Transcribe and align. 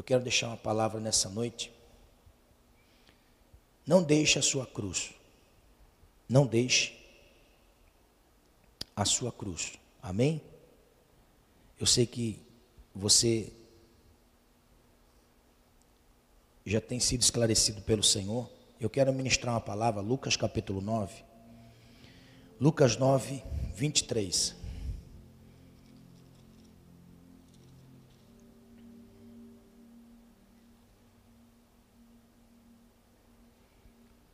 eu 0.00 0.02
quero 0.02 0.22
deixar 0.22 0.46
uma 0.46 0.56
palavra 0.56 0.98
nessa 0.98 1.28
noite. 1.28 1.70
Não 3.86 4.02
deixe 4.02 4.38
a 4.38 4.42
sua 4.42 4.66
cruz. 4.66 5.10
Não 6.26 6.46
deixe 6.46 6.98
a 8.96 9.04
sua 9.04 9.30
cruz. 9.30 9.74
Amém? 10.02 10.40
Eu 11.78 11.84
sei 11.84 12.06
que 12.06 12.40
você 12.94 13.52
já 16.64 16.80
tem 16.80 16.98
sido 16.98 17.20
esclarecido 17.20 17.82
pelo 17.82 18.02
Senhor. 18.02 18.48
Eu 18.80 18.88
quero 18.88 19.12
ministrar 19.12 19.52
uma 19.52 19.60
palavra, 19.60 20.00
Lucas 20.00 20.34
capítulo 20.34 20.80
9. 20.80 21.22
Lucas 22.58 22.96
9, 22.96 23.42
23. 23.74 24.56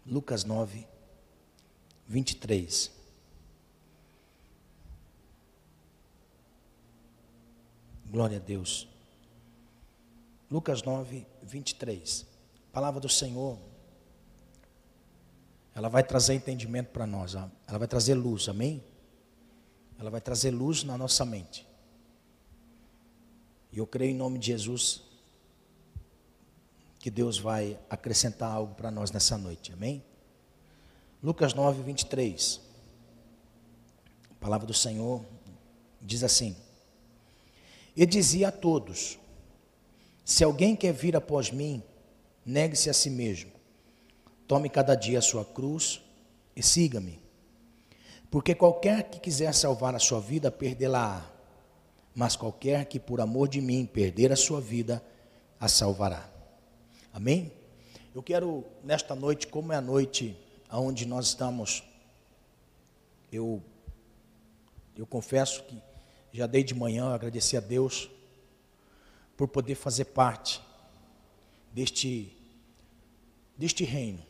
Lucas 0.06 0.44
9, 0.44 0.86
23. 2.06 2.92
Glória 8.08 8.36
a 8.36 8.40
Deus. 8.40 8.88
Lucas 10.48 10.82
9, 10.82 11.26
23. 11.42 12.24
A 12.70 12.72
palavra 12.72 13.00
do 13.00 13.08
Senhor, 13.08 13.58
ela 15.74 15.88
vai 15.88 16.04
trazer 16.04 16.34
entendimento 16.34 16.90
para 16.90 17.06
nós, 17.06 17.34
ela 17.34 17.78
vai 17.78 17.88
trazer 17.88 18.14
luz, 18.14 18.48
amém? 18.48 18.82
Ela 19.98 20.10
vai 20.10 20.20
trazer 20.20 20.52
luz 20.52 20.84
na 20.84 20.96
nossa 20.96 21.24
mente. 21.24 21.66
E 23.72 23.78
eu 23.78 23.86
creio 23.86 24.12
em 24.12 24.16
nome 24.16 24.38
de 24.38 24.46
Jesus 24.46 25.05
que 27.06 27.10
Deus 27.12 27.38
vai 27.38 27.78
acrescentar 27.88 28.50
algo 28.50 28.74
para 28.74 28.90
nós 28.90 29.12
nessa 29.12 29.38
noite, 29.38 29.72
amém? 29.72 30.02
Lucas 31.22 31.54
9, 31.54 31.80
23. 31.84 32.60
A 34.28 34.34
palavra 34.40 34.66
do 34.66 34.74
Senhor 34.74 35.24
diz 36.02 36.24
assim: 36.24 36.56
E 37.96 38.04
dizia 38.04 38.48
a 38.48 38.50
todos: 38.50 39.20
Se 40.24 40.42
alguém 40.42 40.74
quer 40.74 40.92
vir 40.92 41.14
após 41.14 41.52
mim, 41.52 41.80
negue-se 42.44 42.90
a 42.90 42.92
si 42.92 43.08
mesmo, 43.08 43.52
tome 44.48 44.68
cada 44.68 44.96
dia 44.96 45.20
a 45.20 45.22
sua 45.22 45.44
cruz 45.44 46.02
e 46.56 46.60
siga-me. 46.60 47.20
Porque 48.32 48.52
qualquer 48.52 49.04
que 49.10 49.20
quiser 49.20 49.54
salvar 49.54 49.94
a 49.94 50.00
sua 50.00 50.20
vida, 50.20 50.50
perdê-la-á. 50.50 51.24
Mas 52.12 52.34
qualquer 52.34 52.84
que 52.86 52.98
por 52.98 53.20
amor 53.20 53.46
de 53.46 53.60
mim 53.60 53.86
perder 53.86 54.32
a 54.32 54.36
sua 54.36 54.60
vida, 54.60 55.00
a 55.60 55.68
salvará. 55.68 56.34
Amém? 57.16 57.50
Eu 58.14 58.22
quero, 58.22 58.62
nesta 58.84 59.14
noite, 59.14 59.46
como 59.46 59.72
é 59.72 59.76
a 59.76 59.80
noite 59.80 60.36
onde 60.70 61.06
nós 61.06 61.28
estamos, 61.28 61.82
eu, 63.32 63.62
eu 64.94 65.06
confesso 65.06 65.62
que 65.62 65.80
já 66.30 66.46
dei 66.46 66.62
de 66.62 66.74
manhã, 66.74 67.14
agradecer 67.14 67.56
a 67.56 67.60
Deus 67.60 68.10
por 69.34 69.48
poder 69.48 69.76
fazer 69.76 70.04
parte 70.04 70.60
deste, 71.72 72.36
deste 73.56 73.82
reino. 73.82 74.22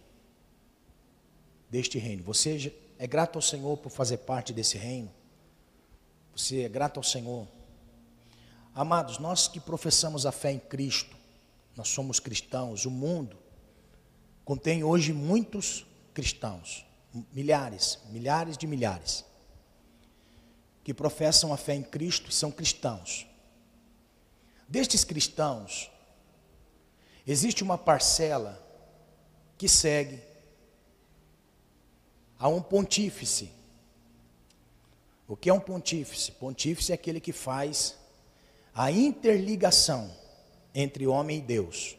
Deste 1.68 1.98
reino. 1.98 2.22
Você 2.22 2.72
é 3.00 3.06
grato 3.08 3.34
ao 3.34 3.42
Senhor 3.42 3.76
por 3.78 3.90
fazer 3.90 4.18
parte 4.18 4.52
desse 4.52 4.78
reino? 4.78 5.10
Você 6.36 6.60
é 6.60 6.68
grato 6.68 6.98
ao 6.98 7.02
Senhor? 7.02 7.48
Amados, 8.72 9.18
nós 9.18 9.48
que 9.48 9.58
professamos 9.58 10.24
a 10.24 10.30
fé 10.30 10.52
em 10.52 10.60
Cristo, 10.60 11.16
nós 11.76 11.88
somos 11.88 12.18
cristãos, 12.18 12.86
o 12.86 12.90
mundo 12.90 13.36
contém 14.44 14.82
hoje 14.82 15.12
muitos 15.12 15.86
cristãos, 16.14 16.86
milhares, 17.32 17.98
milhares 18.10 18.56
de 18.56 18.66
milhares, 18.66 19.24
que 20.82 20.94
professam 20.94 21.52
a 21.52 21.56
fé 21.56 21.74
em 21.74 21.82
Cristo 21.82 22.30
e 22.30 22.34
são 22.34 22.50
cristãos. 22.50 23.26
Destes 24.66 25.04
cristãos, 25.04 25.90
existe 27.26 27.62
uma 27.62 27.76
parcela 27.76 28.64
que 29.58 29.68
segue 29.68 30.22
a 32.38 32.48
um 32.48 32.62
pontífice. 32.62 33.50
O 35.28 35.36
que 35.36 35.50
é 35.50 35.52
um 35.52 35.60
pontífice? 35.60 36.32
Pontífice 36.32 36.92
é 36.92 36.94
aquele 36.94 37.20
que 37.20 37.32
faz 37.32 37.96
a 38.74 38.90
interligação 38.90 40.10
entre 40.78 41.06
homem 41.06 41.38
e 41.38 41.40
Deus. 41.40 41.96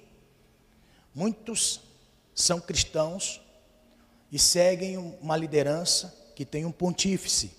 Muitos 1.14 1.82
são 2.36 2.62
cristãos 2.62 3.42
e 4.32 4.38
seguem 4.38 4.98
uma 5.20 5.36
liderança 5.36 6.16
que 6.36 6.46
tem 6.46 6.64
um 6.64 6.72
pontífice. 6.72 7.58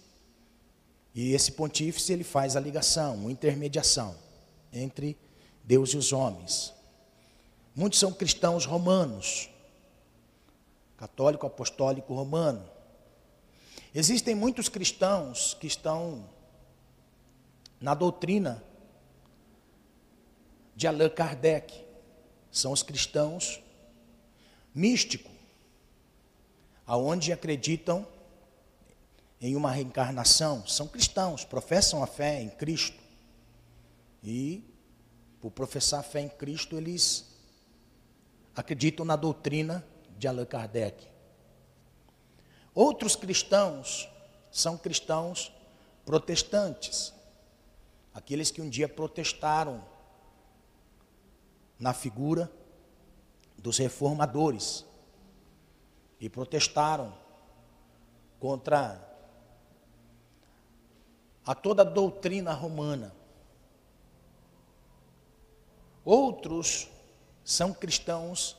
E 1.12 1.32
esse 1.32 1.50
pontífice 1.52 2.12
ele 2.12 2.22
faz 2.22 2.54
a 2.54 2.60
ligação, 2.60 3.16
uma 3.16 3.32
intermediação 3.32 4.14
entre 4.72 5.18
Deus 5.64 5.90
e 5.90 5.96
os 5.96 6.12
homens. 6.12 6.72
Muitos 7.74 7.98
são 7.98 8.12
cristãos 8.12 8.64
romanos, 8.64 9.50
católico 10.96 11.48
apostólico 11.48 12.14
romano. 12.14 12.64
Existem 13.92 14.36
muitos 14.36 14.68
cristãos 14.68 15.54
que 15.54 15.66
estão 15.66 16.28
na 17.80 17.94
doutrina 17.94 18.62
de 20.78 20.86
Allan 20.86 21.08
Kardec. 21.08 21.84
São 22.52 22.70
os 22.70 22.84
cristãos 22.84 23.60
místicos, 24.72 25.32
aonde 26.86 27.32
acreditam 27.32 28.06
em 29.40 29.56
uma 29.56 29.72
reencarnação. 29.72 30.64
São 30.68 30.86
cristãos, 30.86 31.44
professam 31.44 32.00
a 32.00 32.06
fé 32.06 32.40
em 32.40 32.48
Cristo. 32.48 32.96
E, 34.22 34.62
por 35.40 35.50
professar 35.50 35.98
a 35.98 36.04
fé 36.04 36.20
em 36.20 36.28
Cristo, 36.28 36.76
eles 36.76 37.26
acreditam 38.54 39.04
na 39.04 39.16
doutrina 39.16 39.84
de 40.16 40.28
Allan 40.28 40.46
Kardec. 40.46 41.08
Outros 42.72 43.16
cristãos 43.16 44.08
são 44.52 44.78
cristãos 44.78 45.52
protestantes, 46.06 47.12
aqueles 48.14 48.52
que 48.52 48.62
um 48.62 48.68
dia 48.68 48.88
protestaram 48.88 49.97
na 51.78 51.92
figura 51.92 52.50
dos 53.56 53.78
reformadores 53.78 54.84
e 56.20 56.28
protestaram 56.28 57.16
contra 58.40 59.04
a 61.44 61.54
toda 61.54 61.82
a 61.82 61.84
doutrina 61.84 62.52
romana. 62.52 63.14
Outros 66.04 66.88
são 67.44 67.72
cristãos 67.72 68.56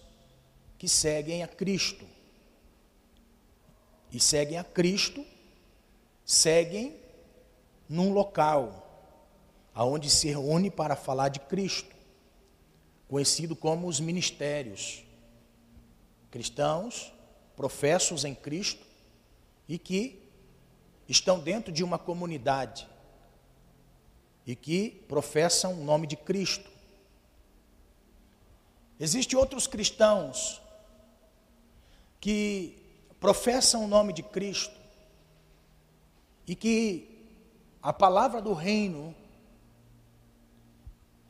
que 0.78 0.88
seguem 0.88 1.44
a 1.44 1.48
Cristo. 1.48 2.06
E 4.12 4.20
seguem 4.20 4.58
a 4.58 4.64
Cristo, 4.64 5.24
seguem 6.26 7.00
num 7.88 8.12
local 8.12 8.86
aonde 9.74 10.10
se 10.10 10.30
reúne 10.30 10.72
para 10.72 10.96
falar 10.96 11.30
de 11.30 11.40
Cristo 11.42 11.99
conhecido 13.10 13.56
como 13.56 13.88
os 13.88 14.00
ministérios. 14.00 15.04
Cristãos, 16.32 17.12
professos 17.56 18.24
em 18.24 18.36
Cristo 18.36 18.86
e 19.68 19.78
que 19.80 20.22
estão 21.08 21.40
dentro 21.40 21.72
de 21.74 21.84
uma 21.84 21.98
comunidade 21.98 22.88
e 24.46 24.56
que 24.56 24.92
professam 25.08 25.74
o 25.74 25.84
nome 25.84 26.06
de 26.06 26.16
Cristo. 26.16 26.70
Existem 29.00 29.38
outros 29.38 29.66
cristãos 29.66 30.62
que 32.22 32.78
professam 33.20 33.86
o 33.86 33.88
nome 33.88 34.14
de 34.14 34.22
Cristo 34.22 34.76
e 36.46 36.56
que 36.56 37.28
a 37.82 37.92
palavra 37.92 38.42
do 38.42 38.54
reino 38.54 39.16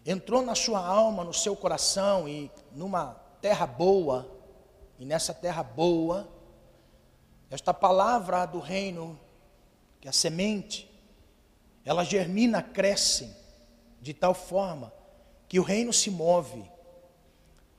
entrou 0.10 0.42
na 0.42 0.56
sua 0.56 0.80
alma, 0.80 1.24
no 1.24 1.34
seu 1.34 1.56
coração 1.56 2.28
e 2.28 2.52
numa 2.72 3.14
terra 3.40 3.68
boa, 3.68 4.28
e 4.98 5.06
nessa 5.06 5.36
terra 5.36 5.62
boa, 5.62 6.28
esta 7.52 7.74
palavra 7.74 8.48
do 8.48 8.60
reino, 8.60 9.20
que 10.02 10.08
é 10.08 10.10
a 10.10 10.14
semente, 10.14 10.90
ela 11.86 12.04
germina, 12.04 12.62
cresce, 12.62 13.36
de 14.02 14.12
tal 14.14 14.34
forma 14.34 14.92
que 15.48 15.60
o 15.60 15.64
reino 15.64 15.94
se 15.94 16.10
move 16.10 16.70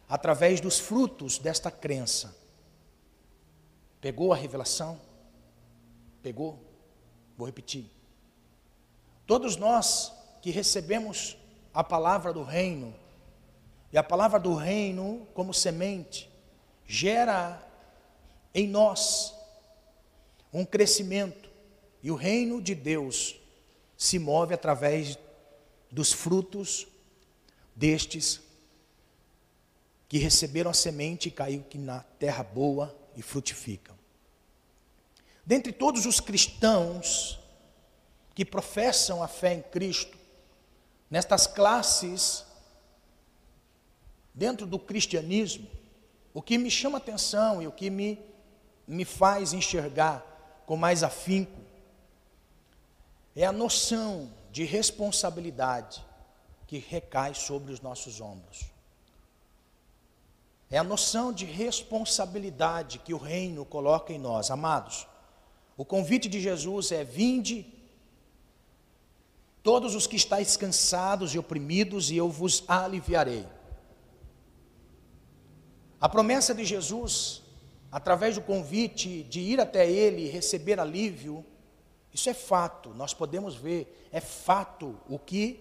através 0.08 0.60
dos 0.60 0.78
frutos 0.78 1.36
desta 1.36 1.70
crença. 1.70 2.36
Pegou 4.00 4.32
a 4.32 4.36
revelação? 4.36 5.00
Pegou? 6.22 6.58
Vou 7.36 7.46
repetir. 7.46 7.90
Todos 9.26 9.56
nós 9.56 10.12
que 10.40 10.50
recebemos 10.50 11.36
a 11.72 11.84
palavra 11.84 12.32
do 12.32 12.42
reino, 12.42 12.94
E 13.92 13.98
a 13.98 14.02
palavra 14.04 14.38
do 14.38 14.54
reino, 14.54 15.26
como 15.34 15.52
semente, 15.52 16.30
gera 16.86 17.60
em 18.54 18.68
nós 18.68 19.34
um 20.52 20.64
crescimento. 20.64 21.50
E 22.02 22.10
o 22.10 22.14
reino 22.14 22.62
de 22.62 22.74
Deus 22.74 23.36
se 23.96 24.18
move 24.18 24.54
através 24.54 25.18
dos 25.90 26.12
frutos 26.12 26.86
destes 27.74 28.40
que 30.08 30.18
receberam 30.18 30.70
a 30.70 30.74
semente 30.74 31.28
e 31.28 31.32
caiu 31.32 31.64
na 31.74 32.00
terra 32.18 32.42
boa 32.42 32.96
e 33.16 33.22
frutificam. 33.22 33.96
Dentre 35.44 35.72
todos 35.72 36.06
os 36.06 36.20
cristãos 36.20 37.40
que 38.34 38.44
professam 38.44 39.22
a 39.22 39.28
fé 39.28 39.54
em 39.54 39.62
Cristo, 39.62 40.19
nestas 41.10 41.46
classes 41.46 42.46
dentro 44.32 44.66
do 44.66 44.78
cristianismo, 44.78 45.68
o 46.32 46.40
que 46.40 46.56
me 46.56 46.70
chama 46.70 46.98
atenção 46.98 47.60
e 47.60 47.66
o 47.66 47.72
que 47.72 47.90
me, 47.90 48.18
me 48.86 49.04
faz 49.04 49.52
enxergar 49.52 50.24
com 50.64 50.76
mais 50.76 51.02
afinco 51.02 51.60
é 53.34 53.44
a 53.44 53.52
noção 53.52 54.32
de 54.52 54.64
responsabilidade 54.64 56.04
que 56.66 56.78
recai 56.78 57.34
sobre 57.34 57.72
os 57.72 57.80
nossos 57.80 58.20
ombros. 58.20 58.66
É 60.70 60.78
a 60.78 60.84
noção 60.84 61.32
de 61.32 61.44
responsabilidade 61.44 63.00
que 63.00 63.12
o 63.12 63.18
reino 63.18 63.64
coloca 63.64 64.12
em 64.12 64.18
nós. 64.18 64.50
Amados, 64.50 65.06
o 65.76 65.84
convite 65.84 66.28
de 66.28 66.40
Jesus 66.40 66.92
é: 66.92 67.02
vinde, 67.02 67.66
todos 69.62 69.94
os 69.94 70.06
que 70.06 70.16
estáis 70.16 70.56
cansados 70.56 71.34
e 71.34 71.38
oprimidos, 71.38 72.10
e 72.10 72.16
eu 72.16 72.28
vos 72.28 72.64
aliviarei. 72.66 73.46
A 76.00 76.08
promessa 76.08 76.54
de 76.54 76.64
Jesus, 76.64 77.42
através 77.92 78.36
do 78.36 78.40
convite 78.40 79.22
de 79.24 79.40
ir 79.40 79.60
até 79.60 79.88
Ele 79.88 80.22
e 80.22 80.30
receber 80.30 80.80
alívio, 80.80 81.44
isso 82.12 82.28
é 82.28 82.34
fato, 82.34 82.90
nós 82.90 83.14
podemos 83.14 83.54
ver, 83.54 84.08
é 84.10 84.20
fato 84.20 84.98
o 85.08 85.18
que 85.18 85.60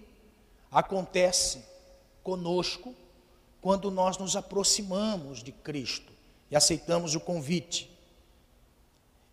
acontece 0.72 1.64
conosco 2.24 2.96
quando 3.62 3.92
nós 3.92 4.18
nos 4.18 4.36
aproximamos 4.36 5.44
de 5.44 5.52
Cristo 5.52 6.12
e 6.50 6.56
aceitamos 6.56 7.16
o 7.16 7.20
convite. 7.20 7.90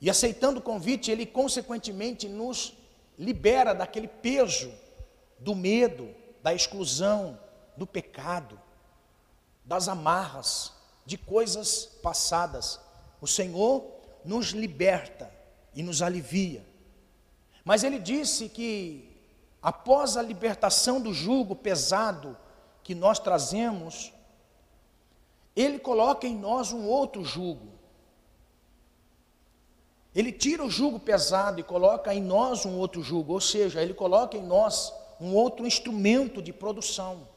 E 0.01 0.11
aceitando 0.11 0.59
o 0.59 0.63
convite, 0.63 1.11
ele 1.11 1.25
consequentemente 1.25 2.29
nos 2.29 2.76
libera 3.19 3.75
daquele 3.75 4.09
peso 4.09 4.73
do 5.39 5.55
medo, 5.55 6.15
da 6.43 6.55
exclusão, 6.55 7.39
do 7.77 7.87
pecado, 7.87 8.61
das 9.65 9.89
amarras, 9.89 10.73
de 11.05 11.17
coisas 11.19 11.87
passadas. 12.03 12.81
O 13.21 13.27
Senhor 13.27 13.85
nos 14.25 14.49
liberta 14.49 15.31
e 15.75 15.83
nos 15.83 16.03
alivia. 16.03 16.65
Mas 17.65 17.85
ele 17.85 17.99
disse 17.99 18.49
que 18.49 19.17
após 19.61 20.17
a 20.17 20.23
libertação 20.23 21.01
do 21.01 21.13
jugo 21.13 21.57
pesado 21.57 22.37
que 22.83 22.95
nós 22.95 23.19
trazemos, 23.19 24.13
ele 25.55 25.79
coloca 25.79 26.27
em 26.27 26.37
nós 26.37 26.73
um 26.73 26.87
outro 26.87 27.25
jugo. 27.25 27.76
Ele 30.17 30.33
tira 30.33 30.65
o 30.65 30.71
jugo 30.71 30.99
pesado 30.99 31.61
e 31.61 31.63
coloca 31.63 32.15
em 32.15 32.23
nós 32.23 32.65
um 32.65 32.79
outro 32.79 33.03
jugo, 33.03 33.35
ou 33.35 33.41
seja, 33.41 33.83
ele 33.83 33.93
coloca 33.93 34.35
em 34.35 34.43
nós 34.43 34.91
um 35.21 35.35
outro 35.35 35.67
instrumento 35.67 36.41
de 36.41 36.55
produção. 36.55 37.29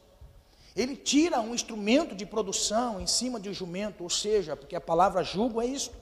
Ele 0.74 0.96
tira 0.96 1.42
um 1.42 1.54
instrumento 1.54 2.16
de 2.16 2.26
produção 2.26 3.02
em 3.02 3.06
cima 3.06 3.38
de 3.38 3.50
um 3.50 3.54
jumento, 3.54 4.02
ou 4.02 4.10
seja, 4.10 4.56
porque 4.56 4.78
a 4.78 4.80
palavra 4.81 5.26
jugo 5.26 5.62
é 5.62 5.66
isto. 5.66 5.94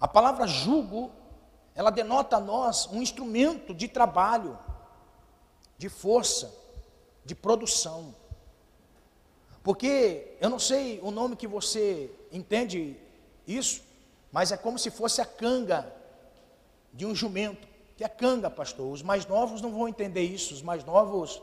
A 0.00 0.08
palavra 0.08 0.46
jugo, 0.46 1.12
ela 1.74 1.90
denota 1.90 2.38
a 2.38 2.40
nós 2.40 2.86
um 2.86 3.02
instrumento 3.02 3.74
de 3.74 3.88
trabalho, 3.88 4.58
de 5.76 5.90
força, 5.90 6.50
de 7.26 7.34
produção. 7.34 8.14
Porque 9.62 10.34
eu 10.40 10.48
não 10.48 10.58
sei 10.58 10.98
o 11.02 11.10
nome 11.10 11.36
que 11.36 11.46
você 11.46 12.10
entende 12.32 12.96
isso, 13.46 13.91
mas 14.32 14.50
é 14.50 14.56
como 14.56 14.78
se 14.78 14.90
fosse 14.90 15.20
a 15.20 15.26
canga 15.26 15.92
de 16.92 17.04
um 17.04 17.14
jumento. 17.14 17.68
Que 17.96 18.02
é 18.02 18.08
canga, 18.08 18.50
pastor. 18.50 18.90
Os 18.90 19.02
mais 19.02 19.26
novos 19.26 19.60
não 19.60 19.70
vão 19.70 19.86
entender 19.86 20.22
isso, 20.22 20.54
os 20.54 20.62
mais 20.62 20.82
novos 20.84 21.42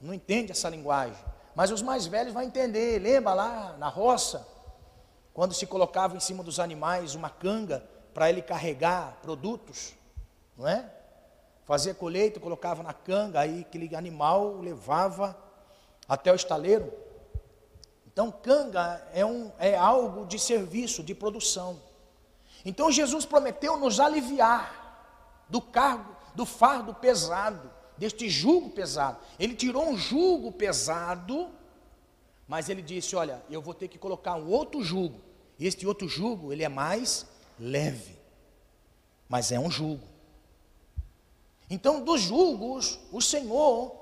não 0.00 0.14
entendem 0.14 0.52
essa 0.52 0.68
linguagem. 0.68 1.22
Mas 1.54 1.72
os 1.72 1.82
mais 1.82 2.06
velhos 2.06 2.32
vão 2.32 2.42
entender. 2.42 3.00
Lembra 3.00 3.34
lá 3.34 3.76
na 3.76 3.88
roça, 3.88 4.46
quando 5.34 5.52
se 5.52 5.66
colocava 5.66 6.16
em 6.16 6.20
cima 6.20 6.44
dos 6.44 6.60
animais 6.60 7.16
uma 7.16 7.28
canga 7.28 7.84
para 8.14 8.30
ele 8.30 8.40
carregar 8.40 9.18
produtos, 9.20 9.92
não 10.56 10.68
é? 10.68 10.88
Fazia 11.64 11.94
colheita, 11.94 12.40
colocava 12.40 12.82
na 12.82 12.92
canga, 12.92 13.40
aí 13.40 13.60
aquele 13.60 13.94
animal 13.94 14.60
levava 14.60 15.36
até 16.08 16.32
o 16.32 16.34
estaleiro. 16.34 16.92
Então, 18.06 18.30
canga 18.30 19.06
é, 19.12 19.24
um, 19.24 19.52
é 19.58 19.76
algo 19.76 20.26
de 20.26 20.38
serviço, 20.38 21.02
de 21.02 21.14
produção. 21.14 21.89
Então, 22.64 22.90
Jesus 22.90 23.24
prometeu 23.24 23.76
nos 23.76 23.98
aliviar 23.98 25.44
do 25.48 25.60
cargo, 25.60 26.14
do 26.34 26.46
fardo 26.46 26.94
pesado, 26.94 27.70
deste 27.96 28.28
jugo 28.28 28.70
pesado. 28.70 29.18
Ele 29.38 29.54
tirou 29.54 29.88
um 29.88 29.96
jugo 29.96 30.52
pesado, 30.52 31.50
mas 32.46 32.68
ele 32.68 32.82
disse: 32.82 33.16
Olha, 33.16 33.42
eu 33.50 33.60
vou 33.60 33.74
ter 33.74 33.88
que 33.88 33.98
colocar 33.98 34.34
um 34.34 34.48
outro 34.48 34.82
jugo. 34.82 35.20
Este 35.58 35.86
outro 35.86 36.08
jugo, 36.08 36.52
ele 36.52 36.64
é 36.64 36.68
mais 36.68 37.26
leve, 37.58 38.16
mas 39.28 39.52
é 39.52 39.58
um 39.58 39.70
jugo. 39.70 40.06
Então, 41.68 42.02
dos 42.02 42.20
julgos, 42.20 42.98
o 43.12 43.20
Senhor 43.20 44.00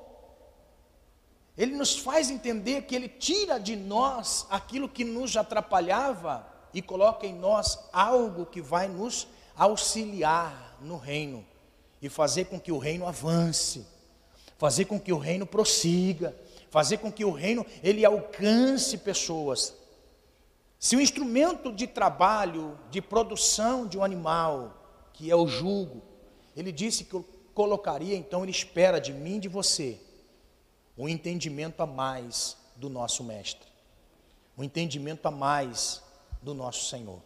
ele 1.59 1.75
nos 1.75 1.99
faz 1.99 2.31
entender 2.31 2.83
que 2.83 2.95
Ele 2.95 3.09
tira 3.09 3.59
de 3.59 3.75
nós 3.75 4.47
aquilo 4.49 4.89
que 4.89 5.05
nos 5.05 5.37
atrapalhava 5.37 6.47
e 6.73 6.83
coloca 6.83 7.27
em 7.27 7.35
nós 7.35 7.79
algo 7.93 8.47
que 8.47 8.61
vai 8.61 8.89
nos 8.89 9.27
auxiliar 9.57 10.77
no 10.81 10.97
reino 10.97 11.45
e 12.01 12.09
fazer 12.09 12.45
com 12.45 12.61
que 12.61 12.71
o 12.71 12.79
reino 12.79 13.07
avance, 13.07 13.87
fazer 14.57 14.85
com 14.85 15.01
que 15.01 15.13
o 15.13 15.19
reino 15.19 15.47
prossiga, 15.47 16.35
fazer 16.71 16.99
com 16.99 17.11
que 17.11 17.25
o 17.25 17.33
reino 17.33 17.67
ele 17.83 18.05
alcance 18.05 18.99
pessoas. 18.99 19.75
Se 20.79 20.95
o 20.95 21.01
instrumento 21.01 21.73
de 21.73 21.87
trabalho, 21.87 22.79
de 22.91 23.01
produção 23.01 23.87
de 23.87 23.99
um 23.99 24.05
animal, 24.05 25.11
que 25.13 25.31
é 25.31 25.35
o 25.35 25.49
jugo, 25.49 26.03
ele 26.57 26.71
disse 26.71 27.05
que 27.05 27.25
colocaria, 27.53 28.15
então 28.15 28.43
ele 28.43 28.53
espera 28.53 29.01
de 29.01 29.13
mim 29.13 29.37
e 29.37 29.41
de 29.41 29.49
você 29.49 29.99
um 30.97 31.09
entendimento 31.09 31.81
a 31.81 31.87
mais 31.87 32.57
do 32.77 32.89
nosso 32.89 33.23
Mestre, 33.25 33.69
um 34.57 34.65
entendimento 34.65 35.27
a 35.27 35.31
mais 35.31 36.03
do 36.43 36.55
nosso 36.55 36.89
Senhor. 36.89 37.21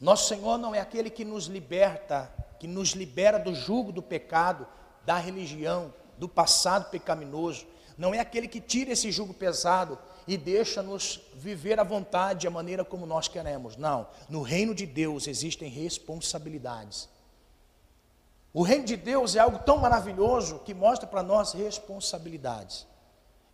Nosso 0.00 0.28
Senhor 0.28 0.58
não 0.58 0.74
é 0.74 0.80
aquele 0.80 1.10
que 1.10 1.24
nos 1.24 1.46
liberta, 1.46 2.32
que 2.58 2.66
nos 2.66 2.90
libera 2.90 3.38
do 3.38 3.54
jugo 3.54 3.92
do 3.92 4.02
pecado, 4.02 4.66
da 5.04 5.16
religião, 5.16 5.92
do 6.18 6.28
passado 6.28 6.90
pecaminoso. 6.90 7.66
Não 7.96 8.14
é 8.14 8.18
aquele 8.18 8.48
que 8.48 8.60
tira 8.60 8.92
esse 8.92 9.12
jugo 9.12 9.32
pesado 9.32 9.98
e 10.26 10.36
deixa-nos 10.36 11.20
viver 11.34 11.78
à 11.78 11.84
vontade, 11.84 12.46
a 12.46 12.50
maneira 12.50 12.84
como 12.84 13.06
nós 13.06 13.28
queremos. 13.28 13.76
Não. 13.76 14.08
No 14.28 14.42
reino 14.42 14.74
de 14.74 14.86
Deus 14.86 15.26
existem 15.26 15.68
responsabilidades. 15.68 17.08
O 18.54 18.62
reino 18.62 18.84
de 18.84 18.96
Deus 18.96 19.34
é 19.34 19.38
algo 19.38 19.60
tão 19.60 19.78
maravilhoso 19.78 20.58
que 20.60 20.74
mostra 20.74 21.06
para 21.06 21.22
nós 21.22 21.52
responsabilidades. 21.52 22.86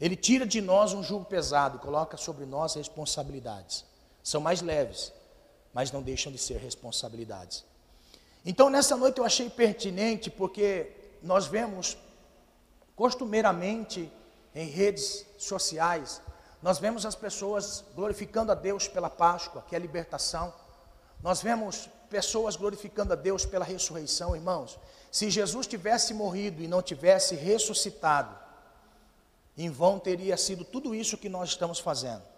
Ele 0.01 0.17
tira 0.17 0.47
de 0.47 0.61
nós 0.61 0.93
um 0.93 1.03
jugo 1.03 1.25
pesado 1.25 1.79
coloca 1.79 2.17
sobre 2.17 2.47
nós 2.47 2.75
responsabilidades. 2.75 3.85
São 4.29 4.43
mais 4.43 4.61
leves, 4.61 5.11
mas 5.73 5.91
não 5.91 6.03
deixam 6.03 6.31
de 6.31 6.37
ser 6.37 6.59
responsabilidades. 6.59 7.65
Então, 8.45 8.69
nessa 8.69 8.95
noite 8.95 9.17
eu 9.17 9.25
achei 9.25 9.49
pertinente, 9.49 10.29
porque 10.29 10.93
nós 11.23 11.47
vemos 11.47 11.97
costumeiramente 12.95 14.13
em 14.55 14.69
redes 14.69 15.25
sociais, 15.39 16.21
nós 16.61 16.79
vemos 16.79 17.07
as 17.07 17.15
pessoas 17.15 17.83
glorificando 17.95 18.53
a 18.53 18.55
Deus 18.55 18.87
pela 18.87 19.09
Páscoa, 19.09 19.65
que 19.67 19.75
é 19.75 19.79
a 19.79 19.81
libertação. 19.81 20.53
Nós 21.23 21.41
vemos 21.41 21.89
pessoas 22.11 22.55
glorificando 22.55 23.15
a 23.15 23.17
Deus 23.17 23.47
pela 23.47 23.65
ressurreição, 23.65 24.37
irmãos. 24.37 24.79
Se 25.11 25.31
Jesus 25.31 25.67
tivesse 25.67 26.13
morrido 26.13 26.61
e 26.63 26.69
não 26.69 26.83
tivesse 26.83 27.35
ressuscitado, 27.35 28.37
em 29.57 29.71
vão 29.71 29.99
teria 29.99 30.37
sido 30.37 30.67
tudo 30.67 30.95
isso 30.95 31.17
que 31.17 31.31
nós 31.31 31.49
estamos 31.49 31.79
fazendo. 31.79 32.37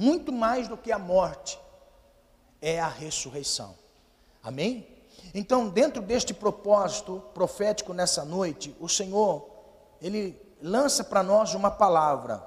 Muito 0.00 0.32
mais 0.32 0.66
do 0.66 0.78
que 0.78 0.90
a 0.90 0.98
morte 0.98 1.60
é 2.58 2.80
a 2.80 2.88
ressurreição. 2.88 3.74
Amém? 4.42 4.88
Então, 5.34 5.68
dentro 5.68 6.00
deste 6.00 6.32
propósito 6.32 7.22
profético 7.34 7.92
nessa 7.92 8.24
noite, 8.24 8.74
o 8.80 8.88
Senhor, 8.88 9.46
ele 10.00 10.40
lança 10.62 11.04
para 11.04 11.22
nós 11.22 11.52
uma 11.52 11.70
palavra. 11.70 12.42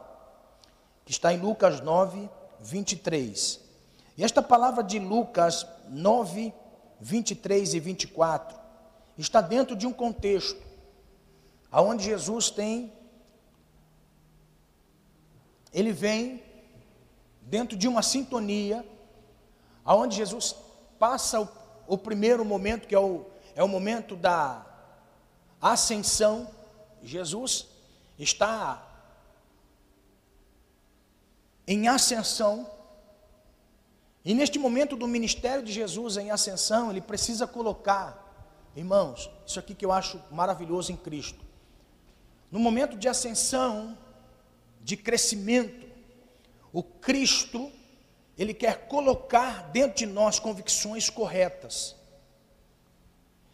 que 1.06 1.12
está 1.12 1.32
em 1.32 1.40
Lucas 1.40 1.80
9, 1.80 2.28
23. 2.60 3.60
E 4.18 4.24
esta 4.24 4.42
palavra 4.42 4.84
de 4.84 4.98
Lucas 4.98 5.64
9, 5.90 6.52
23 7.00 7.76
e 7.76 7.80
24 7.80 8.58
está 9.16 9.42
dentro 9.42 9.76
de 9.76 9.86
um 9.86 9.94
contexto 9.94 10.60
aonde 11.72 12.06
Jesus 12.06 12.50
tem 12.50 12.92
ele 15.72 15.92
vem 15.92 16.53
dentro 17.54 17.78
de 17.78 17.88
uma 17.88 18.02
sintonia 18.02 18.84
aonde 19.86 20.16
Jesus 20.16 20.56
passa 20.98 21.40
o, 21.40 21.48
o 21.86 21.96
primeiro 21.96 22.44
momento 22.44 22.88
que 22.88 22.96
é 22.96 23.00
o, 23.00 23.28
é 23.54 23.64
o 23.64 23.68
momento 23.68 24.16
da 24.16 24.66
ascensão. 25.62 26.50
Jesus 27.04 27.68
está 28.18 28.84
em 31.68 31.88
ascensão. 31.88 32.68
E 34.26 34.34
neste 34.34 34.58
momento 34.58 34.96
do 34.96 35.08
ministério 35.08 35.64
de 35.64 35.72
Jesus 35.72 36.18
em 36.18 36.32
ascensão, 36.32 36.90
ele 36.90 37.02
precisa 37.02 37.46
colocar, 37.46 38.34
irmãos, 38.76 39.30
isso 39.46 39.60
aqui 39.60 39.76
que 39.76 39.86
eu 39.86 39.92
acho 39.92 40.20
maravilhoso 40.32 40.92
em 40.92 40.98
Cristo. 40.98 41.46
No 42.50 42.58
momento 42.58 42.98
de 42.98 43.08
ascensão, 43.08 43.96
de 44.82 44.98
crescimento, 44.98 45.93
o 46.74 46.82
Cristo, 46.82 47.72
ele 48.36 48.54
quer 48.54 48.88
colocar 48.88 49.70
dentro 49.72 49.98
de 49.98 50.08
nós 50.08 50.40
convicções 50.40 51.08
corretas. 51.08 51.96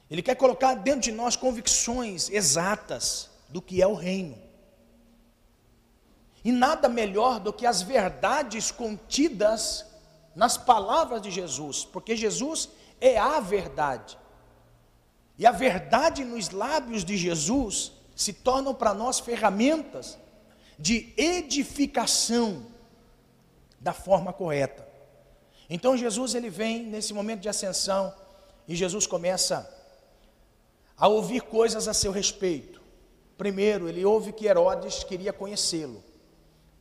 Ele 0.10 0.22
quer 0.22 0.36
colocar 0.36 0.74
dentro 0.74 1.02
de 1.02 1.12
nós 1.12 1.36
convicções 1.36 2.30
exatas 2.30 3.30
do 3.50 3.62
que 3.62 3.82
é 3.82 3.86
o 3.86 3.94
reino. 3.94 4.38
E 6.44 6.52
nada 6.52 6.88
melhor 6.88 7.42
do 7.42 7.52
que 7.52 7.66
as 7.66 7.82
verdades 7.82 8.72
contidas 8.72 9.86
nas 10.34 10.58
palavras 10.58 11.22
de 11.22 11.30
Jesus, 11.30 11.84
porque 11.84 12.16
Jesus 12.16 12.70
é 13.02 13.18
a 13.18 13.42
verdade. 13.42 14.18
E 15.38 15.46
a 15.46 15.52
verdade 15.52 16.24
nos 16.24 16.50
lábios 16.50 17.04
de 17.04 17.18
Jesus 17.18 17.92
se 18.16 18.32
tornam 18.32 18.74
para 18.74 18.94
nós 18.94 19.20
ferramentas 19.20 20.18
de 20.78 21.14
edificação 21.18 22.66
da 23.80 23.94
forma 23.94 24.34
correta. 24.34 24.88
Então 25.70 25.96
Jesus 25.96 26.36
ele 26.36 26.50
vem 26.50 26.86
nesse 26.86 27.14
momento 27.14 27.42
de 27.42 27.50
ascensão 27.50 28.14
e 28.68 28.76
Jesus 28.76 29.06
começa 29.08 29.70
a 30.98 31.08
ouvir 31.08 31.42
coisas 31.42 31.88
a 31.88 31.94
seu 31.94 32.12
respeito. 32.12 32.82
Primeiro, 33.38 33.88
ele 33.88 34.04
ouve 34.04 34.34
que 34.34 34.48
Herodes 34.48 35.04
queria 35.04 35.32
conhecê-lo. 35.32 36.04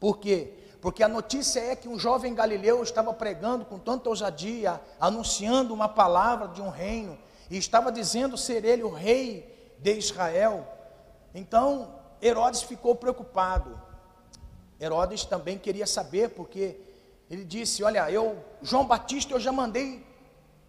Por 0.00 0.18
quê? 0.18 0.52
Porque 0.80 1.02
a 1.02 1.08
notícia 1.08 1.60
é 1.60 1.76
que 1.76 1.88
um 1.88 1.98
jovem 1.98 2.34
galileu 2.34 2.82
estava 2.82 3.12
pregando 3.12 3.64
com 3.64 3.78
tanta 3.78 4.08
ousadia, 4.08 4.80
anunciando 4.98 5.72
uma 5.72 5.88
palavra 5.88 6.48
de 6.48 6.60
um 6.60 6.68
reino, 6.68 7.18
e 7.50 7.56
estava 7.56 7.92
dizendo 7.92 8.36
ser 8.36 8.64
ele 8.64 8.82
o 8.82 8.90
rei 8.90 9.74
de 9.78 9.94
Israel. 9.94 10.66
Então, 11.34 11.94
Herodes 12.20 12.62
ficou 12.62 12.94
preocupado. 12.94 13.80
Herodes 14.80 15.24
também 15.24 15.58
queria 15.58 15.86
saber, 15.86 16.30
porque 16.30 16.76
ele 17.30 17.44
disse: 17.44 17.82
Olha, 17.82 18.10
eu, 18.10 18.42
João 18.62 18.86
Batista, 18.86 19.32
eu 19.34 19.40
já 19.40 19.52
mandei 19.52 20.06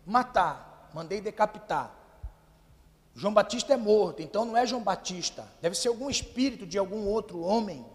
matar, 0.06 0.89
mandei 0.94 1.22
decapitar. 1.22 1.96
João 3.16 3.34
Batista 3.34 3.74
é 3.74 3.78
morto, 3.78 4.22
então 4.22 4.46
não 4.46 4.56
é 4.56 4.66
João 4.66 4.82
Batista, 4.82 5.48
deve 5.62 5.75
ser 5.75 5.89
algum 5.89 6.10
espírito 6.10 6.66
de 6.66 6.78
algum 6.78 7.06
outro 7.06 7.42
homem 7.42 7.86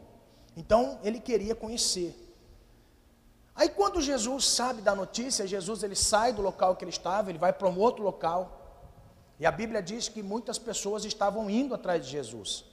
então 0.56 0.98
ele 1.02 1.18
queria 1.18 1.54
conhecer. 1.54 2.20
Aí 3.54 3.68
quando 3.68 4.00
Jesus 4.00 4.46
sabe 4.46 4.82
da 4.82 4.94
notícia, 4.94 5.46
Jesus 5.46 5.82
ele 5.82 5.94
sai 5.94 6.32
do 6.32 6.42
local 6.42 6.76
que 6.76 6.84
ele 6.84 6.90
estava, 6.90 7.30
ele 7.30 7.38
vai 7.38 7.52
para 7.52 7.68
um 7.68 7.78
outro 7.78 8.02
local. 8.02 8.60
E 9.38 9.46
a 9.46 9.50
Bíblia 9.50 9.82
diz 9.82 10.08
que 10.08 10.22
muitas 10.22 10.58
pessoas 10.58 11.04
estavam 11.04 11.50
indo 11.50 11.74
atrás 11.74 12.04
de 12.04 12.10
Jesus. 12.10 12.64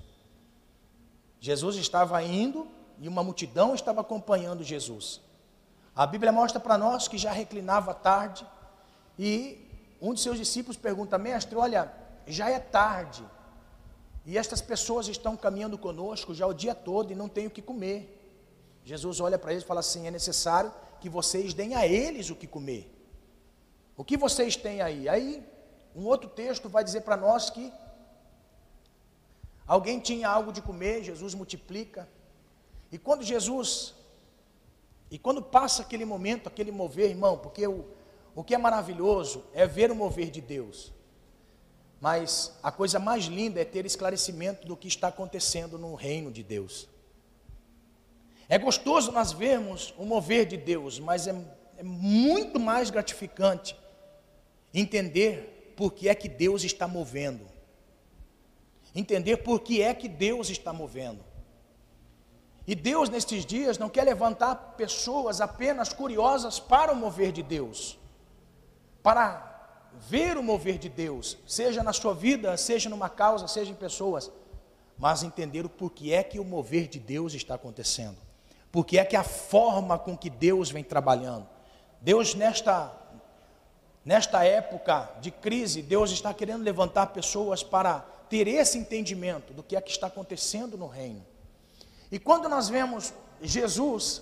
Jesus 1.39 1.75
estava 1.75 2.21
indo 2.23 2.67
e 2.99 3.07
uma 3.07 3.23
multidão 3.23 3.73
estava 3.73 4.01
acompanhando 4.01 4.63
Jesus. 4.63 5.21
A 5.95 6.05
Bíblia 6.07 6.31
mostra 6.31 6.59
para 6.59 6.77
nós 6.77 7.07
que 7.07 7.17
já 7.17 7.31
reclinava 7.31 7.93
tarde 7.93 8.45
e 9.19 9.67
um 10.01 10.13
de 10.13 10.21
seus 10.21 10.37
discípulos 10.37 10.77
pergunta: 10.77 11.17
Mestre, 11.17 11.55
olha, 11.55 11.91
já 12.25 12.49
é 12.49 12.59
tarde, 12.59 13.23
e 14.25 14.37
estas 14.37 14.61
pessoas 14.61 15.07
estão 15.07 15.35
caminhando 15.35 15.77
conosco 15.77 16.33
já 16.33 16.45
o 16.45 16.53
dia 16.53 16.75
todo 16.75 17.11
e 17.11 17.15
não 17.15 17.27
têm 17.27 17.47
o 17.47 17.51
que 17.51 17.61
comer. 17.61 18.17
Jesus 18.83 19.19
olha 19.19 19.37
para 19.37 19.51
eles 19.51 19.63
e 19.63 19.67
fala 19.67 19.79
assim: 19.79 20.07
é 20.07 20.11
necessário 20.11 20.71
que 20.99 21.09
vocês 21.09 21.53
deem 21.53 21.75
a 21.75 21.87
eles 21.87 22.29
o 22.29 22.35
que 22.35 22.47
comer. 22.47 22.89
O 23.97 24.03
que 24.03 24.15
vocês 24.15 24.55
têm 24.55 24.81
aí? 24.81 25.09
Aí, 25.09 25.43
um 25.95 26.05
outro 26.05 26.29
texto 26.29 26.69
vai 26.69 26.83
dizer 26.83 27.01
para 27.01 27.17
nós 27.17 27.49
que 27.49 27.71
alguém 29.67 29.99
tinha 29.99 30.29
algo 30.29 30.51
de 30.51 30.61
comer, 30.61 31.03
Jesus 31.03 31.33
multiplica. 31.33 32.07
E 32.91 32.97
quando 32.97 33.23
Jesus, 33.23 33.93
e 35.11 35.19
quando 35.19 35.41
passa 35.41 35.81
aquele 35.81 36.05
momento, 36.05 36.47
aquele 36.47 36.71
mover, 36.71 37.09
irmão, 37.09 37.37
porque 37.37 37.67
o, 37.67 37.85
o 38.33 38.45
que 38.45 38.55
é 38.55 38.57
maravilhoso 38.57 39.43
é 39.53 39.67
ver 39.67 39.91
o 39.91 39.95
mover 39.95 40.31
de 40.31 40.39
Deus. 40.39 40.93
Mas 41.99 42.57
a 42.63 42.71
coisa 42.71 42.97
mais 42.97 43.25
linda 43.25 43.59
é 43.59 43.65
ter 43.65 43.85
esclarecimento 43.85 44.65
do 44.65 44.77
que 44.77 44.87
está 44.87 45.09
acontecendo 45.09 45.77
no 45.77 45.93
reino 45.95 46.31
de 46.31 46.41
Deus. 46.41 46.87
É 48.47 48.57
gostoso 48.57 49.11
nós 49.11 49.33
vermos 49.33 49.93
o 49.97 50.05
mover 50.05 50.45
de 50.45 50.55
Deus, 50.55 50.97
mas 50.97 51.27
é, 51.27 51.35
é 51.77 51.83
muito 51.83 52.57
mais 52.57 52.89
gratificante 52.89 53.75
entender 54.73 55.73
por 55.75 55.91
que 55.91 56.07
é 56.07 56.15
que 56.15 56.29
Deus 56.29 56.63
está 56.63 56.87
movendo. 56.87 57.45
Entender 58.95 59.37
por 59.37 59.59
que 59.59 59.81
é 59.81 59.93
que 59.93 60.07
Deus 60.07 60.49
está 60.49 60.71
movendo. 60.71 61.23
E 62.71 62.75
Deus, 62.75 63.09
nestes 63.09 63.45
dias, 63.45 63.77
não 63.77 63.89
quer 63.89 64.05
levantar 64.05 64.55
pessoas 64.77 65.41
apenas 65.41 65.91
curiosas 65.91 66.57
para 66.57 66.93
o 66.93 66.95
mover 66.95 67.33
de 67.33 67.43
Deus, 67.43 67.99
para 69.03 69.83
ver 69.99 70.37
o 70.37 70.41
mover 70.41 70.77
de 70.77 70.87
Deus, 70.87 71.37
seja 71.45 71.83
na 71.83 71.91
sua 71.91 72.13
vida, 72.13 72.55
seja 72.55 72.89
numa 72.89 73.09
causa, 73.09 73.45
seja 73.45 73.71
em 73.71 73.75
pessoas, 73.75 74.31
mas 74.97 75.21
entender 75.21 75.65
o 75.65 75.69
porquê 75.69 76.13
é 76.13 76.23
que 76.23 76.39
o 76.39 76.45
mover 76.45 76.87
de 76.87 76.97
Deus 76.97 77.33
está 77.33 77.55
acontecendo, 77.55 78.15
porque 78.71 78.97
é 78.97 79.03
que 79.03 79.17
a 79.17 79.23
forma 79.25 79.99
com 79.99 80.17
que 80.17 80.29
Deus 80.29 80.71
vem 80.71 80.81
trabalhando. 80.81 81.49
Deus 81.99 82.33
nesta 82.35 82.97
nesta 84.05 84.45
época 84.45 85.11
de 85.19 85.29
crise, 85.29 85.81
Deus 85.81 86.09
está 86.09 86.33
querendo 86.33 86.63
levantar 86.63 87.07
pessoas 87.07 87.63
para 87.63 87.99
ter 88.29 88.47
esse 88.47 88.77
entendimento 88.77 89.51
do 89.51 89.61
que 89.61 89.75
é 89.75 89.81
que 89.81 89.91
está 89.91 90.07
acontecendo 90.07 90.77
no 90.77 90.87
reino. 90.87 91.29
E 92.11 92.19
quando 92.19 92.49
nós 92.49 92.67
vemos 92.67 93.13
Jesus 93.41 94.21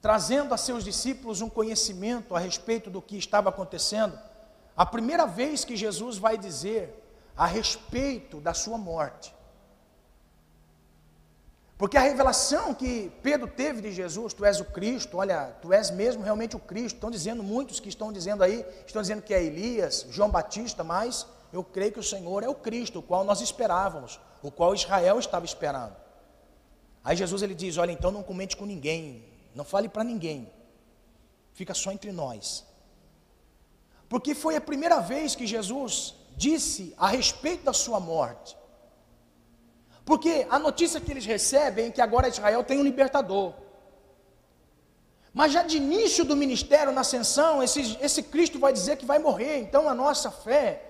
trazendo 0.00 0.54
a 0.54 0.56
seus 0.56 0.84
discípulos 0.84 1.40
um 1.40 1.48
conhecimento 1.48 2.34
a 2.34 2.38
respeito 2.38 2.90
do 2.90 3.02
que 3.02 3.16
estava 3.16 3.50
acontecendo, 3.50 4.18
a 4.76 4.86
primeira 4.86 5.26
vez 5.26 5.64
que 5.64 5.76
Jesus 5.76 6.16
vai 6.18 6.38
dizer 6.38 6.94
a 7.36 7.46
respeito 7.46 8.40
da 8.40 8.54
sua 8.54 8.78
morte. 8.78 9.34
Porque 11.76 11.96
a 11.96 12.02
revelação 12.02 12.74
que 12.74 13.10
Pedro 13.22 13.48
teve 13.48 13.80
de 13.80 13.90
Jesus, 13.90 14.34
tu 14.34 14.44
és 14.44 14.60
o 14.60 14.66
Cristo, 14.66 15.16
olha, 15.16 15.46
tu 15.62 15.72
és 15.72 15.90
mesmo 15.90 16.22
realmente 16.22 16.54
o 16.54 16.58
Cristo. 16.58 16.96
Estão 16.96 17.10
dizendo 17.10 17.42
muitos 17.42 17.80
que 17.80 17.88
estão 17.88 18.12
dizendo 18.12 18.44
aí, 18.44 18.66
estão 18.86 19.00
dizendo 19.00 19.22
que 19.22 19.32
é 19.32 19.42
Elias, 19.42 20.06
João 20.10 20.28
Batista, 20.28 20.84
mas 20.84 21.26
eu 21.50 21.64
creio 21.64 21.92
que 21.92 21.98
o 21.98 22.02
Senhor 22.02 22.42
é 22.42 22.48
o 22.48 22.54
Cristo, 22.54 22.98
o 22.98 23.02
qual 23.02 23.24
nós 23.24 23.40
esperávamos, 23.40 24.20
o 24.42 24.50
qual 24.50 24.74
Israel 24.74 25.18
estava 25.18 25.46
esperando. 25.46 25.96
Aí 27.04 27.16
Jesus 27.16 27.42
ele 27.42 27.54
diz: 27.54 27.76
Olha, 27.76 27.92
então 27.92 28.10
não 28.10 28.22
comente 28.22 28.56
com 28.56 28.66
ninguém, 28.66 29.24
não 29.54 29.64
fale 29.64 29.88
para 29.88 30.04
ninguém. 30.04 30.50
Fica 31.52 31.74
só 31.74 31.90
entre 31.92 32.12
nós. 32.12 32.64
Porque 34.08 34.34
foi 34.34 34.56
a 34.56 34.60
primeira 34.60 35.00
vez 35.00 35.34
que 35.34 35.46
Jesus 35.46 36.14
disse 36.36 36.94
a 36.98 37.08
respeito 37.08 37.64
da 37.64 37.72
sua 37.72 38.00
morte. 38.00 38.56
Porque 40.04 40.46
a 40.50 40.58
notícia 40.58 41.00
que 41.00 41.10
eles 41.10 41.24
recebem 41.24 41.86
é 41.86 41.90
que 41.90 42.00
agora 42.00 42.28
Israel 42.28 42.64
tem 42.64 42.78
um 42.78 42.82
libertador. 42.82 43.54
Mas 45.32 45.52
já 45.52 45.62
de 45.62 45.76
início 45.76 46.24
do 46.24 46.34
ministério, 46.34 46.92
na 46.92 47.02
ascensão, 47.02 47.62
esse, 47.62 47.96
esse 48.00 48.22
Cristo 48.24 48.58
vai 48.58 48.72
dizer 48.72 48.96
que 48.96 49.06
vai 49.06 49.18
morrer. 49.18 49.58
Então 49.58 49.88
a 49.88 49.94
nossa 49.94 50.30
fé 50.30 50.82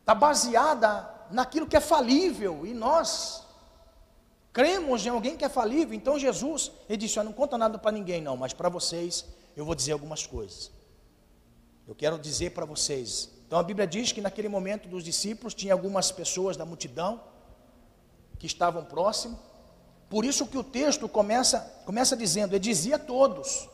está 0.00 0.14
baseada 0.14 1.10
naquilo 1.30 1.66
que 1.66 1.76
é 1.76 1.80
falível. 1.80 2.64
E 2.64 2.72
nós 2.72 3.45
cremos 4.56 5.04
em 5.04 5.10
alguém 5.10 5.36
que 5.36 5.44
é 5.44 5.50
falível. 5.50 5.92
Então 5.92 6.18
Jesus, 6.18 6.72
ele 6.88 6.96
disse: 6.96 7.22
Não 7.22 7.30
conta 7.30 7.58
nada 7.58 7.78
para 7.78 7.92
ninguém, 7.92 8.22
não, 8.22 8.38
mas 8.38 8.54
para 8.54 8.70
vocês 8.70 9.26
eu 9.54 9.66
vou 9.66 9.74
dizer 9.74 9.92
algumas 9.92 10.26
coisas. 10.26 10.70
Eu 11.86 11.94
quero 11.94 12.18
dizer 12.18 12.52
para 12.52 12.64
vocês. 12.64 13.28
Então 13.46 13.58
a 13.58 13.62
Bíblia 13.62 13.86
diz 13.86 14.12
que 14.12 14.20
naquele 14.22 14.48
momento 14.48 14.88
dos 14.88 15.04
discípulos 15.04 15.52
tinha 15.52 15.74
algumas 15.74 16.10
pessoas 16.10 16.56
da 16.56 16.64
multidão 16.64 17.20
que 18.38 18.46
estavam 18.46 18.82
próximo 18.84 19.38
Por 20.08 20.24
isso 20.24 20.46
que 20.46 20.56
o 20.56 20.64
texto 20.64 21.06
começa, 21.06 21.60
começa 21.84 22.16
dizendo, 22.16 22.52
ele 22.54 22.58
dizia 22.58 22.96
a 22.96 22.98
todos. 22.98 23.68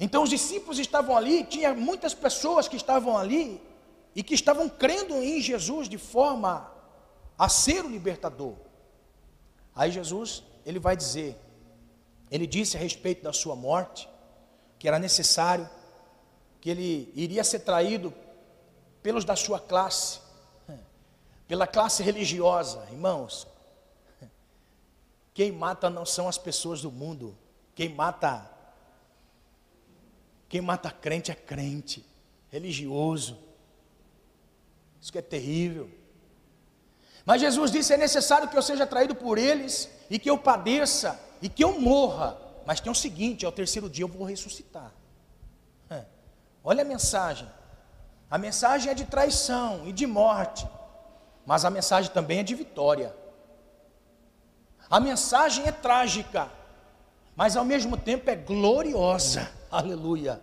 Então 0.00 0.22
os 0.22 0.30
discípulos 0.30 0.78
estavam 0.78 1.14
ali, 1.14 1.44
tinha 1.44 1.74
muitas 1.74 2.14
pessoas 2.14 2.66
que 2.68 2.76
estavam 2.76 3.18
ali 3.18 3.60
e 4.14 4.22
que 4.22 4.32
estavam 4.32 4.66
crendo 4.66 5.14
em 5.22 5.42
Jesus 5.42 5.90
de 5.90 5.98
forma 5.98 6.74
a 7.38 7.48
ser 7.48 7.84
o 7.84 7.88
libertador. 7.88 8.54
Aí 9.74 9.90
Jesus, 9.90 10.42
ele 10.64 10.78
vai 10.78 10.96
dizer, 10.96 11.38
ele 12.30 12.46
disse 12.46 12.76
a 12.76 12.80
respeito 12.80 13.22
da 13.22 13.32
sua 13.32 13.54
morte, 13.54 14.08
que 14.78 14.88
era 14.88 14.98
necessário, 14.98 15.68
que 16.60 16.70
ele 16.70 17.12
iria 17.14 17.44
ser 17.44 17.60
traído 17.60 18.12
pelos 19.02 19.24
da 19.24 19.36
sua 19.36 19.60
classe, 19.60 20.20
pela 21.46 21.66
classe 21.66 22.02
religiosa, 22.02 22.86
irmãos. 22.90 23.46
Quem 25.32 25.52
mata 25.52 25.90
não 25.90 26.04
são 26.06 26.28
as 26.28 26.38
pessoas 26.38 26.80
do 26.80 26.90
mundo, 26.90 27.36
quem 27.74 27.90
mata 27.90 28.50
quem 30.48 30.60
mata 30.60 30.90
crente 30.90 31.30
é 31.30 31.34
crente, 31.34 32.04
religioso. 32.48 33.36
Isso 35.00 35.10
que 35.10 35.18
é 35.18 35.22
terrível. 35.22 35.90
Mas 37.26 37.40
Jesus 37.40 37.70
disse: 37.70 37.92
é 37.92 37.96
necessário 37.98 38.48
que 38.48 38.56
eu 38.56 38.62
seja 38.62 38.86
traído 38.86 39.14
por 39.14 39.36
eles 39.36 39.90
e 40.08 40.18
que 40.18 40.30
eu 40.30 40.38
padeça 40.38 41.20
e 41.42 41.48
que 41.48 41.62
eu 41.62 41.78
morra. 41.78 42.38
Mas 42.64 42.80
tem 42.80 42.90
o 42.90 42.94
seguinte: 42.94 43.44
ao 43.44 43.52
terceiro 43.52 43.90
dia 43.90 44.04
eu 44.04 44.08
vou 44.08 44.24
ressuscitar. 44.24 44.92
Olha 46.68 46.82
a 46.82 46.84
mensagem. 46.84 47.48
A 48.28 48.36
mensagem 48.36 48.90
é 48.90 48.94
de 48.94 49.04
traição 49.04 49.82
e 49.86 49.92
de 49.92 50.04
morte, 50.04 50.68
mas 51.46 51.64
a 51.64 51.70
mensagem 51.70 52.10
também 52.10 52.40
é 52.40 52.42
de 52.42 52.56
vitória. 52.56 53.14
A 54.90 54.98
mensagem 54.98 55.64
é 55.64 55.70
trágica, 55.70 56.50
mas 57.36 57.56
ao 57.56 57.64
mesmo 57.64 57.96
tempo 57.96 58.28
é 58.28 58.34
gloriosa. 58.34 59.48
Aleluia. 59.70 60.42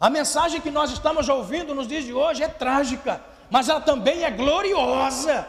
A 0.00 0.10
mensagem 0.10 0.60
que 0.60 0.70
nós 0.70 0.90
estamos 0.90 1.28
ouvindo 1.28 1.76
nos 1.76 1.86
dias 1.86 2.02
de 2.02 2.12
hoje 2.12 2.42
é 2.42 2.48
trágica, 2.48 3.22
mas 3.50 3.68
ela 3.68 3.80
também 3.80 4.24
é 4.24 4.30
gloriosa. 4.30 5.48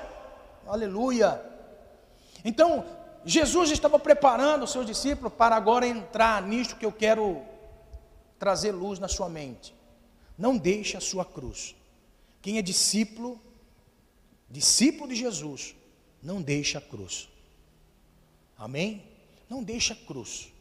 Aleluia. 0.67 1.41
Então, 2.43 2.85
Jesus 3.25 3.71
estava 3.71 3.99
preparando 3.99 4.63
os 4.63 4.71
seus 4.71 4.85
discípulos 4.85 5.33
para 5.33 5.55
agora 5.55 5.85
entrar 5.85 6.41
nisto 6.41 6.75
que 6.75 6.85
eu 6.85 6.91
quero 6.91 7.41
trazer 8.37 8.71
luz 8.71 8.99
na 8.99 9.07
sua 9.07 9.27
mente. 9.27 9.75
Não 10.37 10.57
deixe 10.57 10.95
a 10.95 11.01
sua 11.01 11.25
cruz. 11.25 11.75
Quem 12.41 12.57
é 12.57 12.61
discípulo, 12.61 13.41
discípulo 14.49 15.09
de 15.09 15.15
Jesus, 15.15 15.75
não 16.23 16.41
deixa 16.41 16.77
a 16.77 16.81
cruz. 16.81 17.27
Amém? 18.57 19.03
Não 19.49 19.61
deixe 19.61 19.91
a 19.91 19.95
cruz. 19.95 20.53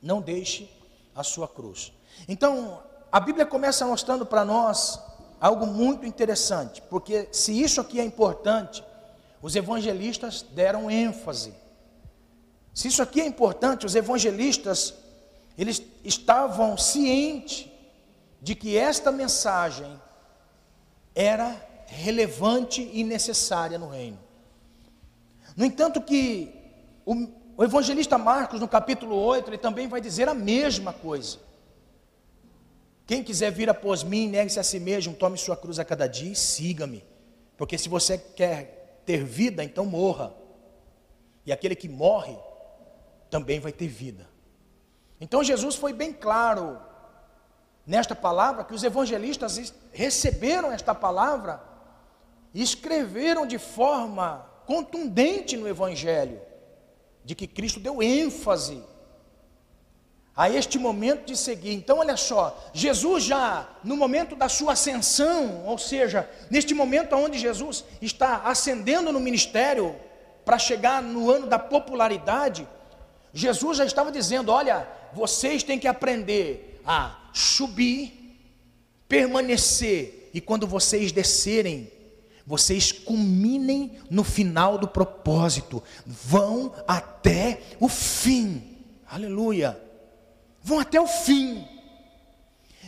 Não 0.00 0.20
deixe 0.20 0.70
a 1.14 1.24
sua 1.24 1.48
cruz. 1.48 1.92
Então, 2.28 2.82
a 3.10 3.18
Bíblia 3.18 3.46
começa 3.46 3.84
mostrando 3.86 4.24
para 4.24 4.44
nós 4.44 5.00
algo 5.40 5.66
muito 5.66 6.06
interessante, 6.06 6.82
porque 6.82 7.28
se 7.32 7.60
isso 7.60 7.80
aqui 7.80 8.00
é 8.00 8.04
importante, 8.04 8.82
os 9.42 9.54
evangelistas 9.54 10.42
deram 10.42 10.90
ênfase. 10.90 11.54
Se 12.74 12.88
isso 12.88 13.02
aqui 13.02 13.20
é 13.20 13.26
importante, 13.26 13.86
os 13.86 13.94
evangelistas 13.94 14.94
eles 15.56 15.82
estavam 16.04 16.76
cientes 16.76 17.68
de 18.42 18.54
que 18.54 18.76
esta 18.76 19.10
mensagem 19.10 20.00
era 21.14 21.56
relevante 21.86 22.90
e 22.92 23.02
necessária 23.02 23.78
no 23.78 23.88
reino. 23.88 24.18
No 25.56 25.64
entanto 25.64 26.02
que 26.02 26.54
o, 27.06 27.28
o 27.56 27.64
evangelista 27.64 28.18
Marcos, 28.18 28.60
no 28.60 28.68
capítulo 28.68 29.16
8, 29.16 29.48
ele 29.48 29.58
também 29.58 29.88
vai 29.88 30.00
dizer 30.00 30.28
a 30.28 30.34
mesma 30.34 30.92
coisa. 30.92 31.38
Quem 33.06 33.22
quiser 33.22 33.52
vir 33.52 33.70
após 33.70 34.02
mim, 34.02 34.28
negue-se 34.28 34.58
a 34.58 34.64
si 34.64 34.80
mesmo, 34.80 35.14
tome 35.14 35.38
sua 35.38 35.56
cruz 35.56 35.78
a 35.78 35.84
cada 35.84 36.08
dia 36.08 36.32
e 36.32 36.36
siga-me. 36.36 37.04
Porque 37.56 37.78
se 37.78 37.88
você 37.88 38.18
quer 38.18 39.02
ter 39.06 39.24
vida, 39.24 39.62
então 39.62 39.86
morra. 39.86 40.34
E 41.44 41.52
aquele 41.52 41.76
que 41.76 41.88
morre 41.88 42.36
também 43.30 43.60
vai 43.60 43.70
ter 43.70 43.86
vida. 43.86 44.28
Então 45.20 45.44
Jesus 45.44 45.76
foi 45.76 45.92
bem 45.92 46.12
claro 46.12 46.80
nesta 47.86 48.14
palavra 48.14 48.64
que 48.64 48.74
os 48.74 48.82
evangelistas 48.82 49.72
receberam 49.92 50.72
esta 50.72 50.92
palavra 50.92 51.62
e 52.52 52.60
escreveram 52.60 53.46
de 53.46 53.58
forma 53.58 54.44
contundente 54.66 55.56
no 55.56 55.68
evangelho 55.68 56.40
de 57.24 57.36
que 57.36 57.46
Cristo 57.46 57.78
deu 57.78 58.02
ênfase 58.02 58.82
a 60.36 60.50
este 60.50 60.78
momento 60.78 61.26
de 61.26 61.36
seguir. 61.36 61.72
Então, 61.72 61.98
olha 61.98 62.16
só, 62.16 62.70
Jesus 62.74 63.24
já 63.24 63.66
no 63.82 63.96
momento 63.96 64.36
da 64.36 64.50
sua 64.50 64.74
ascensão, 64.74 65.64
ou 65.64 65.78
seja, 65.78 66.28
neste 66.50 66.74
momento 66.74 67.16
onde 67.16 67.38
Jesus 67.38 67.82
está 68.02 68.42
ascendendo 68.44 69.10
no 69.10 69.18
ministério 69.18 69.96
para 70.44 70.58
chegar 70.58 71.02
no 71.02 71.30
ano 71.30 71.46
da 71.46 71.58
popularidade, 71.58 72.68
Jesus 73.32 73.78
já 73.78 73.86
estava 73.86 74.12
dizendo: 74.12 74.52
olha, 74.52 74.86
vocês 75.14 75.62
têm 75.62 75.78
que 75.78 75.88
aprender 75.88 76.82
a 76.84 77.18
subir, 77.32 78.38
permanecer, 79.08 80.30
e 80.34 80.40
quando 80.40 80.66
vocês 80.66 81.12
descerem, 81.12 81.90
vocês 82.46 82.92
culminem 82.92 83.98
no 84.10 84.22
final 84.22 84.76
do 84.76 84.86
propósito, 84.86 85.82
vão 86.04 86.74
até 86.86 87.62
o 87.80 87.88
fim. 87.88 88.76
Aleluia 89.08 89.85
vão 90.66 90.80
até 90.80 91.00
o 91.00 91.06
fim. 91.06 91.64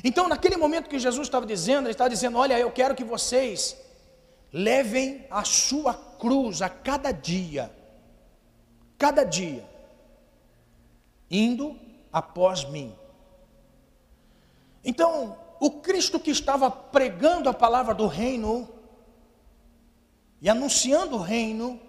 Então, 0.03 0.27
naquele 0.27 0.57
momento 0.57 0.89
que 0.89 0.99
Jesus 0.99 1.29
estava 1.29 1.47
dizendo, 1.47 1.87
ele 1.87 1.93
estava 1.93 2.11
dizendo: 2.11 2.37
Olha, 2.37 2.59
eu 2.59 2.73
quero 2.73 2.93
que 2.93 3.05
vocês 3.05 3.77
levem 4.53 5.25
a 5.31 5.45
sua 5.45 5.95
cruz 5.95 6.61
a 6.61 6.69
cada 6.69 7.13
dia, 7.13 7.73
cada 8.99 9.23
dia, 9.23 9.65
indo 11.31 11.79
após 12.13 12.69
mim. 12.69 12.93
Então, 14.85 15.39
o 15.61 15.71
Cristo 15.71 16.19
que 16.19 16.33
estava 16.33 16.69
pregando 16.69 17.49
a 17.49 17.55
palavra 17.55 17.95
do 17.95 18.09
reino 18.09 18.69
e 20.41 20.49
anunciando 20.49 21.15
o 21.15 21.21
reino, 21.21 21.81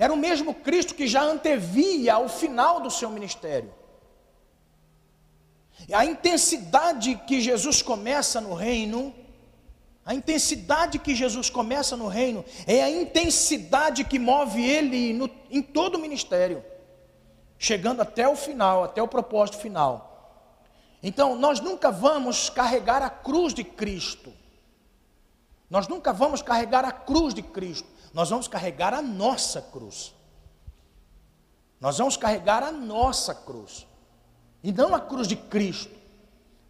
era 0.00 0.12
o 0.12 0.16
mesmo 0.16 0.52
Cristo 0.52 0.96
que 0.96 1.06
já 1.06 1.22
antevia 1.22 2.18
o 2.18 2.28
final 2.28 2.80
do 2.80 2.90
seu 2.90 3.08
ministério. 3.08 3.72
A 5.92 6.04
intensidade 6.04 7.14
que 7.26 7.40
Jesus 7.40 7.82
começa 7.82 8.40
no 8.40 8.54
reino, 8.54 9.14
a 10.04 10.14
intensidade 10.14 10.98
que 10.98 11.14
Jesus 11.14 11.50
começa 11.50 11.96
no 11.96 12.08
reino, 12.08 12.44
é 12.66 12.82
a 12.82 12.90
intensidade 12.90 14.04
que 14.04 14.18
move 14.18 14.64
ele 14.64 15.12
no, 15.12 15.30
em 15.50 15.62
todo 15.62 15.96
o 15.96 15.98
ministério, 15.98 16.64
chegando 17.58 18.00
até 18.00 18.26
o 18.26 18.36
final, 18.36 18.84
até 18.84 19.02
o 19.02 19.08
propósito 19.08 19.58
final. 19.58 20.06
Então, 21.02 21.36
nós 21.36 21.60
nunca 21.60 21.90
vamos 21.90 22.50
carregar 22.50 23.02
a 23.02 23.10
cruz 23.10 23.52
de 23.52 23.62
Cristo, 23.62 24.32
nós 25.68 25.86
nunca 25.86 26.12
vamos 26.12 26.42
carregar 26.42 26.84
a 26.84 26.92
cruz 26.92 27.34
de 27.34 27.42
Cristo, 27.42 27.88
nós 28.14 28.30
vamos 28.30 28.48
carregar 28.48 28.94
a 28.94 29.02
nossa 29.02 29.60
cruz. 29.60 30.14
Nós 31.78 31.98
vamos 31.98 32.16
carregar 32.16 32.62
a 32.62 32.72
nossa 32.72 33.34
cruz 33.34 33.86
e 34.66 34.72
não 34.72 34.96
a 34.96 35.00
cruz 35.00 35.28
de 35.28 35.36
Cristo. 35.36 35.94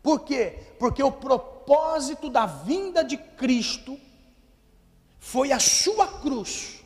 Por 0.02 0.20
quê? 0.20 0.59
Porque 0.78 1.02
o 1.02 1.11
propósito 1.11 2.28
da 2.28 2.44
vinda 2.44 3.02
de 3.02 3.16
Cristo 3.16 3.98
foi 5.18 5.50
a 5.50 5.59
sua 5.59 6.06
cruz. 6.06 6.85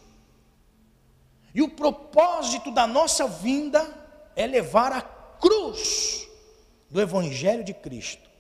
E 1.53 1.63
o 1.63 1.69
propósito 1.69 2.71
da 2.71 2.87
nossa 2.87 3.27
vinda 3.27 3.93
é 4.37 4.47
levar 4.47 4.93
a 4.93 5.03
cruz 5.03 6.29
do 6.89 7.01
evangelho 7.01 7.65
de 7.65 7.75
Cristo. 7.75 8.31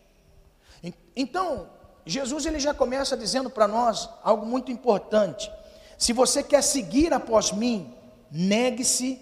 Então, 1.17 1.69
Jesus 2.07 2.47
ele 2.47 2.61
já 2.61 2.73
começa 2.73 3.17
dizendo 3.17 3.51
para 3.51 3.67
nós 3.67 4.09
algo 4.23 4.47
muito 4.47 4.71
importante. 4.71 5.51
Se 5.99 6.13
você 6.13 6.41
quer 6.41 6.63
seguir 6.63 7.13
após 7.13 7.51
mim, 7.51 7.93
negue-se 8.31 9.21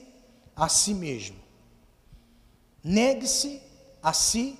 a 0.54 0.68
si 0.68 0.92
mesmo. 0.92 1.47
Negue-se 2.82 3.62
a 4.02 4.12
si 4.12 4.58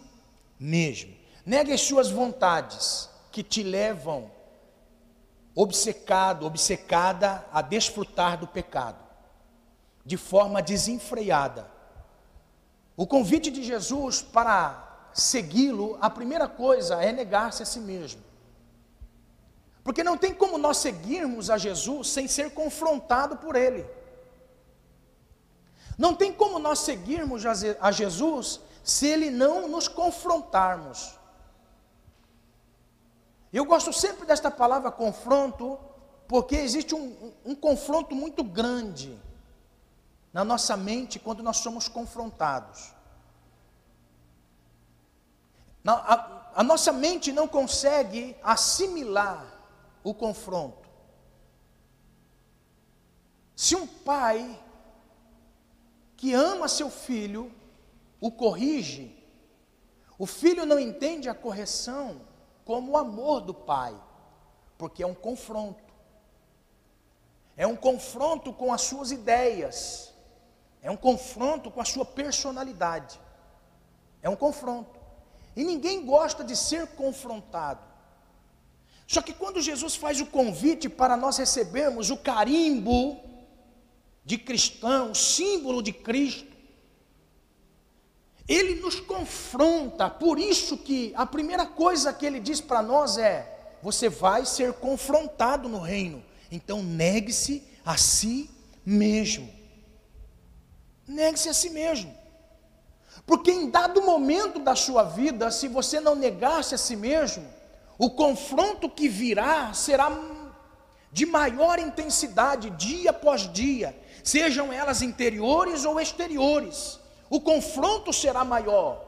mesmo. 0.59 1.14
Negue 1.44 1.72
as 1.72 1.81
suas 1.81 2.11
vontades 2.11 3.09
que 3.31 3.42
te 3.42 3.62
levam 3.62 4.31
obcecado, 5.54 6.46
obcecada 6.46 7.44
a 7.52 7.62
desfrutar 7.62 8.38
do 8.38 8.46
pecado, 8.46 9.02
de 10.04 10.16
forma 10.16 10.62
desenfreada. 10.62 11.68
O 12.96 13.07
convite 13.07 13.50
de 13.50 13.64
Jesus 13.64 14.22
para 14.22 15.09
segui-lo, 15.12 15.98
a 16.00 16.09
primeira 16.09 16.46
coisa 16.48 17.02
é 17.02 17.12
negar-se 17.12 17.62
a 17.62 17.66
si 17.66 17.81
mesmo. 17.81 18.22
Porque 19.83 20.04
não 20.04 20.16
tem 20.16 20.35
como 20.35 20.59
nós 20.59 20.76
seguirmos 20.78 21.50
a 21.50 21.57
Jesus 21.57 22.11
sem 22.11 22.28
ser 22.28 22.50
confrontado 22.50 23.37
por 23.38 23.57
Ele. 23.57 23.87
Não 25.98 26.14
tem 26.14 26.32
como 26.32 26.61
nós 26.61 26.78
seguirmos 26.78 27.44
a 27.44 27.90
Jesus 27.90 28.61
se 28.84 29.08
Ele 29.08 29.30
não 29.30 29.68
nos 29.68 29.88
confrontarmos. 29.88 31.18
Eu 33.52 33.64
gosto 33.64 33.92
sempre 33.92 34.24
desta 34.24 34.50
palavra 34.50 34.92
confronto, 34.92 35.76
porque 36.28 36.54
existe 36.54 36.94
um, 36.94 37.00
um, 37.02 37.32
um 37.46 37.54
confronto 37.56 38.14
muito 38.14 38.44
grande 38.44 39.18
na 40.32 40.44
nossa 40.44 40.76
mente 40.76 41.18
quando 41.18 41.42
nós 41.42 41.56
somos 41.56 41.88
confrontados. 41.88 42.94
A, 45.84 46.50
a 46.54 46.62
nossa 46.62 46.92
mente 46.92 47.32
não 47.32 47.48
consegue 47.48 48.37
assimilar 48.42 49.46
o 50.04 50.14
confronto. 50.14 50.88
Se 53.56 53.74
um 53.74 53.87
pai 53.87 54.61
que 56.18 56.35
ama 56.35 56.66
seu 56.66 56.90
filho 56.90 57.50
o 58.20 58.31
corrige, 58.33 59.16
o 60.18 60.26
filho 60.26 60.66
não 60.66 60.76
entende 60.76 61.28
a 61.28 61.35
correção 61.35 62.20
como 62.64 62.92
o 62.92 62.96
amor 62.96 63.40
do 63.40 63.54
pai, 63.54 63.94
porque 64.76 65.04
é 65.04 65.07
um 65.07 65.14
confronto. 65.14 65.94
É 67.57 67.64
um 67.68 67.76
confronto 67.76 68.52
com 68.52 68.72
as 68.72 68.83
suas 68.83 69.12
ideias, 69.12 70.12
é 70.83 70.90
um 70.90 70.96
confronto 70.96 71.70
com 71.70 71.81
a 71.81 71.85
sua 71.85 72.04
personalidade. 72.04 73.20
É 74.20 74.28
um 74.28 74.37
confronto. 74.37 74.98
E 75.54 75.62
ninguém 75.62 76.04
gosta 76.04 76.42
de 76.42 76.57
ser 76.57 76.88
confrontado. 76.88 77.81
Só 79.07 79.22
que 79.22 79.33
quando 79.33 79.62
Jesus 79.62 79.94
faz 79.94 80.20
o 80.20 80.26
convite 80.26 80.88
para 80.88 81.16
nós 81.16 81.38
recebermos 81.38 82.11
o 82.11 82.16
carimbo 82.16 83.28
de 84.29 84.37
cristão, 84.37 85.14
símbolo 85.14 85.83
de 85.83 85.91
Cristo, 85.91 86.53
ele 88.47 88.75
nos 88.75 89.01
confronta, 89.01 90.11
por 90.11 90.38
isso 90.38 90.77
que 90.77 91.14
a 91.17 91.25
primeira 91.25 91.64
coisa 91.64 92.12
que 92.12 92.27
ele 92.27 92.38
diz 92.38 92.61
para 92.61 92.83
nós 92.83 93.17
é: 93.17 93.79
você 93.83 94.11
vai 94.11 94.45
ser 94.45 94.75
confrontado 94.75 95.67
no 95.67 95.79
reino, 95.79 96.23
então 96.53 96.83
negue-se 96.83 97.67
a 97.83 97.97
si 97.97 98.51
mesmo. 98.85 99.51
Negue-se 101.07 101.49
a 101.49 101.55
si 101.55 101.71
mesmo. 101.71 102.14
Porque 103.25 103.51
em 103.51 103.71
dado 103.71 104.03
momento 104.03 104.59
da 104.59 104.77
sua 104.77 105.05
vida, 105.05 105.51
se 105.51 105.69
você 105.69 106.01
não 106.01 106.14
negar-se 106.14 106.75
a 106.75 106.79
si 106.79 106.97
mesmo, 106.97 107.47
o 107.97 108.11
confronto 108.11 108.91
que 108.91 109.09
virá 109.09 109.73
será 109.73 110.11
de 111.11 111.25
maior 111.25 111.79
intensidade, 111.79 112.69
dia 112.71 113.11
após 113.11 113.51
dia, 113.51 113.99
sejam 114.29 114.73
elas 114.73 115.03
interiores 115.03 115.85
ou 115.85 116.01
exteriores 116.01 116.99
o 117.31 117.41
confronto 117.41 118.12
será 118.12 118.45
maior. 118.45 119.05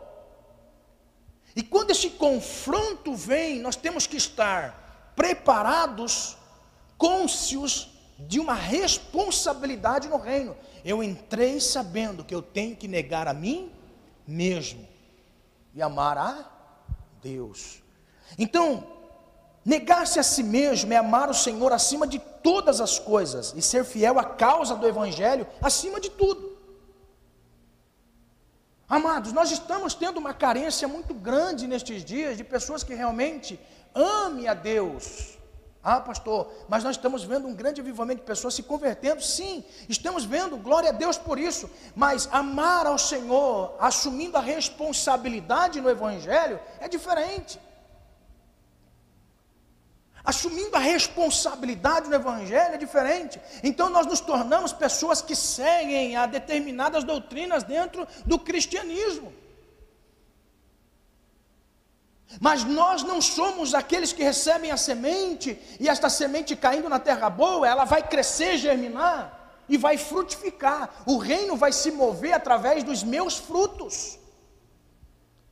E 1.57 1.63
quando 1.63 1.91
esse 1.91 2.11
confronto 2.11 3.15
vem, 3.15 3.61
nós 3.61 3.77
temos 3.77 4.07
que 4.07 4.17
estar 4.17 5.13
preparados, 5.17 6.37
cônscios 6.97 7.91
de 8.19 8.39
uma 8.39 8.55
responsabilidade 8.55 10.09
no 10.09 10.19
reino. 10.19 10.57
Eu 10.85 11.03
entrei 11.03 11.61
sabendo 11.61 12.25
que 12.25 12.35
eu 12.35 12.43
tenho 12.43 12.77
que 12.77 12.87
negar 12.87 13.27
a 13.27 13.35
mim 13.35 13.73
mesmo 14.27 14.87
e 15.75 15.83
amar 15.83 16.19
a 16.19 16.51
Deus. 17.23 17.83
Então, 18.39 18.87
negar-se 19.64 20.18
a 20.18 20.23
si 20.23 20.42
mesmo 20.42 20.92
é 20.92 20.96
amar 20.96 21.29
o 21.29 21.35
Senhor 21.35 21.73
acima 21.73 22.07
de 22.07 22.18
todas 22.18 22.81
as 22.81 22.99
coisas 22.99 23.53
e 23.57 23.62
ser 23.62 23.85
fiel 23.85 24.18
à 24.18 24.25
causa 24.25 24.75
do 24.75 24.87
Evangelho 24.87 25.46
acima 25.61 26.01
de 26.01 26.11
tudo. 26.11 26.51
Amados, 28.88 29.33
nós 29.33 29.53
estamos 29.53 29.94
tendo 29.94 30.18
uma 30.18 30.35
carência 30.35 30.88
muito 30.88 31.14
grande 31.14 31.66
nestes 31.66 32.05
dias 32.05 32.37
de 32.37 32.42
pessoas 32.42 32.83
que 32.83 32.94
realmente 32.94 33.61
amem 33.94 34.49
a 34.49 34.55
Deus. 34.55 35.38
Ah, 35.83 36.01
pastor, 36.01 36.53
mas 36.68 36.85
nós 36.85 36.96
estamos 36.96 37.23
vendo 37.23 37.46
um 37.46 37.55
grande 37.55 37.81
avivamento 37.81 38.20
de 38.20 38.27
pessoas 38.27 38.53
se 38.53 38.62
convertendo, 38.62 39.23
sim, 39.23 39.64
estamos 39.88 40.25
vendo, 40.25 40.59
glória 40.59 40.90
a 40.90 40.92
Deus 40.92 41.16
por 41.16 41.38
isso, 41.38 41.70
mas 41.94 42.29
amar 42.33 42.87
ao 42.87 42.99
Senhor, 42.99 43.77
assumindo 43.79 44.37
a 44.37 44.40
responsabilidade 44.40 45.81
no 45.81 45.88
Evangelho, 45.88 46.61
é 46.81 46.88
diferente 46.88 47.59
assumindo 50.25 50.77
a 50.77 50.79
responsabilidade 50.79 52.09
no 52.09 52.15
Evangelho 52.15 52.75
é 52.75 52.79
diferente. 52.79 53.41
Então 53.63 53.89
nós 53.89 54.07
nos 54.07 54.21
tornamos 54.21 54.73
pessoas 54.73 55.23
que 55.23 55.35
seguem 55.35 56.17
a 56.17 56.27
determinadas 56.27 57.05
doutrinas 57.05 57.63
dentro 57.63 58.07
do 58.27 58.39
cristianismo. 58.39 59.33
Mas 62.39 62.63
nós 62.63 63.03
não 63.03 63.21
somos 63.21 63.75
aqueles 63.75 64.13
que 64.13 64.23
recebem 64.23 64.71
a 64.71 64.77
semente, 64.77 65.59
e 65.81 65.89
esta 65.89 66.09
semente 66.09 66.55
caindo 66.55 66.89
na 66.89 67.01
terra 67.01 67.29
boa, 67.29 67.67
ela 67.67 67.85
vai 67.85 68.07
crescer, 68.07 68.57
germinar 68.57 69.41
e 69.69 69.77
vai 69.77 69.97
frutificar. 69.97 71.03
O 71.07 71.17
reino 71.17 71.57
vai 71.57 71.73
se 71.73 71.91
mover 71.91 72.33
através 72.33 72.85
dos 72.85 73.03
meus 73.03 73.37
frutos. 73.37 74.20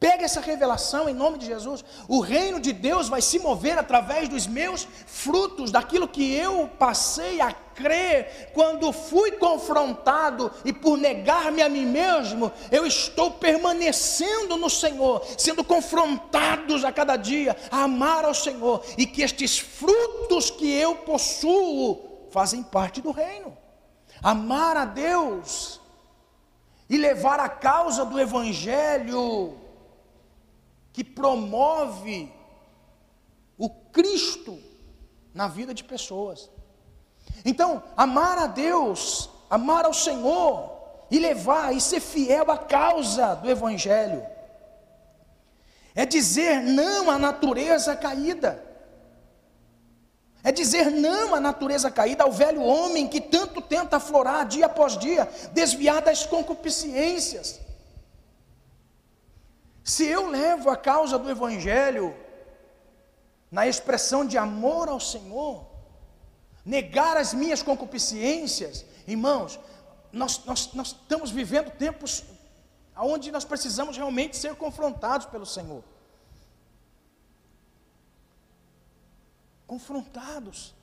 Pega 0.00 0.24
essa 0.24 0.40
revelação 0.40 1.08
em 1.08 1.14
nome 1.14 1.38
de 1.38 1.46
Jesus. 1.46 1.84
O 2.06 2.20
reino 2.20 2.60
de 2.60 2.72
Deus 2.72 3.08
vai 3.08 3.20
se 3.20 3.38
mover 3.40 3.76
através 3.76 4.28
dos 4.28 4.46
meus 4.46 4.86
frutos, 5.06 5.72
daquilo 5.72 6.06
que 6.06 6.32
eu 6.32 6.68
passei 6.78 7.40
a 7.40 7.52
crer 7.52 8.50
quando 8.54 8.92
fui 8.92 9.32
confrontado 9.32 10.52
e 10.64 10.72
por 10.72 10.96
negar-me 10.96 11.62
a 11.62 11.68
mim 11.68 11.84
mesmo, 11.84 12.52
eu 12.70 12.86
estou 12.86 13.32
permanecendo 13.32 14.56
no 14.56 14.70
Senhor, 14.70 15.24
sendo 15.36 15.64
confrontados 15.64 16.84
a 16.84 16.92
cada 16.92 17.16
dia 17.16 17.56
a 17.68 17.82
amar 17.82 18.24
ao 18.24 18.34
Senhor 18.34 18.84
e 18.96 19.04
que 19.04 19.22
estes 19.22 19.58
frutos 19.58 20.48
que 20.48 20.70
eu 20.70 20.94
possuo 20.96 22.28
fazem 22.30 22.62
parte 22.62 23.00
do 23.00 23.10
reino. 23.10 23.56
Amar 24.22 24.76
a 24.76 24.84
Deus 24.84 25.80
e 26.88 26.96
levar 26.96 27.40
a 27.40 27.48
causa 27.48 28.04
do 28.04 28.18
evangelho 28.18 29.57
que 30.98 31.04
promove 31.04 32.28
o 33.56 33.70
Cristo 33.70 34.58
na 35.32 35.46
vida 35.46 35.72
de 35.72 35.84
pessoas. 35.84 36.50
Então, 37.44 37.84
amar 37.96 38.36
a 38.36 38.48
Deus, 38.48 39.30
amar 39.48 39.84
ao 39.84 39.94
Senhor 39.94 40.76
e 41.08 41.20
levar 41.20 41.72
e 41.72 41.80
ser 41.80 42.00
fiel 42.00 42.50
à 42.50 42.58
causa 42.58 43.36
do 43.36 43.48
Evangelho, 43.48 44.26
é 45.94 46.04
dizer 46.04 46.62
não 46.62 47.08
à 47.08 47.16
natureza 47.16 47.94
caída, 47.94 48.60
é 50.42 50.50
dizer 50.50 50.90
não 50.90 51.32
à 51.32 51.38
natureza 51.38 51.92
caída, 51.92 52.24
ao 52.24 52.32
velho 52.32 52.60
homem 52.60 53.06
que 53.06 53.20
tanto 53.20 53.60
tenta 53.60 53.98
aflorar 53.98 54.44
dia 54.46 54.66
após 54.66 54.98
dia, 54.98 55.30
desviar 55.52 56.02
das 56.02 56.26
concupiscências. 56.26 57.67
Se 59.88 60.04
eu 60.04 60.26
levo 60.26 60.68
a 60.68 60.76
causa 60.76 61.18
do 61.18 61.30
Evangelho 61.30 62.14
na 63.50 63.66
expressão 63.66 64.22
de 64.26 64.36
amor 64.36 64.86
ao 64.86 65.00
Senhor, 65.00 65.66
negar 66.62 67.16
as 67.16 67.32
minhas 67.32 67.62
concupiscências, 67.62 68.84
irmãos, 69.06 69.58
nós, 70.12 70.44
nós, 70.44 70.74
nós 70.74 70.88
estamos 70.88 71.30
vivendo 71.30 71.70
tempos 71.70 72.22
onde 72.98 73.32
nós 73.32 73.46
precisamos 73.46 73.96
realmente 73.96 74.36
ser 74.36 74.54
confrontados 74.56 75.24
pelo 75.24 75.46
Senhor. 75.46 75.82
Confrontados. 79.66 80.74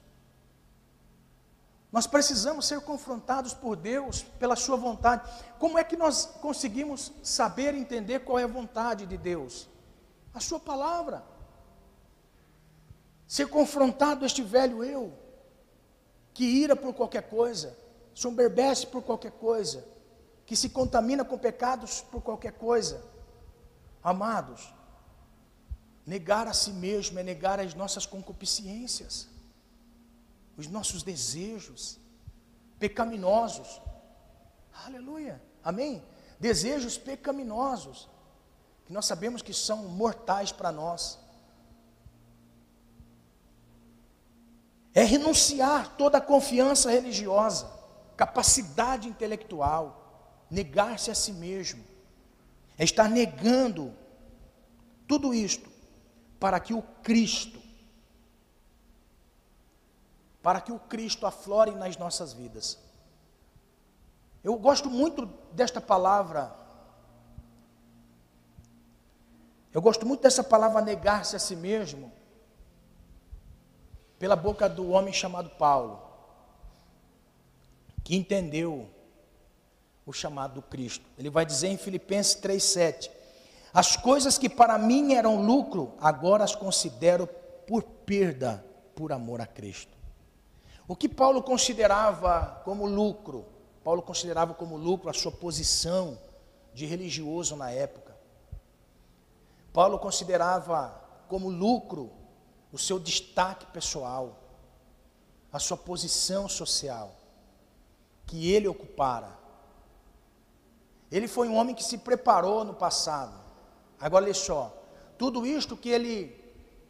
Nós 1.95 2.05
precisamos 2.05 2.65
ser 2.65 2.81
confrontados 2.81 3.53
por 3.53 3.77
Deus, 3.77 4.21
pela 4.37 4.57
Sua 4.57 4.75
vontade. 4.75 5.31
Como 5.57 5.79
é 5.79 5.83
que 5.85 5.95
nós 5.95 6.25
conseguimos 6.41 7.13
saber 7.23 7.73
entender 7.73 8.19
qual 8.19 8.37
é 8.37 8.43
a 8.43 8.47
vontade 8.47 9.05
de 9.05 9.15
Deus? 9.17 9.69
A 10.33 10.41
Sua 10.41 10.59
palavra. 10.59 11.23
Ser 13.25 13.47
confrontado 13.47 14.25
este 14.25 14.41
velho 14.41 14.83
eu, 14.83 15.13
que 16.33 16.43
ira 16.43 16.75
por 16.75 16.93
qualquer 16.93 17.29
coisa, 17.29 17.77
soberbece 18.13 18.87
por 18.87 19.01
qualquer 19.01 19.31
coisa, 19.31 19.87
que 20.45 20.57
se 20.57 20.67
contamina 20.67 21.23
com 21.23 21.37
pecados 21.37 22.01
por 22.01 22.21
qualquer 22.21 22.51
coisa. 22.51 23.01
Amados, 24.03 24.73
negar 26.05 26.45
a 26.45 26.53
si 26.53 26.71
mesmo 26.71 27.17
é 27.19 27.23
negar 27.23 27.57
as 27.57 27.73
nossas 27.73 28.05
concupiscências 28.05 29.33
os 30.57 30.67
nossos 30.67 31.03
desejos 31.03 31.99
pecaminosos. 32.79 33.81
Aleluia. 34.85 35.41
Amém? 35.63 36.03
Desejos 36.39 36.97
pecaminosos, 36.97 38.09
que 38.85 38.93
nós 38.93 39.05
sabemos 39.05 39.41
que 39.41 39.53
são 39.53 39.87
mortais 39.89 40.51
para 40.51 40.71
nós. 40.71 41.19
É 44.93 45.03
renunciar 45.03 45.95
toda 45.97 46.19
a 46.19 46.21
confiança 46.21 46.89
religiosa, 46.89 47.69
capacidade 48.15 49.09
intelectual, 49.09 50.45
negar-se 50.49 51.11
a 51.11 51.15
si 51.15 51.33
mesmo. 51.33 51.83
É 52.77 52.83
estar 52.83 53.09
negando 53.09 53.93
tudo 55.07 55.33
isto 55.33 55.69
para 56.39 56.59
que 56.59 56.73
o 56.73 56.81
Cristo, 56.81 57.59
para 60.45 60.61
que 60.61 60.71
o 60.71 60.77
Cristo 60.77 61.25
aflore 61.25 61.71
nas 61.71 61.97
nossas 61.97 62.31
vidas. 62.31 62.77
Eu 64.43 64.55
gosto 64.57 64.91
muito 64.91 65.25
desta 65.51 65.81
palavra. 65.81 66.55
Eu 69.73 69.81
gosto 69.81 70.05
muito 70.05 70.21
dessa 70.21 70.43
palavra 70.43 70.83
negar-se 70.83 71.35
a 71.35 71.39
si 71.39 71.55
mesmo, 71.55 72.13
pela 74.19 74.35
boca 74.35 74.69
do 74.69 74.91
homem 74.91 75.11
chamado 75.11 75.49
Paulo, 75.49 75.99
que 78.03 78.15
entendeu 78.15 78.87
o 80.05 80.13
chamado 80.13 80.53
do 80.53 80.61
Cristo. 80.61 81.07
Ele 81.17 81.31
vai 81.31 81.43
dizer 81.43 81.69
em 81.69 81.77
Filipenses 81.77 82.35
3,7: 82.35 83.09
As 83.73 83.95
coisas 83.97 84.37
que 84.37 84.47
para 84.47 84.77
mim 84.77 85.15
eram 85.15 85.43
lucro, 85.43 85.95
agora 85.99 86.43
as 86.43 86.53
considero 86.53 87.25
por 87.65 87.81
perda, 87.81 88.63
por 88.93 89.11
amor 89.11 89.41
a 89.41 89.47
Cristo. 89.47 89.94
O 90.87 90.95
que 90.95 91.09
Paulo 91.09 91.41
considerava 91.41 92.61
como 92.63 92.85
lucro? 92.85 93.45
Paulo 93.83 94.01
considerava 94.01 94.53
como 94.53 94.77
lucro 94.77 95.09
a 95.09 95.13
sua 95.13 95.31
posição 95.31 96.17
de 96.73 96.85
religioso 96.85 97.55
na 97.55 97.71
época. 97.71 98.15
Paulo 99.73 99.97
considerava 99.97 101.01
como 101.27 101.49
lucro 101.49 102.11
o 102.71 102.77
seu 102.77 102.99
destaque 102.99 103.65
pessoal, 103.67 104.39
a 105.51 105.59
sua 105.59 105.77
posição 105.77 106.47
social 106.47 107.15
que 108.25 108.51
ele 108.51 108.67
ocupara. 108.67 109.37
Ele 111.11 111.27
foi 111.27 111.47
um 111.47 111.55
homem 111.55 111.75
que 111.75 111.83
se 111.83 111.97
preparou 111.97 112.63
no 112.63 112.73
passado. 112.73 113.39
Agora 113.99 114.25
olha 114.25 114.33
só, 114.33 114.75
tudo 115.17 115.45
isto 115.45 115.77
que 115.77 115.89
ele 115.89 116.27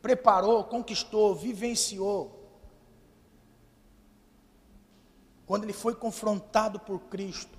preparou, 0.02 0.64
conquistou, 0.64 1.36
vivenciou, 1.36 2.35
quando 5.46 5.64
ele 5.64 5.74
foi 5.74 5.96
confrontado 5.96 6.80
por 6.80 7.00
Cristo, 7.02 7.58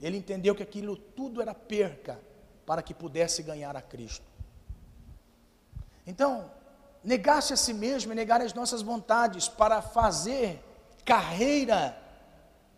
ele 0.00 0.16
entendeu 0.16 0.54
que 0.54 0.62
aquilo 0.62 0.96
tudo 0.96 1.40
era 1.40 1.54
perca 1.54 2.20
para 2.66 2.82
que 2.82 2.94
pudesse 2.94 3.42
ganhar 3.42 3.76
a 3.76 3.82
Cristo. 3.82 4.24
Então, 6.06 6.50
negar-se 7.04 7.52
a 7.52 7.56
si 7.56 7.72
mesmo 7.72 8.12
e 8.12 8.14
negar 8.14 8.40
as 8.40 8.54
nossas 8.54 8.82
vontades 8.82 9.48
para 9.48 9.80
fazer 9.82 10.62
carreira 11.04 11.96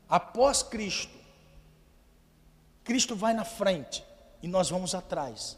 após 0.09 0.63
Cristo. 0.63 1.17
Cristo 2.83 3.17
vai 3.17 3.33
na 3.33 3.45
frente 3.45 4.05
e 4.43 4.49
nós 4.49 4.69
vamos 4.69 4.95
atrás. 4.95 5.57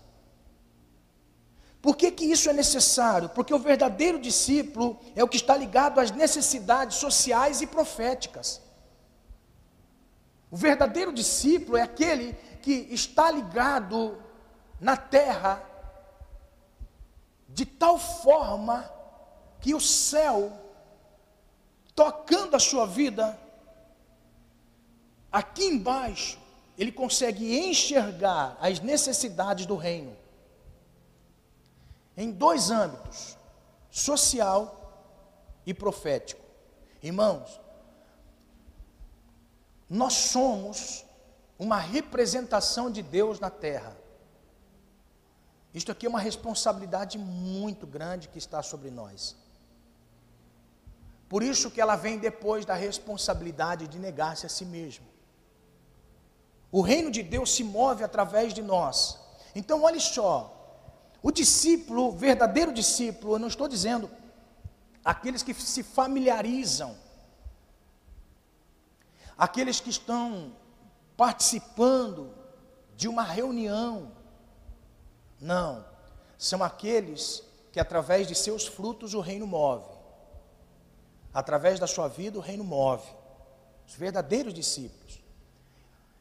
Por 1.81 1.97
que, 1.97 2.11
que 2.11 2.25
isso 2.25 2.49
é 2.51 2.53
necessário? 2.53 3.29
Porque 3.29 3.55
o 3.55 3.59
verdadeiro 3.59 4.19
discípulo 4.19 4.99
é 5.15 5.23
o 5.23 5.29
que 5.29 5.37
está 5.37 5.57
ligado 5.57 6.01
às 6.01 6.11
necessidades 6.11 6.97
sociais 6.97 7.61
e 7.61 7.67
proféticas. 7.67 8.61
O 10.51 10.57
verdadeiro 10.57 11.13
discípulo 11.13 11.77
é 11.77 11.83
aquele 11.83 12.33
que 12.63 12.89
está 12.91 13.31
ligado 13.31 14.19
na 14.81 14.97
terra 14.97 15.63
de 17.49 17.65
tal 17.65 17.99
forma 17.99 18.91
que 19.61 19.75
o 19.75 19.81
céu, 19.81 20.53
tocando 21.95 22.55
a 22.55 22.59
sua 22.59 22.87
vida, 22.87 23.39
aqui 25.31 25.65
embaixo, 25.65 26.39
ele 26.77 26.93
consegue 26.93 27.59
enxergar 27.59 28.57
as 28.61 28.81
necessidades 28.81 29.67
do 29.67 29.77
reino 29.77 30.17
em 32.17 32.31
dois 32.31 32.71
âmbitos: 32.71 33.37
social 33.91 34.61
e 35.65 35.75
profético. 35.75 36.43
Irmãos, 37.03 37.61
nós 39.89 40.15
somos 40.15 41.05
uma 41.59 41.79
representação 41.79 42.91
de 42.91 43.03
Deus 43.03 43.39
na 43.41 43.51
terra. 43.51 43.97
Isto 45.73 45.93
aqui 45.93 46.07
é 46.07 46.09
uma 46.09 46.21
responsabilidade 46.21 47.19
muito 47.19 47.87
grande 47.87 48.29
que 48.29 48.39
está 48.39 48.63
sobre 48.63 48.91
nós. 48.91 49.37
Por 51.29 51.43
isso 51.43 51.71
que 51.71 51.81
ela 51.81 51.97
vem 51.97 52.19
depois 52.19 52.65
da 52.65 52.75
responsabilidade 52.75 53.87
de 53.87 53.99
negar-se 53.99 54.47
a 54.47 54.49
si 54.49 54.65
mesmo. 54.65 55.07
O 56.71 56.81
reino 56.81 57.11
de 57.11 57.23
Deus 57.23 57.55
se 57.55 57.65
move 57.65 58.03
através 58.05 58.55
de 58.55 58.63
nós. 58.63 59.19
Então, 59.55 59.83
olhe 59.83 60.01
só, 60.01 60.56
o 61.27 61.33
discípulo, 61.33 62.07
o 62.07 62.13
verdadeiro 62.13 62.73
discípulo, 62.73 63.35
eu 63.35 63.39
não 63.41 63.49
estou 63.49 63.67
dizendo 63.67 64.09
aqueles 65.05 65.43
que 65.43 65.53
se 65.53 65.83
familiarizam, 65.83 66.97
aqueles 69.37 69.81
que 69.81 69.91
estão 69.91 70.53
participando 71.17 72.33
de 72.95 73.09
uma 73.09 73.25
reunião, 73.25 74.13
não, 75.41 75.85
são 76.39 76.63
aqueles 76.63 77.43
que 77.73 77.81
através 77.81 78.29
de 78.29 78.37
seus 78.37 78.65
frutos 78.65 79.13
o 79.13 79.21
reino 79.21 79.49
move. 79.49 79.91
Através 81.35 81.81
da 81.81 81.89
sua 81.89 82.07
vida 82.07 82.39
o 82.39 82.41
reino 82.41 82.63
move. 82.63 83.11
Os 83.85 83.97
verdadeiros 83.97 84.55
discípulos. 84.55 85.21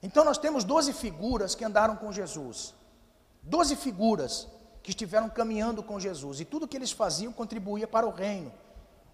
Então 0.02 0.26
nós 0.26 0.40
temos 0.40 0.64
doze 0.64 0.94
figuras 0.94 1.54
que 1.54 1.64
andaram 1.64 1.96
com 1.96 2.12
Jesus. 2.12 2.74
Doze 3.44 3.76
figuras 3.76 4.48
que 4.86 4.92
estiveram 4.92 5.28
caminhando 5.28 5.82
com 5.82 6.00
Jesus. 6.00 6.40
E 6.40 6.46
tudo 6.46 6.68
que 6.68 6.78
eles 6.78 6.92
faziam 6.92 7.34
contribuía 7.34 7.88
para 7.88 8.06
o 8.06 8.12
reino. 8.12 8.54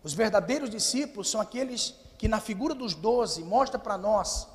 Os 0.03 0.13
verdadeiros 0.13 0.69
discípulos 0.69 1.31
são 1.31 1.39
aqueles 1.39 1.95
que 2.17 2.27
na 2.27 2.41
figura 2.41 2.75
dos 2.75 2.93
doze 2.93 3.41
mostra 3.41 3.79
para 3.79 3.97
nós, 3.97 4.49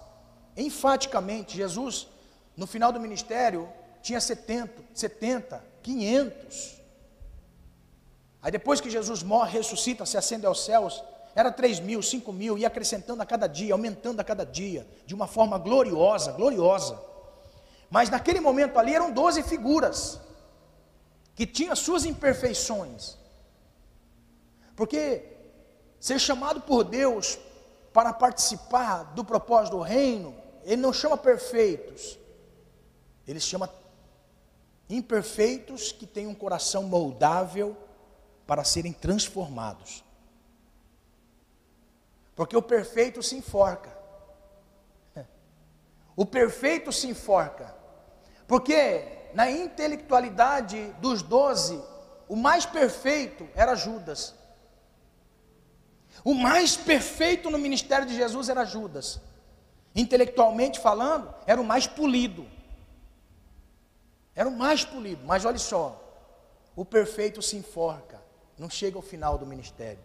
enfaticamente, 0.55 1.57
Jesus, 1.57 2.07
no 2.55 2.67
final 2.67 2.93
do 2.93 3.01
ministério, 3.01 3.67
tinha 4.03 4.21
70, 4.21 4.85
70, 4.93 5.65
500. 5.83 6.83
Aí 8.43 8.53
depois 8.53 8.79
que 8.79 8.91
Jesus 8.91 9.23
morre, 9.23 9.53
ressuscita, 9.53 10.05
se 10.05 10.19
acende 10.19 10.45
aos 10.45 10.67
céus, 10.67 11.03
era 11.35 11.51
3 11.51 11.81
mil, 11.81 12.03
5 12.03 12.31
mil, 12.31 12.59
ia 12.59 12.67
acrescentando 12.67 13.23
a 13.23 13.27
cada 13.27 13.47
dia, 13.47 13.73
aumentando 13.73 14.21
a 14.21 14.25
cada 14.25 14.45
dia, 14.45 14.87
de 15.07 15.15
uma 15.15 15.27
forma 15.27 15.57
gloriosa, 15.57 16.33
gloriosa. 16.33 17.01
Mas 17.89 18.11
naquele 18.11 18.39
momento 18.39 18.79
ali 18.79 18.95
eram 18.95 19.11
12 19.11 19.43
figuras, 19.45 20.21
que 21.37 21.47
tinham 21.47 21.77
suas 21.77 22.07
imperfeições. 22.07 23.17
Porque 24.75 25.23
ser 26.01 26.19
chamado 26.19 26.63
por 26.63 26.83
Deus 26.83 27.39
para 27.93 28.13
participar 28.13 29.03
do 29.15 29.23
propósito 29.23 29.77
do 29.77 29.83
reino, 29.83 30.35
Ele 30.65 30.81
não 30.81 30.93
chama 30.93 31.17
perfeitos, 31.17 32.19
Ele 33.29 33.39
chama 33.39 33.73
imperfeitos 34.89 35.93
que 35.93 36.07
têm 36.07 36.27
um 36.27 36.35
coração 36.35 36.85
moldável 36.85 37.77
para 38.47 38.65
serem 38.65 38.93
transformados. 38.93 40.03
Porque 42.35 42.57
o 42.57 42.63
perfeito 42.63 43.23
se 43.23 43.37
enforca. 43.37 43.95
O 46.19 46.25
perfeito 46.25 46.91
se 46.93 47.07
enforca. 47.07 47.75
Porque 48.49 49.16
na 49.37 49.51
intelectualidade 49.51 50.95
dos 50.99 51.21
doze, 51.21 51.79
o 52.27 52.35
mais 52.35 52.65
perfeito 52.65 53.47
era 53.55 53.75
Judas. 53.75 54.35
O 56.25 56.33
mais 56.33 56.75
perfeito 56.75 57.51
no 57.51 57.59
ministério 57.59 58.07
de 58.07 58.17
Jesus 58.17 58.49
era 58.49 58.65
Judas. 58.65 59.21
Intelectualmente 59.95 60.81
falando, 60.81 61.35
era 61.47 61.61
o 61.61 61.65
mais 61.65 61.87
polido. 61.87 62.49
Era 64.35 64.49
o 64.49 64.57
mais 64.57 64.87
polido, 64.87 65.23
mas 65.27 65.45
olha 65.45 65.59
só, 65.59 66.03
o 66.75 66.83
perfeito 66.83 67.43
se 67.43 67.57
enforca, 67.57 68.23
não 68.59 68.71
chega 68.71 68.97
ao 68.97 69.03
final 69.03 69.37
do 69.37 69.45
ministério. 69.45 70.03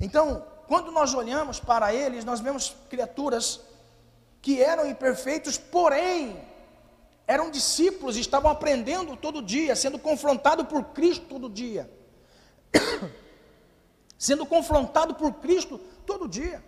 Então, 0.00 0.46
quando 0.68 0.92
nós 0.92 1.14
olhamos 1.14 1.58
para 1.58 1.92
eles, 1.92 2.24
nós 2.24 2.38
vemos 2.38 2.76
criaturas 2.88 3.60
que 4.40 4.62
eram 4.62 4.86
imperfeitos, 4.86 5.58
porém 5.58 6.48
eram 7.30 7.48
discípulos, 7.48 8.16
estavam 8.16 8.50
aprendendo 8.50 9.16
todo 9.16 9.40
dia, 9.40 9.76
sendo 9.76 10.00
confrontados 10.00 10.66
por 10.66 10.86
Cristo 10.86 11.26
todo 11.28 11.48
dia. 11.48 11.88
sendo 14.18 14.44
confrontado 14.44 15.14
por 15.14 15.34
Cristo 15.34 15.78
todo 16.04 16.26
dia. 16.26 16.60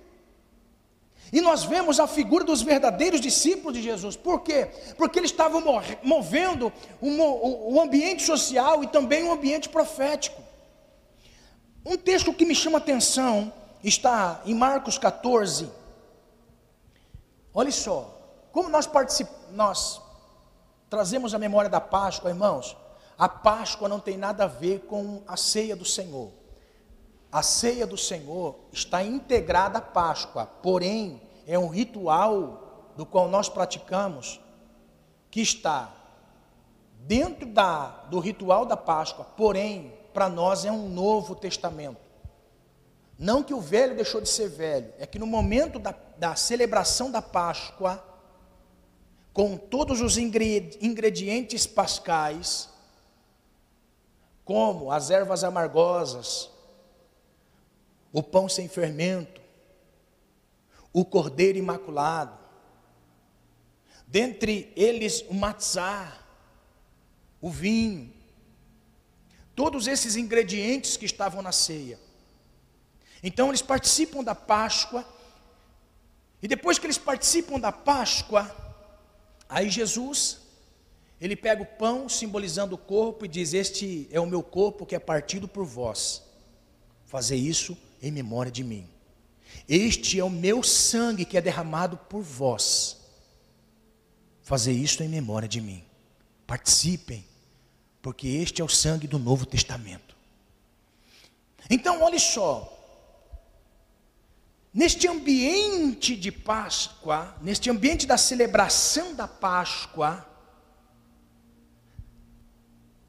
E 1.33 1.41
nós 1.41 1.65
vemos 1.65 1.99
a 1.99 2.07
figura 2.07 2.45
dos 2.45 2.63
verdadeiros 2.63 3.21
discípulos 3.21 3.77
de 3.77 3.83
Jesus. 3.83 4.15
Por 4.15 4.43
quê? 4.43 4.71
Porque 4.97 5.19
eles 5.19 5.33
estavam 5.33 5.61
movendo 6.01 6.73
o, 7.01 7.81
ambiente 7.81 8.23
social 8.23 8.85
e 8.85 8.87
também 8.87 9.25
o 9.25 9.33
ambiente 9.33 9.69
profético. 9.69 10.41
Um 11.85 11.97
texto 11.97 12.33
que 12.33 12.45
me 12.45 12.55
chama 12.55 12.79
atenção 12.79 13.53
está 13.83 14.41
em 14.47 14.55
Marcos 14.55 14.97
14. 14.97 15.69
Olha 17.53 17.73
só, 17.73 18.17
como 18.53 18.69
nós 18.69 18.87
participamos, 18.87 19.43
nós 19.51 20.02
trazemos 20.93 21.33
a 21.33 21.39
memória 21.39 21.71
da 21.71 21.81
Páscoa, 21.81 22.29
irmãos. 22.29 22.77
A 23.17 23.27
Páscoa 23.27 23.89
não 23.89 23.99
tem 23.99 24.19
nada 24.19 24.45
a 24.45 24.47
ver 24.47 24.81
com 24.81 25.23
a 25.27 25.39
ceia 25.39 25.75
do 25.75 25.87
Senhor. 25.87 26.31
A 27.33 27.43
ceia 27.43 27.87
do 27.87 27.97
Senhor 27.97 28.57
está 28.71 29.03
integrada 29.03 29.79
à 29.79 29.81
Páscoa, 29.81 30.45
porém 30.45 31.23
é 31.47 31.59
um 31.59 31.69
ritual 31.69 32.93
do 32.95 33.07
qual 33.07 33.27
nós 33.27 33.49
praticamos 33.49 34.39
que 35.31 35.41
está 35.41 35.91
dentro 36.99 37.47
da, 37.47 37.87
do 38.11 38.19
ritual 38.19 38.67
da 38.67 38.77
Páscoa, 38.77 39.25
porém 39.35 39.95
para 40.13 40.29
nós 40.29 40.67
é 40.67 40.71
um 40.71 40.91
novo 40.91 41.35
testamento. 41.35 42.03
Não 43.19 43.43
que 43.43 43.55
o 43.55 43.63
velho 43.63 43.97
deixou 43.97 44.21
de 44.21 44.29
ser 44.29 44.51
velho, 44.51 44.93
é 44.99 45.07
que 45.07 45.19
no 45.19 45.27
momento 45.27 45.79
da, 45.79 45.95
da 46.19 46.35
celebração 46.35 47.11
da 47.11 47.23
Páscoa, 47.23 48.12
com 49.33 49.57
todos 49.57 50.01
os 50.01 50.19
ingredientes 50.19 51.67
pascais, 51.67 52.69
como 54.45 54.91
as 54.93 55.11
ervas 55.11 55.43
amargosas, 55.43 56.51
o 58.13 58.23
pão 58.23 58.49
sem 58.49 58.69
fermento, 58.69 59.41
o 60.93 61.05
cordeiro 61.05 61.57
imaculado, 61.57 62.39
dentre 64.07 64.71
eles 64.77 65.23
o 65.23 65.35
matzá, 65.35 66.19
o 67.41 67.49
vinho, 67.49 68.13
todos 69.55 69.87
esses 69.87 70.17
ingredientes 70.17 70.99
que 70.99 71.07
estavam 71.07 71.41
na 71.41 71.53
ceia. 71.53 71.99
Então 73.23 73.49
eles 73.49 73.63
participam 73.63 74.23
da 74.23 74.35
Páscoa, 74.35 75.07
e 76.43 76.49
depois 76.49 76.79
que 76.79 76.85
eles 76.85 76.99
participam 76.99 77.59
da 77.59 77.73
Páscoa, 77.73 78.72
aí 79.53 79.71
Jesus, 79.71 80.39
ele 81.21 81.37
pega 81.37 81.63
o 81.63 81.67
pão 81.67 82.09
simbolizando 82.09 82.75
o 82.75 82.79
corpo 82.79 83.25
e 83.25 83.29
diz: 83.29 83.53
Este 83.53 84.09
é 84.11 84.19
o 84.19 84.27
meu 84.27 84.43
corpo 84.43 84.87
que 84.87 84.95
é 84.95 84.99
partido 84.99 85.47
por 85.47 85.65
vós, 85.65 86.23
fazer 87.05 87.37
isso 87.37 87.77
em 88.03 88.11
memória 88.11 88.51
de 88.51 88.65
mim. 88.65 88.89
Este 89.69 90.19
é 90.19 90.25
o 90.25 90.31
meu 90.31 90.63
sangue 90.63 91.25
que 91.25 91.37
é 91.37 91.41
derramado 91.41 91.97
por 91.97 92.23
vós, 92.23 92.97
fazer 94.43 94.73
isso 94.73 95.03
em 95.03 95.09
memória 95.09 95.49
de 95.49 95.61
mim. 95.61 95.85
Participem, 96.47 97.25
porque 98.01 98.27
este 98.27 98.61
é 98.61 98.65
o 98.65 98.69
sangue 98.69 99.07
do 99.07 99.19
Novo 99.19 99.47
Testamento. 99.47 100.17
Então, 101.71 102.03
olhe 102.03 102.19
só, 102.19 102.82
Neste 104.75 105.07
ambiente 105.07 106.17
de 106.17 106.33
Páscoa, 106.33 107.37
neste 107.43 107.69
ambiente 107.69 108.07
da 108.07 108.17
celebração 108.17 109.15
da 109.15 109.29
Páscoa, 109.29 110.27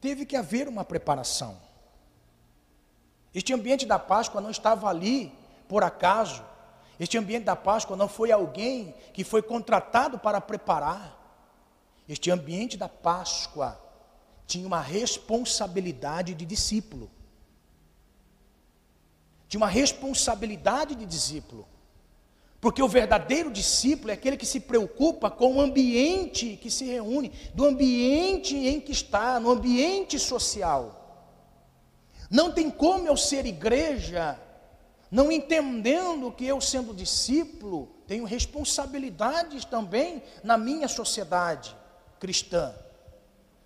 teve 0.02 0.26
que 0.26 0.36
haver 0.36 0.67
uma 0.67 0.84
preparação. 0.84 1.58
Este 3.34 3.54
ambiente 3.54 3.86
da 3.86 3.97
Páscoa 3.97 4.41
não 4.41 4.52
estava 4.52 4.89
ali 4.89 5.32
por 5.69 5.86
acaso. 5.86 6.43
Este 6.99 7.17
ambiente 7.17 7.45
da 7.45 7.56
Páscoa 7.56 7.95
não 7.95 8.10
foi 8.10 8.30
alguém 8.30 8.93
que 9.13 9.23
foi 9.23 9.41
contratado 9.41 10.19
para 10.19 10.41
preparar. 10.41 11.17
Este 12.10 12.30
ambiente 12.30 12.76
da 12.76 12.89
Páscoa 12.89 13.82
tinha 14.45 14.67
uma 14.67 14.82
responsabilidade 14.82 16.34
de 16.34 16.45
discípulo 16.45 17.10
de 19.53 19.57
uma 19.57 19.67
responsabilidade 19.67 20.95
de 20.95 21.05
discípulo. 21.05 21.67
Porque 22.59 22.81
o 22.81 22.87
verdadeiro 22.87 23.51
discípulo 23.51 24.09
é 24.09 24.15
aquele 24.15 24.35
que 24.35 24.47
se 24.47 24.59
preocupa 24.59 25.29
com 25.29 25.57
o 25.57 25.61
ambiente 25.61 26.57
que 26.59 26.71
se 26.71 26.85
reúne, 26.85 27.31
do 27.53 27.63
ambiente 27.63 28.55
em 28.55 28.81
que 28.81 28.91
está, 28.91 29.39
no 29.39 29.51
ambiente 29.51 30.17
social. 30.17 31.29
Não 32.31 32.51
tem 32.51 32.71
como 32.71 33.07
eu 33.07 33.15
ser 33.15 33.45
igreja, 33.45 34.39
não 35.11 35.31
entendendo 35.31 36.31
que 36.31 36.47
eu, 36.47 36.59
sendo 36.59 36.91
discípulo, 36.91 37.95
tenho 38.07 38.25
responsabilidades 38.25 39.65
também 39.65 40.23
na 40.43 40.57
minha 40.57 40.87
sociedade 40.87 41.77
cristã. 42.19 42.73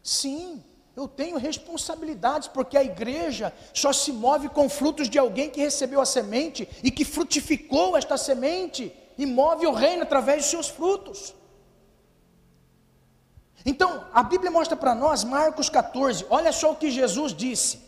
Sim, 0.04 0.62
eu 0.98 1.08
tenho 1.08 1.38
responsabilidades, 1.38 2.48
porque 2.48 2.76
a 2.76 2.84
igreja 2.84 3.54
só 3.72 3.94
se 3.94 4.12
move 4.12 4.50
com 4.50 4.68
frutos 4.68 5.08
de 5.08 5.20
alguém 5.20 5.48
que 5.48 5.62
recebeu 5.62 6.02
a 6.02 6.06
semente 6.08 6.68
e 6.84 6.90
que 6.90 7.06
frutificou 7.06 7.96
esta 7.96 8.18
semente 8.18 8.92
e 9.16 9.24
move 9.24 9.68
o 9.68 9.74
reino 9.74 10.02
através 10.02 10.42
dos 10.42 10.50
seus 10.50 10.70
frutos. 10.70 11.36
Então, 13.64 14.08
a 14.12 14.24
Bíblia 14.24 14.50
mostra 14.50 14.76
para 14.76 14.96
nós, 14.96 15.24
Marcos 15.24 15.70
14, 15.70 16.26
olha 16.32 16.52
só 16.52 16.72
o 16.72 16.76
que 16.76 16.90
Jesus 16.90 17.32
disse. 17.32 17.80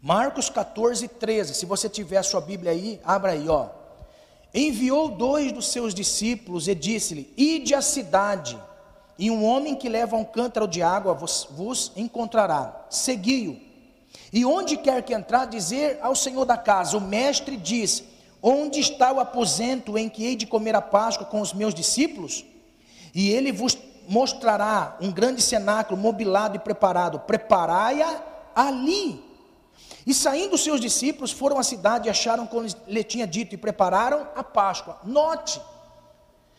Marcos 0.00 0.48
14, 0.48 1.08
13. 1.08 1.52
Se 1.52 1.66
você 1.66 1.88
tiver 1.88 2.18
a 2.18 2.22
sua 2.22 2.40
Bíblia 2.40 2.70
aí, 2.70 3.00
abra 3.02 3.32
aí, 3.32 3.48
ó. 3.48 3.70
Enviou 4.54 5.08
dois 5.08 5.50
dos 5.50 5.72
seus 5.72 5.92
discípulos 5.92 6.68
e 6.68 6.76
disse-lhe: 6.76 7.32
Ide 7.36 7.74
à 7.74 7.82
cidade 7.82 8.56
e 9.22 9.30
um 9.30 9.44
homem 9.44 9.76
que 9.76 9.88
leva 9.88 10.16
um 10.16 10.24
cântaro 10.24 10.66
de 10.66 10.82
água 10.82 11.14
vos, 11.14 11.46
vos 11.52 11.92
encontrará. 11.94 12.86
Segui-o. 12.90 13.56
E 14.32 14.44
onde 14.44 14.76
quer 14.76 15.00
que 15.04 15.14
entrar, 15.14 15.44
dizer 15.44 16.00
ao 16.02 16.16
senhor 16.16 16.44
da 16.44 16.56
casa: 16.56 16.96
O 16.96 17.00
mestre 17.00 17.56
diz: 17.56 18.02
Onde 18.42 18.80
está 18.80 19.12
o 19.12 19.20
aposento 19.20 19.96
em 19.96 20.08
que 20.08 20.24
hei 20.24 20.34
de 20.34 20.44
comer 20.44 20.74
a 20.74 20.82
Páscoa 20.82 21.24
com 21.24 21.40
os 21.40 21.52
meus 21.52 21.72
discípulos? 21.72 22.44
E 23.14 23.30
ele 23.30 23.52
vos 23.52 23.78
mostrará 24.08 24.96
um 25.00 25.12
grande 25.12 25.40
cenáculo 25.40 25.96
mobilado 25.96 26.56
e 26.56 26.58
preparado. 26.58 27.20
Preparai-a 27.20 28.20
ali. 28.56 29.24
E 30.04 30.12
saindo 30.12 30.58
seus 30.58 30.80
discípulos, 30.80 31.30
foram 31.30 31.60
à 31.60 31.62
cidade 31.62 32.08
e 32.08 32.10
acharam 32.10 32.44
como 32.44 32.66
lhe 32.88 33.04
tinha 33.04 33.24
dito 33.28 33.54
e 33.54 33.56
prepararam 33.56 34.26
a 34.34 34.42
Páscoa. 34.42 34.98
Note, 35.04 35.62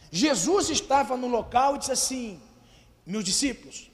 Jesus 0.09 0.69
estava 0.69 1.17
no 1.17 1.27
local 1.27 1.75
e 1.75 1.79
disse 1.79 1.91
assim: 1.91 2.39
Meus 3.05 3.23
discípulos, 3.23 3.91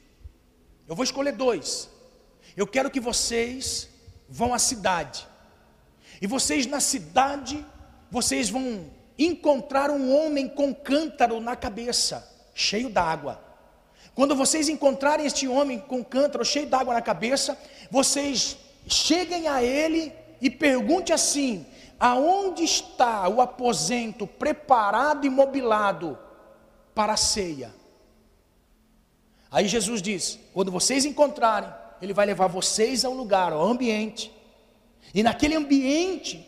eu 0.88 0.95
vou 0.95 1.04
escolher 1.04 1.34
dois. 1.34 1.89
Eu 2.56 2.67
quero 2.67 2.91
que 2.91 3.00
vocês 3.00 3.89
vão 4.28 4.54
à 4.54 4.60
cidade. 4.60 5.28
E 6.22 6.28
vocês 6.28 6.65
na 6.65 6.80
cidade, 6.80 7.65
vocês 8.12 8.50
vão 8.50 8.89
encontrar 9.17 9.89
um 9.89 10.15
homem 10.15 10.48
com 10.48 10.74
cântaro 10.74 11.39
na 11.41 11.56
cabeça, 11.56 12.30
cheio 12.54 12.89
d'água. 12.89 13.43
Quando 14.13 14.36
vocês 14.36 14.69
encontrarem 14.69 15.26
este 15.26 15.48
homem 15.48 15.80
com 15.80 16.04
cântaro 16.04 16.43
cheio 16.45 16.67
d'água 16.67 16.93
na 16.93 17.02
cabeça, 17.02 17.58
vocês 17.89 18.58
cheguem 18.88 19.48
a 19.48 19.63
ele 19.63 20.13
e 20.41 20.50
pergunte 20.50 21.13
assim: 21.13 21.65
aonde 22.00 22.63
está 22.63 23.28
o 23.28 23.41
aposento 23.41 24.28
preparado 24.28 25.26
e 25.26 25.30
mobilado 25.30 26.17
para 26.93 27.13
a 27.13 27.17
ceia? 27.17 27.79
Aí 29.51 29.67
Jesus 29.67 30.01
diz: 30.01 30.39
quando 30.53 30.71
vocês 30.71 31.05
encontrarem, 31.05 31.73
Ele 32.01 32.13
vai 32.13 32.25
levar 32.25 32.47
vocês 32.47 33.03
ao 33.05 33.13
lugar, 33.13 33.53
ao 33.53 33.63
ambiente, 33.63 34.31
e 35.13 35.23
naquele 35.23 35.55
ambiente, 35.55 36.45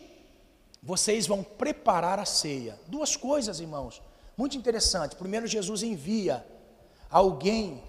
vocês 0.81 1.27
vão 1.27 1.43
preparar 1.43 2.19
a 2.19 2.25
ceia. 2.25 2.79
Duas 2.87 3.15
coisas, 3.15 3.59
irmãos, 3.59 4.01
muito 4.37 4.57
interessante. 4.57 5.15
Primeiro, 5.15 5.47
Jesus 5.47 5.83
envia 5.83 6.45
alguém 7.09 7.83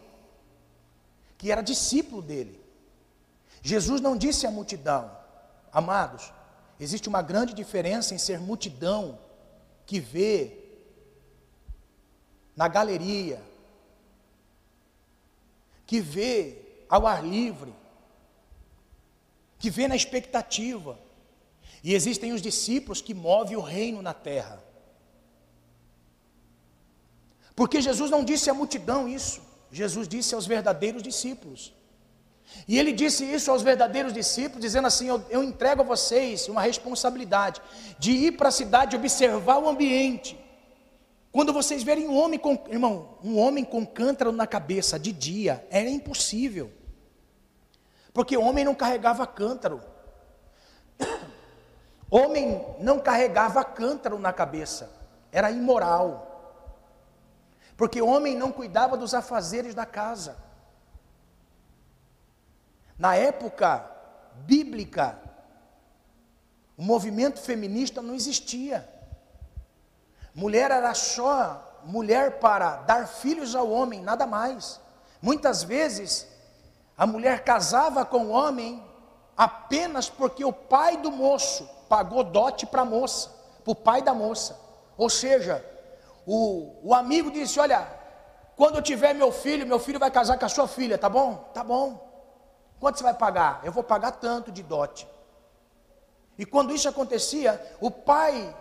que 1.38 1.51
era 1.51 1.62
discípulo 1.62 2.22
dele. 2.22 2.61
Jesus 3.62 4.01
não 4.01 4.17
disse 4.17 4.46
à 4.46 4.50
multidão, 4.50 5.10
amados, 5.73 6.33
Existe 6.83 7.08
uma 7.08 7.23
grande 7.23 7.54
diferença 7.54 8.13
em 8.13 8.19
ser 8.19 8.40
multidão 8.40 9.17
que 9.87 10.00
vê 10.00 10.58
na 12.56 12.67
galeria, 12.67 13.40
que 15.93 16.01
vê 16.01 16.57
ao 16.88 17.07
ar 17.07 17.23
livre, 17.23 17.71
que 19.59 19.69
vê 19.69 19.87
na 19.87 19.95
expectativa. 19.95 20.99
E 21.85 21.93
existem 21.95 22.33
os 22.33 22.40
discípulos 22.40 23.03
que 23.03 23.13
movem 23.13 23.59
o 23.59 23.61
reino 23.61 24.01
na 24.01 24.15
terra. 24.15 24.65
Porque 27.55 27.83
Jesus 27.83 28.11
não 28.11 28.25
disse 28.25 28.49
à 28.49 28.55
multidão 28.55 29.07
isso, 29.07 29.43
Jesus 29.71 30.09
disse 30.09 30.35
aos 30.35 30.47
verdadeiros 30.47 31.03
discípulos. 31.03 31.75
E 32.67 32.79
ele 32.79 32.93
disse 32.95 33.23
isso 33.31 33.51
aos 33.51 33.61
verdadeiros 33.61 34.15
discípulos, 34.15 34.63
dizendo 34.63 34.87
assim: 34.87 35.09
eu, 35.09 35.23
eu 35.29 35.43
entrego 35.43 35.83
a 35.83 35.85
vocês 35.85 36.49
uma 36.49 36.63
responsabilidade 36.63 37.61
de 37.99 38.13
ir 38.13 38.33
para 38.38 38.49
a 38.49 38.53
cidade 38.53 38.97
observar 38.97 39.59
o 39.59 39.69
ambiente. 39.69 40.42
Quando 41.33 41.51
vocês 41.51 41.83
verem 41.83 42.07
um 42.07 42.17
homem 42.19 42.39
com, 42.39 42.63
irmão, 42.69 43.17
um 43.25 43.39
homem 43.39 43.65
com 43.65 43.87
cântaro 43.87 44.31
na 44.31 44.47
cabeça 44.47 44.99
de 44.99 45.11
dia, 45.11 45.67
era 45.71 45.89
impossível. 45.89 46.71
Porque 48.13 48.37
homem 48.37 48.65
não 48.65 48.75
carregava 48.75 49.27
cântaro. 49.27 49.83
Homem 52.11 52.63
não 52.79 53.01
carregava 53.01 53.65
cântaro 53.65 54.19
na 54.19 54.35
cabeça, 54.35 54.93
era 55.33 55.51
imoral. 55.51 56.33
Porque 57.75 58.03
homem 58.03 58.37
não 58.37 58.53
cuidava 58.53 58.99
dos 58.99 59.15
afazeres 59.15 59.75
da 59.75 59.87
casa. 59.87 60.37
Na 62.99 63.17
época 63.17 63.91
bíblica, 64.45 65.19
o 66.77 66.83
movimento 66.83 67.41
feminista 67.41 68.03
não 68.03 68.15
existia. 68.15 68.87
Mulher 70.35 70.71
era 70.71 70.95
só 70.95 71.81
mulher 71.85 72.39
para 72.39 72.77
dar 72.77 73.07
filhos 73.07 73.55
ao 73.55 73.69
homem, 73.71 74.01
nada 74.01 74.27
mais. 74.27 74.81
Muitas 75.21 75.63
vezes, 75.63 76.27
a 76.97 77.07
mulher 77.07 77.45
casava 77.45 78.05
com 78.05 78.27
o 78.27 78.31
homem 78.31 78.83
apenas 79.37 80.09
porque 80.09 80.45
o 80.45 80.53
pai 80.53 80.97
do 80.97 81.11
moço 81.11 81.69
pagou 81.89 82.25
dote 82.25 82.67
para 82.67 82.83
a 82.83 82.85
moça, 82.87 83.31
para 83.63 83.73
o 83.73 83.75
pai 83.75 84.03
da 84.03 84.15
moça. 84.15 84.59
Ou 84.97 85.11
seja, 85.11 85.65
o, 86.27 86.77
o 86.83 86.95
amigo 86.95 87.31
disse: 87.31 87.59
Olha, 87.59 87.87
quando 88.57 88.77
eu 88.77 88.83
tiver 88.83 89.15
meu 89.15 89.33
filho, 89.33 89.67
meu 89.67 89.79
filho 89.79 89.99
vai 89.99 90.11
casar 90.11 90.39
com 90.39 90.45
a 90.45 90.49
sua 90.49 90.69
filha, 90.69 90.97
tá 90.97 91.09
bom? 91.09 91.51
Tá 91.53 91.65
bom. 91.65 92.11
Quanto 92.81 92.99
você 92.99 93.05
vai 93.05 93.15
pagar? 93.15 93.61
Eu 93.65 93.73
vou 93.73 93.85
pagar 93.85 94.13
tanto 94.13 94.51
de 94.51 94.63
dote. 94.63 95.09
E 96.39 96.45
quando 96.45 96.75
isso 96.75 96.89
acontecia, 96.89 97.61
o 97.81 97.91
pai 97.91 98.55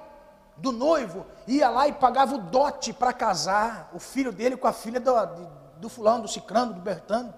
do 0.58 0.72
noivo 0.72 1.26
ia 1.48 1.70
lá 1.70 1.88
e 1.88 1.94
pagava 1.94 2.36
o 2.36 2.38
dote 2.38 2.94
para 2.94 3.14
casar 3.14 3.90
o 3.94 4.00
filho 4.00 4.32
dele 4.32 4.58
com 4.58 4.68
a 4.68 4.74
filha 4.74 5.00
do, 5.00 5.14
do 5.78 5.90
fulano, 5.90 6.24
do 6.24 6.28
cicrano, 6.28 6.74
do 6.74 6.82
bertano. 6.82 7.34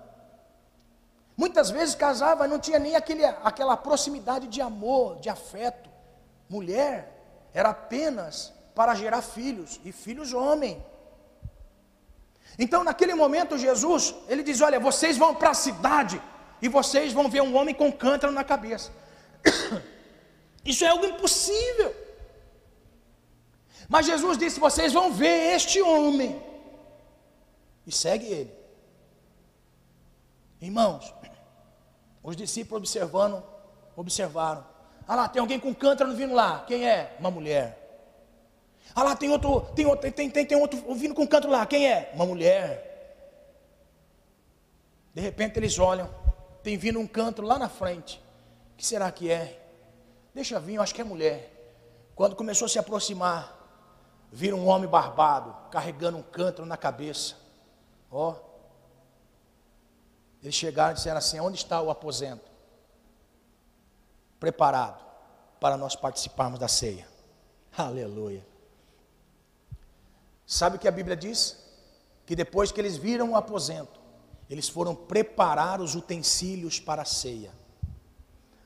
Muitas 1.35 1.71
vezes 1.71 1.95
casava 1.95 2.45
e 2.45 2.49
não 2.49 2.59
tinha 2.59 2.77
nem 2.77 2.95
aquele, 2.95 3.25
aquela 3.25 3.75
proximidade 3.75 4.47
de 4.47 4.61
amor, 4.61 5.19
de 5.19 5.29
afeto. 5.29 5.89
Mulher 6.49 7.49
era 7.53 7.69
apenas 7.69 8.53
para 8.75 8.95
gerar 8.95 9.21
filhos, 9.21 9.79
e 9.83 9.91
filhos 9.91 10.33
homem. 10.33 10.83
Então, 12.57 12.83
naquele 12.83 13.15
momento, 13.15 13.57
Jesus, 13.57 14.13
ele 14.27 14.43
diz: 14.43 14.61
Olha, 14.61 14.79
vocês 14.79 15.17
vão 15.17 15.33
para 15.33 15.51
a 15.51 15.55
cidade 15.55 16.21
e 16.61 16.67
vocês 16.67 17.11
vão 17.13 17.29
ver 17.29 17.41
um 17.41 17.55
homem 17.55 17.73
com 17.73 17.91
cântaro 17.91 18.31
na 18.31 18.43
cabeça. 18.43 18.91
Isso 20.63 20.85
é 20.85 20.89
algo 20.89 21.05
impossível. 21.05 22.02
Mas 23.93 24.07
Jesus 24.07 24.39
disse: 24.39 24.59
Vocês 24.59 24.91
vão 24.91 25.13
ver 25.13 25.53
este 25.53 25.79
homem, 25.79 26.41
e 27.85 27.91
segue 27.91 28.25
ele. 28.25 28.51
Irmãos, 30.59 31.13
os 32.23 32.35
discípulos 32.35 32.79
observando, 32.79 33.43
observaram. 33.95 34.65
Ah 35.07 35.15
lá, 35.15 35.29
tem 35.29 35.39
alguém 35.39 35.59
com 35.59 35.75
cântaro 35.75 36.11
vindo 36.15 36.33
lá. 36.33 36.65
Quem 36.65 36.89
é? 36.89 37.15
Uma 37.19 37.29
mulher. 37.29 38.09
Ah 38.95 39.03
lá, 39.03 39.15
tem 39.15 39.29
outro, 39.29 39.61
tem 39.75 39.85
outro, 39.85 40.11
tem, 40.11 40.27
tem, 40.27 40.43
tem 40.43 40.57
outro 40.57 40.95
vindo 40.95 41.13
com 41.13 41.27
cântaro 41.27 41.53
lá. 41.53 41.63
Quem 41.67 41.87
é? 41.87 42.09
Uma 42.15 42.25
mulher. 42.25 42.89
De 45.13 45.21
repente 45.21 45.59
eles 45.59 45.77
olham, 45.77 46.09
tem 46.63 46.75
vindo 46.77 46.99
um 46.99 47.05
cântaro 47.05 47.47
lá 47.47 47.59
na 47.59 47.69
frente. 47.69 48.19
O 48.73 48.77
que 48.77 48.87
será 48.87 49.11
que 49.11 49.29
é? 49.29 49.59
Deixa 50.33 50.59
vir, 50.59 50.75
eu 50.77 50.81
acho 50.81 50.95
que 50.95 51.01
é 51.01 51.03
mulher. 51.03 51.51
Quando 52.15 52.35
começou 52.35 52.65
a 52.65 52.69
se 52.69 52.79
aproximar, 52.79 53.62
viram 54.33 54.57
um 54.57 54.67
homem 54.67 54.89
barbado, 54.89 55.55
carregando 55.69 56.17
um 56.17 56.23
cântaro 56.23 56.65
na 56.65 56.75
cabeça. 56.75 57.35
Ó. 58.09 58.31
Oh, 58.31 58.53
eles 60.41 60.55
chegaram 60.55 60.91
e 60.91 60.95
disseram 60.95 61.19
assim: 61.19 61.39
onde 61.39 61.57
está 61.57 61.79
o 61.79 61.91
aposento? 61.91 62.51
Preparado 64.39 65.01
para 65.59 65.77
nós 65.77 65.95
participarmos 65.95 66.59
da 66.59 66.67
ceia. 66.67 67.07
Aleluia. 67.77 68.45
Sabe 70.47 70.77
o 70.77 70.79
que 70.79 70.87
a 70.87 70.91
Bíblia 70.91 71.15
diz? 71.15 71.55
Que 72.25 72.35
depois 72.35 72.71
que 72.71 72.81
eles 72.81 72.97
viram 72.97 73.31
o 73.31 73.35
aposento, 73.35 73.99
eles 74.49 74.67
foram 74.67 74.95
preparar 74.95 75.79
os 75.79 75.93
utensílios 75.93 76.79
para 76.79 77.03
a 77.03 77.05
ceia. 77.05 77.51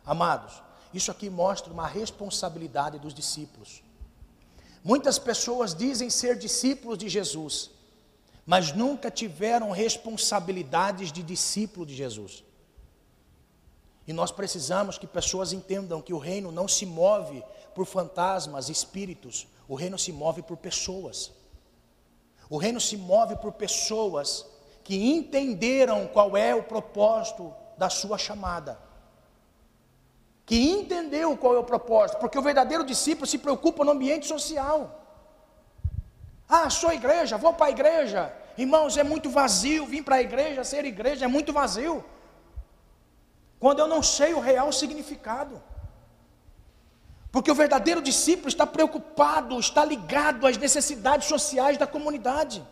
Amados, 0.06 0.64
isso 0.94 1.12
aqui 1.12 1.30
mostra 1.30 1.72
uma 1.72 1.86
responsabilidade 1.86 2.98
dos 3.00 3.14
discípulos. 3.14 3.84
Muitas 4.88 5.20
pessoas 5.20 5.76
dizem 5.76 6.10
ser 6.10 6.38
discípulos 6.38 6.98
de 6.98 7.10
Jesus, 7.10 7.72
mas 8.46 8.72
nunca 8.72 9.12
tiveram 9.12 9.70
responsabilidades 9.72 11.12
de 11.12 11.22
discípulo 11.22 11.86
de 11.86 11.94
Jesus. 11.94 12.42
E 14.08 14.14
nós 14.14 14.32
precisamos 14.32 14.98
que 14.98 15.06
pessoas 15.06 15.52
entendam 15.52 16.02
que 16.02 16.14
o 16.14 16.18
reino 16.18 16.54
não 16.54 16.70
se 16.70 16.86
move 16.86 17.44
por 17.76 17.86
fantasmas, 17.86 18.70
espíritos, 18.70 19.46
o 19.68 19.76
reino 19.76 20.00
se 20.00 20.14
move 20.14 20.42
por 20.42 20.56
pessoas. 20.56 21.34
O 22.50 22.56
reino 22.56 22.80
se 22.80 22.96
move 22.96 23.36
por 23.36 23.52
pessoas 23.52 24.46
que 24.86 24.96
entenderam 24.96 26.08
qual 26.08 26.38
é 26.38 26.56
o 26.56 26.64
propósito 26.64 27.54
da 27.78 27.90
sua 27.90 28.18
chamada. 28.18 28.80
Que 30.48 30.58
entendeu 30.72 31.36
qual 31.36 31.56
é 31.56 31.60
o 31.60 31.64
propósito, 31.72 32.20
porque 32.20 32.40
o 32.40 32.42
verdadeiro 32.42 32.86
discípulo 32.86 33.28
se 33.28 33.38
preocupa 33.38 33.84
no 33.84 33.92
ambiente 33.92 34.26
social. 34.26 34.80
Ah, 36.48 36.70
sou 36.70 36.94
igreja, 36.94 37.38
vou 37.38 37.54
para 37.54 37.66
a 37.66 37.70
igreja. 37.70 38.34
Irmãos, 38.58 38.96
é 38.96 39.04
muito 39.04 39.30
vazio 39.30 39.86
vir 39.86 40.04
para 40.06 40.16
a 40.16 40.22
igreja, 40.22 40.64
ser 40.64 40.86
igreja 40.86 41.26
é 41.26 41.28
muito 41.28 41.52
vazio. 41.52 42.04
Quando 43.60 43.80
eu 43.80 43.88
não 43.90 44.02
sei 44.02 44.34
o 44.34 44.40
real 44.40 44.72
significado. 44.72 45.62
Porque 47.30 47.52
o 47.52 47.56
verdadeiro 47.56 48.02
discípulo 48.02 48.48
está 48.48 48.66
preocupado, 48.66 49.60
está 49.60 49.84
ligado 49.84 50.48
às 50.48 50.58
necessidades 50.58 51.28
sociais 51.28 51.78
da 51.78 51.86
comunidade. 51.86 52.66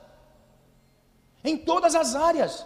Em 1.44 1.58
todas 1.58 1.94
as 1.94 2.16
áreas. 2.16 2.66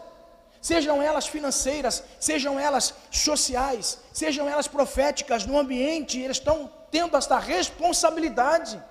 Sejam 0.62 1.02
elas 1.02 1.28
financeiras, 1.28 2.04
sejam 2.20 2.60
elas 2.60 2.94
sociais, 3.12 4.00
sejam 4.12 4.48
elas 4.48 4.68
proféticas, 4.68 5.46
no 5.46 5.58
ambiente, 5.58 6.20
eles 6.20 6.38
estão 6.38 6.70
tendo 6.92 7.16
esta 7.16 7.40
responsabilidade. 7.40 8.82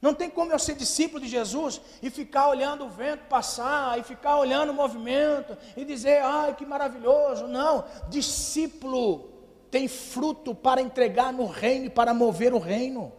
Não 0.00 0.14
tem 0.14 0.30
como 0.30 0.52
eu 0.52 0.58
ser 0.58 0.74
discípulo 0.74 1.20
de 1.20 1.28
Jesus 1.28 1.80
e 2.02 2.10
ficar 2.10 2.48
olhando 2.48 2.84
o 2.84 2.88
vento 2.88 3.24
passar, 3.28 3.98
e 3.98 4.02
ficar 4.02 4.38
olhando 4.38 4.70
o 4.70 4.74
movimento, 4.74 5.56
e 5.76 5.84
dizer, 5.84 6.22
ai 6.22 6.54
que 6.54 6.64
maravilhoso. 6.64 7.46
Não, 7.46 7.84
discípulo 8.08 9.32
tem 9.70 9.88
fruto 9.88 10.54
para 10.54 10.80
entregar 10.80 11.32
no 11.32 11.46
reino 11.46 11.86
e 11.86 11.90
para 11.90 12.14
mover 12.14 12.54
o 12.54 12.58
reino. 12.58 13.12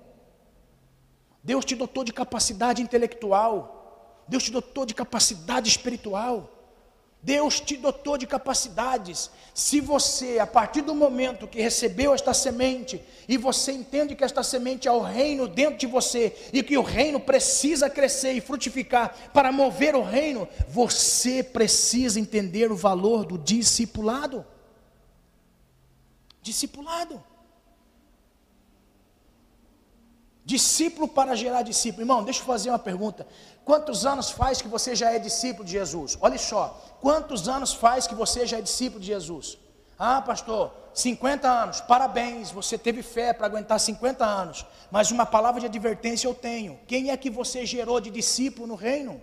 Deus 1.44 1.64
te 1.64 1.76
dotou 1.76 2.04
de 2.04 2.12
capacidade 2.12 2.82
intelectual, 2.82 4.24
Deus 4.28 4.44
te 4.44 4.52
dotou 4.52 4.86
de 4.86 4.96
capacidade 4.96 5.70
espiritual. 5.70 6.57
Deus 7.22 7.60
te 7.60 7.76
dotou 7.76 8.18
de 8.18 8.28
capacidades. 8.28 9.30
Se 9.54 9.82
você, 9.82 10.40
a 10.40 10.48
partir 10.48 10.82
do 10.82 10.94
momento 10.94 11.48
que 11.48 11.62
recebeu 11.62 12.14
esta 12.14 12.34
semente, 12.34 13.04
e 13.28 13.38
você 13.38 13.72
entende 13.72 14.16
que 14.16 14.24
esta 14.24 14.44
semente 14.44 14.88
é 14.88 14.92
o 14.92 15.02
reino 15.02 15.48
dentro 15.48 15.78
de 15.78 15.88
você, 15.88 16.36
e 16.54 16.62
que 16.62 16.78
o 16.78 16.84
reino 16.84 17.20
precisa 17.20 17.90
crescer 17.90 18.34
e 18.34 18.42
frutificar 18.42 19.16
para 19.34 19.52
mover 19.52 19.96
o 19.96 20.04
reino, 20.04 20.48
você 20.70 21.44
precisa 21.44 22.20
entender 22.20 22.72
o 22.72 22.76
valor 22.76 23.26
do 23.26 23.38
discipulado. 23.38 24.46
Discipulado. 26.42 27.22
Discípulo 30.46 31.10
para 31.10 31.36
gerar 31.36 31.62
discípulo. 31.62 32.04
Irmão, 32.04 32.24
deixa 32.24 32.40
eu 32.40 32.46
fazer 32.46 32.70
uma 32.70 32.80
pergunta. 32.80 33.28
Quantos 33.68 34.06
anos 34.06 34.32
faz 34.32 34.62
que 34.62 34.68
você 34.70 34.96
já 34.96 35.12
é 35.12 35.20
discípulo 35.20 35.66
de 35.66 35.74
Jesus? 35.74 36.18
Olha 36.22 36.38
só, 36.38 36.82
quantos 37.02 37.50
anos 37.50 37.74
faz 37.74 38.08
que 38.08 38.16
você 38.16 38.48
já 38.48 38.60
é 38.60 38.62
discípulo 38.62 39.02
de 39.02 39.08
Jesus? 39.08 39.58
Ah, 40.00 40.22
pastor, 40.22 40.72
50 40.94 41.46
anos, 41.46 41.82
parabéns, 41.82 42.50
você 42.50 42.78
teve 42.78 43.04
fé 43.04 43.34
para 43.34 43.46
aguentar 43.46 43.78
50 43.78 44.24
anos. 44.24 44.66
Mas 44.90 45.12
uma 45.12 45.26
palavra 45.26 45.60
de 45.60 45.66
advertência 45.66 46.30
eu 46.30 46.34
tenho: 46.34 46.80
quem 46.88 47.12
é 47.12 47.18
que 47.18 47.30
você 47.30 47.66
gerou 47.66 48.00
de 48.00 48.10
discípulo 48.10 48.68
no 48.68 48.76
reino? 48.76 49.20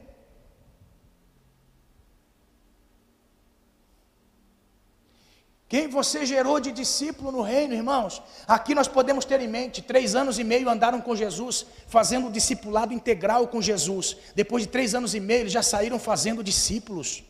Quem 5.75 5.89
você 5.89 6.25
gerou 6.25 6.61
de 6.61 6.71
discípulo 6.71 7.33
no 7.33 7.43
reino, 7.43 7.75
irmãos? 7.75 8.23
Aqui 8.47 8.77
nós 8.77 8.87
podemos 8.87 9.25
ter 9.25 9.41
em 9.41 9.49
mente: 9.49 9.83
três 9.83 10.15
anos 10.15 10.39
e 10.39 10.45
meio 10.45 10.71
andaram 10.71 11.01
com 11.01 11.17
Jesus, 11.17 11.67
fazendo 11.89 12.29
o 12.29 12.31
discipulado 12.31 12.95
integral 12.95 13.49
com 13.49 13.61
Jesus. 13.61 14.17
Depois 14.37 14.63
de 14.63 14.69
três 14.69 14.95
anos 14.95 15.17
e 15.17 15.19
meio, 15.19 15.41
eles 15.41 15.53
já 15.53 15.65
saíram 15.65 15.99
fazendo 15.99 16.45
discípulos. 16.45 17.25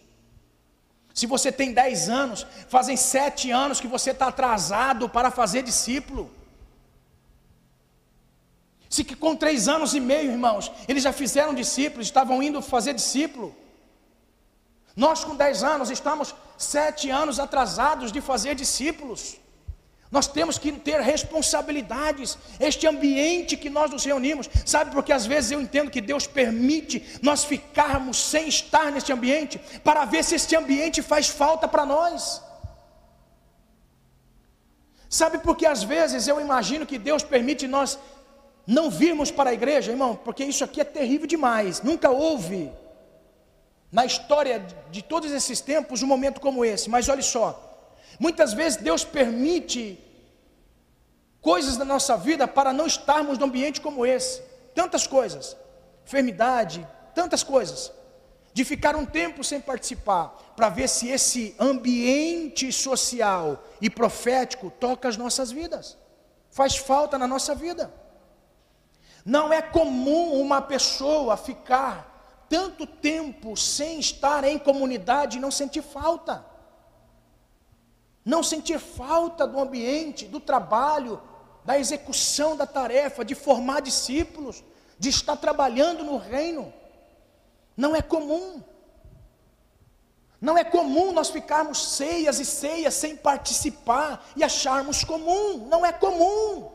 Se 1.15 1.27
você 1.27 1.51
tem 1.51 1.73
dez 1.73 2.11
anos, 2.11 2.47
fazem 2.69 2.99
sete 2.99 3.51
anos 3.51 3.81
que 3.81 3.87
você 3.87 4.11
está 4.11 4.27
atrasado 4.27 5.09
para 5.09 5.31
fazer 5.31 5.63
discípulo. 5.63 6.31
Se 8.91 9.05
que 9.05 9.17
com 9.17 9.35
três 9.35 9.69
anos 9.69 9.95
e 9.95 10.01
meio, 10.01 10.31
irmãos, 10.31 10.71
eles 10.87 11.03
já 11.03 11.15
fizeram 11.15 11.55
discípulos, 11.55 12.09
estavam 12.09 12.43
indo 12.43 12.61
fazer 12.61 12.93
discípulo. 12.93 13.57
Nós, 14.97 15.25
com 15.25 15.35
10 15.35 15.65
anos, 15.65 15.91
estamos 15.91 16.35
sete 16.57 17.11
anos 17.11 17.41
atrasados 17.41 18.13
de 18.13 18.21
fazer 18.21 18.55
discípulos. 18.55 19.37
Nós 20.11 20.29
temos 20.29 20.59
que 20.59 20.71
ter 20.71 21.01
responsabilidades. 21.01 22.39
Este 22.61 22.87
ambiente 22.87 23.57
que 23.57 23.69
nós 23.69 23.91
nos 23.91 24.05
reunimos, 24.05 24.49
sabe, 24.65 24.93
porque 24.93 25.13
às 25.13 25.27
vezes 25.27 25.51
eu 25.51 25.61
entendo 25.61 25.91
que 25.91 26.01
Deus 26.01 26.27
permite 26.27 27.05
nós 27.21 27.45
ficarmos 27.45 28.17
sem 28.19 28.47
estar 28.47 28.93
neste 28.93 29.13
ambiente, 29.13 29.61
para 29.83 30.05
ver 30.05 30.23
se 30.23 30.37
este 30.37 30.55
ambiente 30.55 31.03
faz 31.03 31.29
falta 31.29 31.67
para 31.67 31.85
nós. 31.85 32.41
Sabe, 35.09 35.39
porque 35.39 35.67
às 35.67 35.83
vezes 35.83 36.29
eu 36.29 36.41
imagino 36.41 36.87
que 36.87 36.99
Deus 36.99 37.25
permite 37.25 37.67
nós 37.67 37.99
não 38.67 38.89
virmos 38.91 39.33
para 39.33 39.51
a 39.51 39.55
igreja, 39.55 39.91
irmão, 39.91 40.15
porque 40.15 40.45
isso 40.45 40.63
aqui 40.63 40.81
é 40.81 40.85
terrível 40.85 41.27
demais. 41.27 41.83
Nunca 41.83 42.11
houve 42.11 42.71
na 43.95 44.05
história 44.05 44.59
de 44.91 45.01
todos 45.01 45.33
esses 45.33 45.63
tempos 45.63 46.03
um 46.03 46.07
momento 46.07 46.39
como 46.43 46.65
esse. 46.65 46.91
Mas 46.91 47.09
olhe 47.09 47.23
só, 47.23 47.65
Muitas 48.19 48.53
vezes 48.53 48.81
Deus 48.81 49.05
permite 49.05 49.99
coisas 51.41 51.77
na 51.77 51.85
nossa 51.85 52.17
vida 52.17 52.47
para 52.47 52.73
não 52.73 52.87
estarmos 52.87 53.39
num 53.39 53.47
ambiente 53.47 53.81
como 53.81 54.07
esse. 54.07 54.43
Tantas 54.75 55.07
coisas, 55.07 55.57
enfermidade, 56.07 56.87
tantas 57.15 57.43
coisas. 57.43 57.93
De 58.53 58.65
ficar 58.65 58.95
um 58.95 59.05
tempo 59.05 59.43
sem 59.43 59.61
participar, 59.61 60.29
para 60.55 60.69
ver 60.69 60.89
se 60.89 61.09
esse 61.09 61.57
ambiente 61.59 62.73
social 62.73 63.65
e 63.81 63.91
profético 63.91 64.71
toca 64.71 65.09
as 65.09 65.17
nossas 65.17 65.51
vidas, 65.51 65.99
faz 66.51 66.77
falta 66.77 67.19
na 67.19 67.27
nossa 67.27 67.53
vida. 67.53 67.93
Não 69.25 69.53
é 69.53 69.61
comum 69.61 70.41
uma 70.41 70.63
pessoa 70.63 71.37
ficar 71.37 72.14
tanto 72.55 72.87
tempo 72.87 73.57
sem 73.57 73.99
estar 73.99 74.45
em 74.45 74.59
comunidade 74.59 75.39
e 75.39 75.41
não 75.41 75.51
sentir 75.51 75.83
falta 75.83 76.35
não 78.25 78.43
sentir 78.43 78.79
falta 78.79 79.47
do 79.47 79.61
ambiente, 79.61 80.25
do 80.25 80.41
trabalho, 80.41 81.21
da 81.65 81.79
execução 81.79 82.57
da 82.57 82.67
tarefa, 82.67 83.25
de 83.25 83.35
formar 83.35 83.81
discípulos, 83.81 84.65
de 84.99 85.11
estar 85.11 85.37
trabalhando 85.37 86.03
no 86.03 86.17
reino. 86.17 86.73
Não 87.77 87.95
é 87.95 88.01
comum. 88.01 88.63
Não 90.41 90.57
é 90.57 90.65
comum 90.65 91.13
nós 91.13 91.29
ficarmos 91.29 91.97
ceias 91.97 92.41
e 92.41 92.45
ceias 92.45 92.95
sem 92.95 93.17
participar 93.17 94.27
e 94.37 94.43
acharmos 94.43 95.05
comum. 95.05 95.67
Não 95.67 95.85
é 95.85 95.93
comum. 95.93 96.71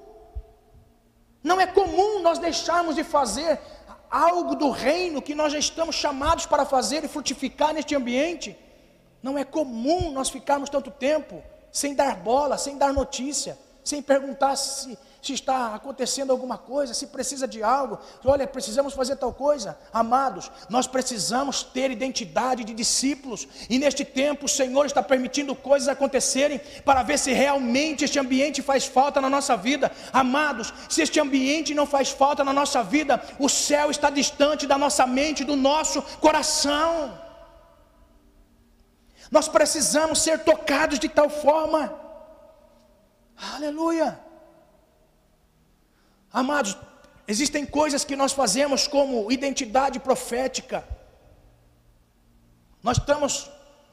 Não 1.43 1.59
é 1.59 1.65
comum 1.65 2.21
nós 2.21 2.37
deixarmos 2.37 2.95
de 2.95 3.03
fazer 3.03 3.59
algo 4.09 4.55
do 4.55 4.69
reino 4.69 5.21
que 5.21 5.35
nós 5.35 5.53
já 5.53 5.59
estamos 5.59 5.95
chamados 5.95 6.45
para 6.45 6.65
fazer 6.65 7.03
e 7.03 7.07
frutificar 7.07 7.73
neste 7.73 7.95
ambiente. 7.95 8.57
Não 9.21 9.37
é 9.37 9.43
comum 9.43 10.11
nós 10.11 10.29
ficarmos 10.29 10.69
tanto 10.69 10.89
tempo 10.89 11.43
sem 11.71 11.93
dar 11.93 12.15
bola, 12.15 12.57
sem 12.57 12.77
dar 12.77 12.93
notícia, 12.93 13.57
sem 13.83 14.01
perguntar 14.01 14.55
se, 14.55 14.97
se 15.21 15.33
está 15.33 15.75
acontecendo 15.75 16.31
alguma 16.31 16.57
coisa, 16.57 16.93
se 16.93 17.07
precisa 17.07 17.47
de 17.47 17.61
algo. 17.61 17.99
Olha, 18.23 18.47
precisamos 18.47 18.93
fazer 18.93 19.17
tal 19.17 19.33
coisa. 19.33 19.77
Amados, 19.91 20.49
nós 20.69 20.87
precisamos 20.87 21.61
ter 21.63 21.91
identidade 21.91 22.63
de 22.63 22.73
discípulos, 22.73 23.47
e 23.69 23.77
neste 23.77 24.05
tempo 24.05 24.45
o 24.45 24.49
Senhor 24.49 24.85
está 24.85 25.03
permitindo 25.03 25.53
coisas 25.55 25.89
acontecerem 25.89 26.59
para 26.85 27.03
ver 27.03 27.19
se 27.19 27.33
realmente 27.33 28.05
este 28.05 28.19
ambiente 28.19 28.61
faz 28.61 28.85
falta 28.85 29.19
na 29.19 29.29
nossa 29.29 29.57
vida. 29.57 29.91
Amados, 30.13 30.73
se 30.87 31.01
este 31.01 31.19
ambiente 31.19 31.73
não 31.73 31.85
faz 31.85 32.09
falta 32.09 32.43
na 32.43 32.53
nossa 32.53 32.81
vida, 32.81 33.21
o 33.37 33.49
céu 33.49 33.91
está 33.91 34.09
distante 34.09 34.65
da 34.65 34.77
nossa 34.77 35.05
mente, 35.05 35.43
do 35.43 35.55
nosso 35.55 36.01
coração. 36.19 37.19
Nós 39.29 39.47
precisamos 39.47 40.21
ser 40.21 40.39
tocados 40.39 40.97
de 40.97 41.09
tal 41.09 41.29
forma. 41.29 41.93
Aleluia. 43.55 44.28
Amados, 46.31 46.77
existem 47.27 47.65
coisas 47.65 48.03
que 48.03 48.15
nós 48.15 48.31
fazemos 48.31 48.87
como 48.87 49.31
identidade 49.31 49.99
profética. 49.99 50.83
Nós 52.81 52.97
estamos 52.97 53.49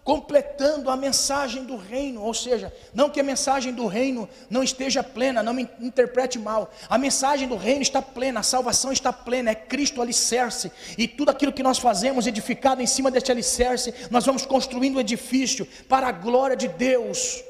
completando 0.06 0.88
a 0.88 0.96
mensagem 0.96 1.64
do 1.64 1.76
reino, 1.76 2.22
ou 2.22 2.32
seja, 2.32 2.72
não 2.94 3.10
que 3.10 3.18
a 3.18 3.24
mensagem 3.24 3.72
do 3.72 3.88
reino 3.88 4.28
não 4.48 4.62
esteja 4.62 5.02
plena, 5.02 5.42
não 5.42 5.52
me 5.52 5.68
interprete 5.80 6.38
mal, 6.38 6.72
a 6.88 6.96
mensagem 6.96 7.48
do 7.48 7.56
reino 7.56 7.82
está 7.82 8.00
plena, 8.00 8.38
a 8.38 8.44
salvação 8.44 8.92
está 8.92 9.12
plena, 9.12 9.50
é 9.50 9.54
Cristo 9.56 10.00
alicerce, 10.00 10.70
e 10.96 11.08
tudo 11.08 11.30
aquilo 11.30 11.52
que 11.52 11.62
nós 11.62 11.78
fazemos 11.78 12.24
edificado 12.28 12.80
em 12.80 12.86
cima 12.86 13.10
deste 13.10 13.32
alicerce, 13.32 13.92
nós 14.08 14.24
vamos 14.24 14.46
construindo 14.46 14.94
o 14.94 14.98
um 14.98 15.00
edifício 15.00 15.66
para 15.88 16.06
a 16.06 16.12
glória 16.12 16.56
de 16.56 16.68
Deus. 16.68 17.42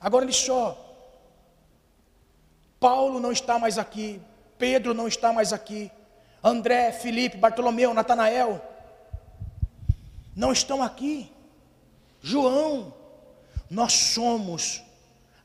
Agora 0.00 0.24
ele 0.24 0.32
só, 0.32 0.87
Paulo 2.80 3.18
não 3.20 3.32
está 3.32 3.58
mais 3.58 3.78
aqui, 3.78 4.20
Pedro 4.56 4.94
não 4.94 5.08
está 5.08 5.32
mais 5.32 5.52
aqui, 5.52 5.90
André, 6.42 6.92
Felipe, 6.92 7.36
Bartolomeu, 7.36 7.92
Natanael, 7.92 8.62
não 10.34 10.52
estão 10.52 10.82
aqui. 10.82 11.32
João, 12.20 12.94
nós 13.68 13.92
somos 13.92 14.82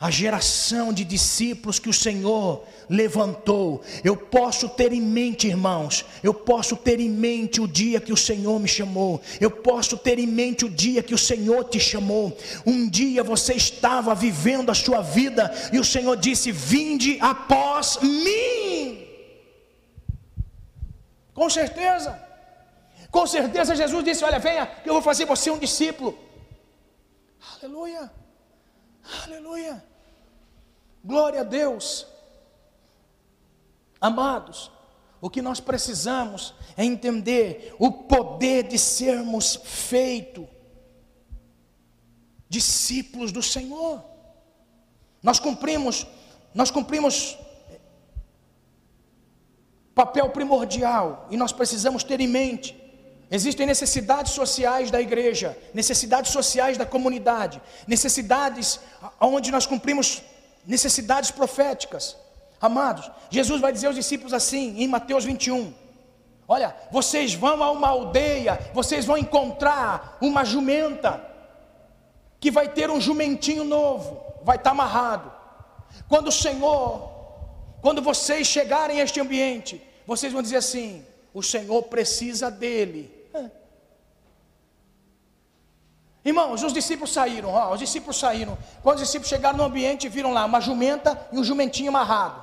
a 0.03 0.11
geração 0.11 0.91
de 0.91 1.05
discípulos 1.05 1.79
que 1.79 1.87
o 1.87 1.93
Senhor 1.93 2.65
levantou. 2.89 3.81
Eu 4.03 4.17
posso 4.17 4.67
ter 4.67 4.91
em 4.91 4.99
mente, 4.99 5.47
irmãos, 5.47 6.03
eu 6.21 6.33
posso 6.33 6.75
ter 6.75 6.99
em 6.99 7.07
mente 7.07 7.61
o 7.61 7.67
dia 7.69 8.01
que 8.01 8.11
o 8.11 8.17
Senhor 8.17 8.59
me 8.59 8.67
chamou. 8.67 9.21
Eu 9.39 9.49
posso 9.49 9.97
ter 9.97 10.19
em 10.19 10.27
mente 10.27 10.65
o 10.65 10.69
dia 10.69 11.01
que 11.01 11.13
o 11.13 11.17
Senhor 11.17 11.63
te 11.69 11.79
chamou. 11.79 12.37
Um 12.65 12.89
dia 12.89 13.23
você 13.23 13.53
estava 13.53 14.13
vivendo 14.13 14.69
a 14.69 14.75
sua 14.75 15.01
vida 15.01 15.49
e 15.71 15.79
o 15.79 15.85
Senhor 15.85 16.17
disse: 16.17 16.51
"Vinde 16.51 17.17
após 17.21 17.97
mim". 18.01 19.07
Com 21.33 21.49
certeza. 21.49 22.21
Com 23.09 23.25
certeza 23.25 23.73
Jesus 23.73 24.03
disse: 24.03 24.25
"Olha, 24.25 24.37
venha, 24.37 24.69
eu 24.85 24.91
vou 24.91 25.01
fazer 25.01 25.23
você 25.23 25.49
um 25.49 25.57
discípulo". 25.57 26.19
Aleluia. 27.55 28.11
Aleluia. 29.23 29.92
Glória 31.03 31.41
a 31.41 31.43
Deus. 31.43 32.07
Amados, 33.99 34.71
o 35.19 35.29
que 35.29 35.41
nós 35.41 35.59
precisamos 35.59 36.53
é 36.77 36.85
entender 36.85 37.75
o 37.79 37.91
poder 37.91 38.63
de 38.63 38.77
sermos 38.77 39.55
feitos 39.55 40.47
discípulos 42.47 43.31
do 43.31 43.41
Senhor. 43.41 44.03
Nós 45.21 45.39
cumprimos, 45.39 46.05
nós 46.53 46.69
cumprimos 46.69 47.37
papel 49.95 50.29
primordial 50.29 51.27
e 51.29 51.37
nós 51.37 51.51
precisamos 51.51 52.03
ter 52.03 52.19
em 52.19 52.27
mente 52.27 52.83
Existem 53.33 53.65
necessidades 53.65 54.31
sociais 54.31 54.91
da 54.91 55.01
igreja, 55.01 55.57
necessidades 55.73 56.31
sociais 56.31 56.77
da 56.77 56.85
comunidade, 56.85 57.59
necessidades 57.87 58.79
onde 59.19 59.49
nós 59.49 59.65
cumprimos 59.65 60.21
necessidades 60.65 61.31
proféticas. 61.31 62.17
Amados, 62.59 63.11
Jesus 63.29 63.59
vai 63.59 63.71
dizer 63.73 63.87
aos 63.87 63.95
discípulos 63.95 64.33
assim, 64.33 64.81
em 64.81 64.87
Mateus 64.87 65.25
21. 65.25 65.73
Olha, 66.47 66.75
vocês 66.91 67.33
vão 67.33 67.63
a 67.63 67.71
uma 67.71 67.89
aldeia, 67.89 68.59
vocês 68.73 69.05
vão 69.05 69.17
encontrar 69.17 70.17
uma 70.21 70.43
jumenta, 70.43 71.25
que 72.39 72.51
vai 72.51 72.67
ter 72.69 72.89
um 72.89 72.99
jumentinho 72.99 73.63
novo, 73.63 74.21
vai 74.43 74.57
estar 74.57 74.71
amarrado. 74.71 75.31
Quando 76.07 76.27
o 76.27 76.31
Senhor, 76.31 77.09
quando 77.81 78.01
vocês 78.01 78.47
chegarem 78.47 78.99
a 78.99 79.03
este 79.03 79.19
ambiente, 79.19 79.81
vocês 80.05 80.33
vão 80.33 80.41
dizer 80.41 80.57
assim: 80.57 81.05
o 81.33 81.41
Senhor 81.41 81.83
precisa 81.83 82.51
dele 82.51 83.22
Irmãos, 86.25 86.63
os 86.63 86.71
discípulos 86.71 87.11
saíram, 87.11 87.49
ó, 87.49 87.73
os 87.73 87.79
discípulos 87.79 88.17
saíram. 88.17 88.57
Quando 88.81 88.95
os 88.95 89.03
discípulos 89.03 89.27
chegaram 89.29 89.57
no 89.57 89.63
ambiente, 89.65 90.07
viram 90.07 90.31
lá 90.31 90.45
uma 90.45 90.61
jumenta 90.61 91.27
e 91.31 91.37
um 91.37 91.43
jumentinho 91.43 91.89
amarrado. 91.89 92.41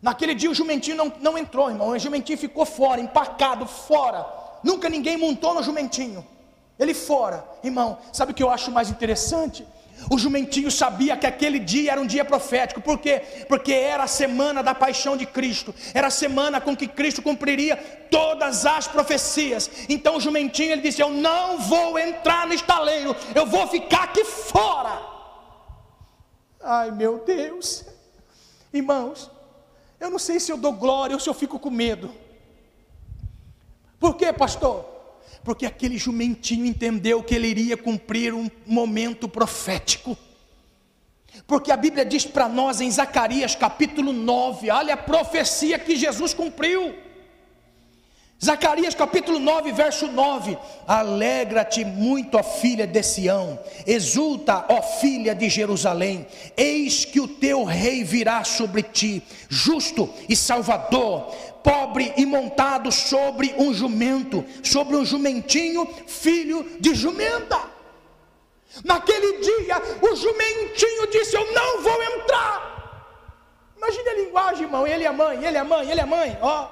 Naquele 0.00 0.34
dia 0.34 0.50
o 0.50 0.54
jumentinho 0.54 0.96
não, 0.96 1.12
não 1.20 1.38
entrou, 1.38 1.70
irmão. 1.70 1.88
O 1.88 1.98
jumentinho 1.98 2.38
ficou 2.38 2.64
fora, 2.64 3.00
empacado, 3.00 3.66
fora. 3.66 4.26
Nunca 4.62 4.88
ninguém 4.88 5.16
montou 5.16 5.54
no 5.54 5.62
jumentinho. 5.62 6.24
Ele 6.78 6.94
fora. 6.94 7.44
Irmão, 7.64 7.98
sabe 8.12 8.32
o 8.32 8.34
que 8.34 8.42
eu 8.42 8.50
acho 8.50 8.70
mais 8.70 8.90
interessante? 8.90 9.66
O 10.10 10.18
jumentinho 10.18 10.70
sabia 10.70 11.16
que 11.16 11.26
aquele 11.26 11.58
dia 11.58 11.92
era 11.92 12.00
um 12.00 12.06
dia 12.06 12.24
profético, 12.24 12.80
por 12.80 12.98
quê? 12.98 13.22
Porque 13.48 13.72
era 13.72 14.04
a 14.04 14.08
semana 14.08 14.62
da 14.62 14.74
paixão 14.74 15.16
de 15.16 15.24
Cristo, 15.24 15.74
era 15.94 16.08
a 16.08 16.10
semana 16.10 16.60
com 16.60 16.76
que 16.76 16.86
Cristo 16.86 17.22
cumpriria 17.22 17.76
todas 18.10 18.66
as 18.66 18.86
profecias. 18.86 19.70
Então 19.88 20.16
o 20.16 20.20
jumentinho 20.20 20.72
ele 20.72 20.82
disse: 20.82 21.02
Eu 21.02 21.10
não 21.10 21.58
vou 21.58 21.98
entrar 21.98 22.46
no 22.46 22.52
estaleiro, 22.52 23.16
eu 23.34 23.46
vou 23.46 23.66
ficar 23.66 24.04
aqui 24.04 24.24
fora. 24.24 25.00
Ai 26.60 26.90
meu 26.90 27.18
Deus, 27.24 27.84
irmãos, 28.72 29.30
eu 29.98 30.10
não 30.10 30.18
sei 30.18 30.38
se 30.38 30.52
eu 30.52 30.56
dou 30.56 30.72
glória 30.72 31.16
ou 31.16 31.20
se 31.20 31.28
eu 31.28 31.34
fico 31.34 31.58
com 31.58 31.70
medo. 31.70 32.14
Por 33.98 34.16
quê, 34.16 34.32
pastor? 34.32 34.93
Porque 35.42 35.66
aquele 35.66 35.98
jumentinho 35.98 36.66
entendeu 36.66 37.22
que 37.22 37.34
ele 37.34 37.48
iria 37.48 37.76
cumprir 37.76 38.32
um 38.32 38.50
momento 38.66 39.28
profético. 39.28 40.16
Porque 41.46 41.72
a 41.72 41.76
Bíblia 41.76 42.04
diz 42.04 42.24
para 42.24 42.48
nós 42.48 42.80
em 42.80 42.90
Zacarias 42.90 43.54
capítulo 43.54 44.12
9, 44.12 44.70
olha 44.70 44.94
a 44.94 44.98
profecia 44.98 45.78
que 45.78 45.96
Jesus 45.96 46.32
cumpriu. 46.32 46.94
Zacarias 48.44 48.94
capítulo 48.94 49.38
9, 49.38 49.72
verso 49.72 50.06
9: 50.06 50.58
Alegra-te 50.86 51.84
muito, 51.84 52.36
ó 52.36 52.42
filha 52.42 52.86
de 52.86 53.02
Sião, 53.02 53.58
exulta, 53.86 54.66
ó 54.68 54.82
filha 54.82 55.34
de 55.34 55.48
Jerusalém, 55.48 56.26
eis 56.56 57.04
que 57.06 57.20
o 57.20 57.28
teu 57.28 57.64
rei 57.64 58.04
virá 58.04 58.44
sobre 58.44 58.82
ti, 58.82 59.22
justo 59.48 60.12
e 60.28 60.36
salvador, 60.36 61.34
pobre 61.64 62.12
e 62.18 62.26
montado 62.26 62.92
sobre 62.92 63.54
um 63.56 63.72
jumento, 63.72 64.44
sobre 64.62 64.94
um 64.94 65.04
jumentinho, 65.04 65.86
filho 66.06 66.62
de 66.78 66.94
jumenta. 66.94 67.58
Naquele 68.84 69.38
dia, 69.38 69.76
o 70.02 70.14
jumentinho 70.14 71.06
disse: 71.06 71.34
Eu 71.34 71.52
não 71.52 71.80
vou 71.80 72.02
entrar. 72.02 72.74
Imagine 73.78 74.08
a 74.08 74.14
linguagem, 74.14 74.62
irmão. 74.64 74.86
Ele 74.86 75.04
é 75.04 75.06
a 75.06 75.12
mãe, 75.12 75.42
ele 75.42 75.56
é 75.56 75.60
a 75.60 75.64
mãe, 75.64 75.90
ele 75.90 76.00
é 76.00 76.02
a 76.02 76.06
mãe. 76.06 76.38
Ó. 76.42 76.68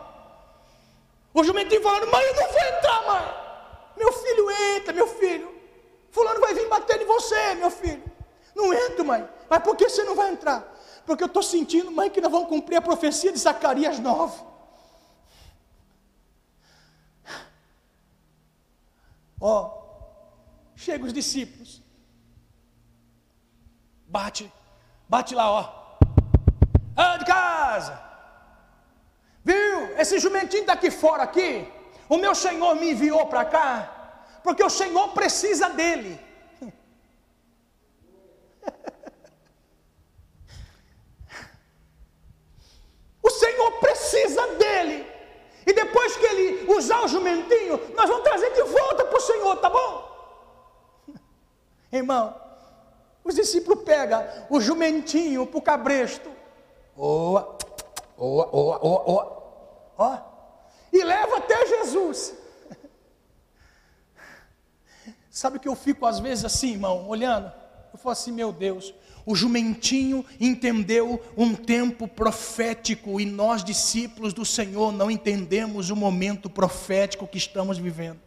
O 1.32 1.43
jumentinho 1.43 1.82
falando: 1.82 2.11
Mãe, 2.11 2.24
eu 2.26 2.34
não 2.34 2.53
vou 2.53 2.61
entrar, 2.61 3.07
mãe. 3.07 3.34
Meu 3.97 4.12
filho 4.12 4.51
entra, 4.76 4.93
meu 4.93 5.07
filho. 5.07 5.51
Fulano 6.11 6.40
vai 6.40 6.53
vir 6.53 6.68
bater 6.68 7.01
em 7.01 7.07
você, 7.07 7.55
meu 7.55 7.70
filho. 7.70 8.03
Não 8.55 8.74
entro, 8.74 9.05
mãe. 9.05 9.26
Mas 9.49 9.62
por 9.62 9.74
que 9.74 9.88
você 9.88 10.05
não 10.05 10.14
vai 10.14 10.30
entrar? 10.30 10.70
Porque 11.07 11.22
eu 11.22 11.26
estou 11.26 11.43
sentindo, 11.43 11.90
mãe, 11.90 12.11
que 12.11 12.20
nós 12.20 12.30
vamos 12.30 12.49
cumprir 12.49 12.76
a 12.76 12.82
profecia 12.82 13.32
de 13.32 13.38
Zacarias 13.38 13.99
9. 13.99 14.51
Ó, 19.45 19.82
chega 20.76 21.05
os 21.05 21.12
discípulos. 21.12 21.82
Bate, 24.07 24.53
bate 25.09 25.34
lá, 25.34 25.51
ó. 25.51 25.97
Ah, 26.97 27.16
de 27.16 27.24
casa. 27.24 28.01
Viu? 29.45 29.99
Esse 29.99 30.20
jumentinho 30.20 30.61
está 30.61 30.74
aqui 30.74 30.93
fora 30.93 31.24
aqui. 31.24 31.66
O 32.09 32.18
meu 32.18 32.36
Senhor 32.36 32.76
me 32.76 32.93
enviou 32.93 33.26
para 33.26 33.45
cá, 33.45 34.28
porque 34.45 34.62
o 34.62 34.70
Senhor 34.70 35.09
precisa 35.09 35.68
dele. 35.70 36.20
O 43.24 43.30
Senhor 43.30 43.70
precisa 43.78 44.45
dele. 44.57 45.11
E 45.73 45.75
depois 45.75 46.14
que 46.18 46.27
ele 46.27 46.70
usar 46.70 47.03
o 47.03 47.09
jumentinho, 47.09 47.81
nós 47.95 48.07
vamos 48.07 48.25
trazer 48.25 48.53
de 48.53 48.62
volta 48.62 49.07
para 49.07 49.16
o 49.16 49.20
Senhor, 49.23 49.57
tá 49.57 49.70
bom? 49.70 50.07
Irmão, 51.91 52.39
os 53.25 53.35
discípulos 53.35 53.83
pegam 53.83 54.23
o 54.51 54.61
jumentinho 54.61 55.47
para 55.47 55.59
o 55.59 55.62
cabresto. 55.62 56.31
Oa, 56.95 57.57
oa, 58.18 58.49
oa, 58.53 58.79
oa, 58.83 59.03
oa. 59.07 59.43
Ó. 59.97 60.18
E 60.93 61.03
leva 61.03 61.39
até 61.39 61.66
Jesus. 61.66 62.35
Sabe 65.31 65.59
que 65.59 65.68
eu 65.68 65.75
fico 65.75 66.05
às 66.05 66.20
vezes 66.20 66.45
assim, 66.45 66.73
irmão, 66.73 67.09
olhando? 67.09 67.51
Eu 67.95 67.99
falo 67.99 68.12
assim, 68.12 68.31
meu 68.31 68.53
Deus, 68.53 68.93
o 69.25 69.35
jumentinho 69.35 70.25
entendeu 70.41 71.23
um 71.37 71.55
tempo 71.55 72.09
profético 72.09 73.20
e 73.20 73.27
nós, 73.27 73.64
discípulos 73.64 74.33
do 74.33 74.45
Senhor, 74.45 74.93
não 74.93 75.11
entendemos 75.11 75.91
o 75.91 75.97
momento 75.97 76.51
profético 76.51 77.27
que 77.27 77.39
estamos 77.39 77.79
vivendo. 77.79 78.20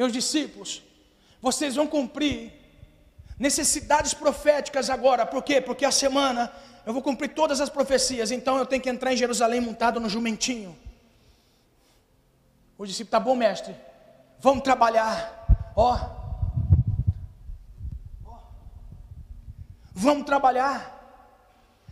meus 0.00 0.12
discípulos, 0.12 0.82
vocês 1.42 1.74
vão 1.74 1.86
cumprir 1.86 2.52
necessidades 3.38 4.14
proféticas 4.14 4.88
agora, 4.88 5.26
por 5.26 5.42
quê? 5.42 5.60
Porque 5.60 5.84
a 5.84 5.90
semana 5.90 6.50
eu 6.86 6.92
vou 6.92 7.02
cumprir 7.02 7.34
todas 7.34 7.60
as 7.60 7.68
profecias, 7.68 8.30
então 8.30 8.56
eu 8.58 8.66
tenho 8.66 8.82
que 8.82 8.88
entrar 8.88 9.12
em 9.12 9.16
Jerusalém 9.16 9.60
montado 9.60 10.00
no 10.00 10.08
jumentinho. 10.08 10.76
O 12.78 12.86
discípulo, 12.86 13.10
tá 13.10 13.20
bom, 13.20 13.36
mestre, 13.36 13.76
vamos 14.38 14.62
trabalhar, 14.62 15.72
ó, 15.76 15.98
ó. 18.24 18.38
vamos 19.92 20.24
trabalhar, 20.24 21.28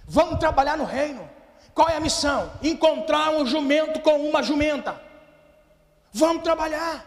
vamos 0.06 0.38
trabalhar 0.38 0.78
no 0.78 0.84
reino. 0.84 1.28
Qual 1.74 1.88
é 1.88 1.96
a 1.96 2.00
missão? 2.00 2.50
Encontrar 2.62 3.30
um 3.30 3.46
jumento 3.46 4.00
com 4.00 4.28
uma 4.28 4.42
jumenta. 4.42 5.00
Vamos 6.12 6.42
trabalhar. 6.42 7.04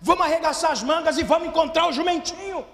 Vamos 0.00 0.24
arregaçar 0.24 0.72
as 0.72 0.82
mangas 0.82 1.18
e 1.18 1.22
vamos 1.22 1.48
encontrar 1.48 1.88
o 1.88 1.92
jumentinho. 1.92 2.64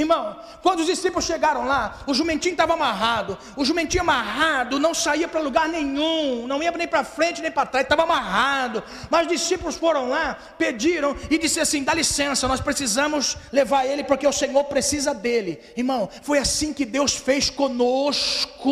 Irmão, 0.00 0.36
quando 0.62 0.80
os 0.80 0.86
discípulos 0.86 1.24
chegaram 1.24 1.66
lá, 1.66 1.98
o 2.06 2.14
jumentinho 2.14 2.52
estava 2.52 2.72
amarrado. 2.72 3.36
O 3.54 3.64
jumentinho 3.64 4.02
amarrado 4.02 4.78
não 4.78 4.94
saía 4.94 5.28
para 5.28 5.40
lugar 5.40 5.68
nenhum, 5.68 6.46
não 6.46 6.62
ia 6.62 6.70
nem 6.72 6.88
para 6.88 7.04
frente 7.04 7.42
nem 7.42 7.50
para 7.50 7.66
trás, 7.66 7.84
estava 7.84 8.04
amarrado. 8.04 8.82
Mas 9.10 9.26
os 9.26 9.32
discípulos 9.32 9.76
foram 9.76 10.08
lá, 10.08 10.36
pediram 10.56 11.14
e 11.30 11.38
disseram 11.38 11.64
assim: 11.64 11.84
dá 11.84 11.92
licença, 11.92 12.48
nós 12.48 12.60
precisamos 12.60 13.36
levar 13.52 13.84
ele 13.84 14.02
porque 14.04 14.26
o 14.26 14.32
Senhor 14.32 14.64
precisa 14.64 15.12
dele. 15.12 15.60
Irmão, 15.76 16.08
foi 16.22 16.38
assim 16.38 16.72
que 16.72 16.84
Deus 16.84 17.14
fez 17.14 17.50
conosco. 17.50 18.70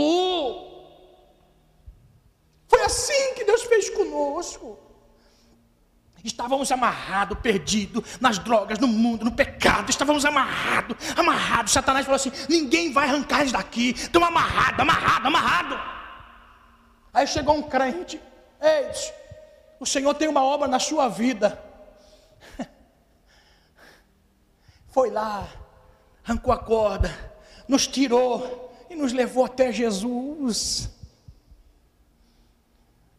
Foi 2.67 2.83
assim 2.83 3.35
que 3.35 3.45
Deus 3.45 3.63
fez 3.65 3.91
conosco. 3.91 4.88
Estávamos 6.25 6.73
amarrados, 6.73 7.39
perdidos 7.39 8.19
nas 8.21 8.39
drogas, 8.39 8.79
no 8.79 8.89
mundo, 8.89 9.25
no 9.25 9.33
pecado. 9.33 9.89
Estávamos 9.89 10.25
amarrados, 10.25 10.97
amarrados. 11.17 11.73
Satanás 11.73 12.05
falou 12.05 12.17
assim: 12.17 12.33
ninguém 12.49 12.93
vai 12.93 13.09
arrancar 13.09 13.41
eles 13.41 13.53
daqui. 13.53 13.91
Estão 13.91 14.25
amarrados, 14.25 14.81
amarrados, 14.81 15.27
amarrados. 15.27 15.79
Aí 17.15 17.27
chegou 17.27 17.57
um 17.57 17.63
crente: 17.63 18.21
Ei, 18.61 18.91
o 19.79 19.87
Senhor 19.87 20.13
tem 20.15 20.29
uma 20.29 20.43
obra 20.43 20.67
na 20.67 20.81
sua 20.81 21.09
vida. 21.09 21.63
Foi 24.89 25.11
lá, 25.11 25.49
arrancou 26.25 26.53
a 26.53 26.59
corda, 26.59 27.15
nos 27.69 27.87
tirou 27.87 28.75
e 28.91 28.97
nos 28.97 29.13
levou 29.13 29.45
até 29.45 29.73
Jesus. 29.73 30.98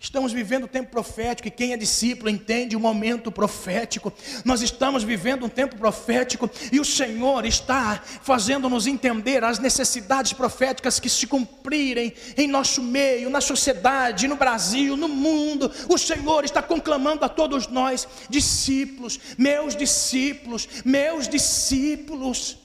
Estamos 0.01 0.31
vivendo 0.31 0.63
um 0.63 0.67
tempo 0.67 0.89
profético 0.89 1.49
e 1.49 1.51
quem 1.51 1.73
é 1.73 1.77
discípulo 1.77 2.29
entende 2.29 2.73
o 2.73 2.79
momento 2.79 3.29
profético. 3.29 4.13
Nós 4.45 4.61
estamos 4.61 5.03
vivendo 5.03 5.45
um 5.45 5.49
tempo 5.49 5.75
profético 5.75 6.49
e 6.71 6.79
o 6.79 6.85
Senhor 6.85 7.45
está 7.45 8.01
fazendo-nos 8.21 8.87
entender 8.87 9.43
as 9.43 9.59
necessidades 9.59 10.31
proféticas 10.31 11.01
que 11.01 11.09
se 11.09 11.27
cumprirem 11.27 12.13
em 12.37 12.47
nosso 12.47 12.81
meio, 12.81 13.29
na 13.29 13.41
sociedade, 13.41 14.25
no 14.25 14.37
Brasil, 14.37 14.95
no 14.95 15.09
mundo. 15.09 15.69
O 15.89 15.97
Senhor 15.97 16.45
está 16.45 16.61
conclamando 16.61 17.25
a 17.25 17.29
todos 17.29 17.67
nós, 17.67 18.07
discípulos, 18.29 19.19
meus 19.37 19.75
discípulos, 19.75 20.69
meus 20.85 21.27
discípulos. 21.27 22.57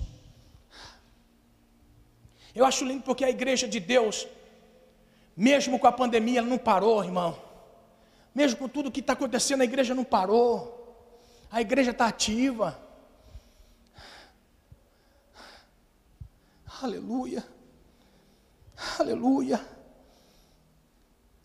Eu 2.54 2.64
acho 2.64 2.84
lindo 2.84 3.02
porque 3.02 3.24
a 3.24 3.30
igreja 3.30 3.66
de 3.66 3.80
Deus 3.80 4.24
mesmo 5.36 5.78
com 5.78 5.86
a 5.86 5.92
pandemia, 5.92 6.38
ela 6.38 6.48
não 6.48 6.58
parou, 6.58 7.02
irmão. 7.02 7.36
Mesmo 8.34 8.58
com 8.58 8.68
tudo 8.68 8.90
que 8.90 9.00
está 9.00 9.12
acontecendo, 9.12 9.60
a 9.60 9.64
igreja 9.64 9.94
não 9.94 10.04
parou. 10.04 10.74
A 11.50 11.60
igreja 11.60 11.90
está 11.90 12.06
ativa. 12.06 12.78
Aleluia. 16.82 17.44
Aleluia. 18.98 19.60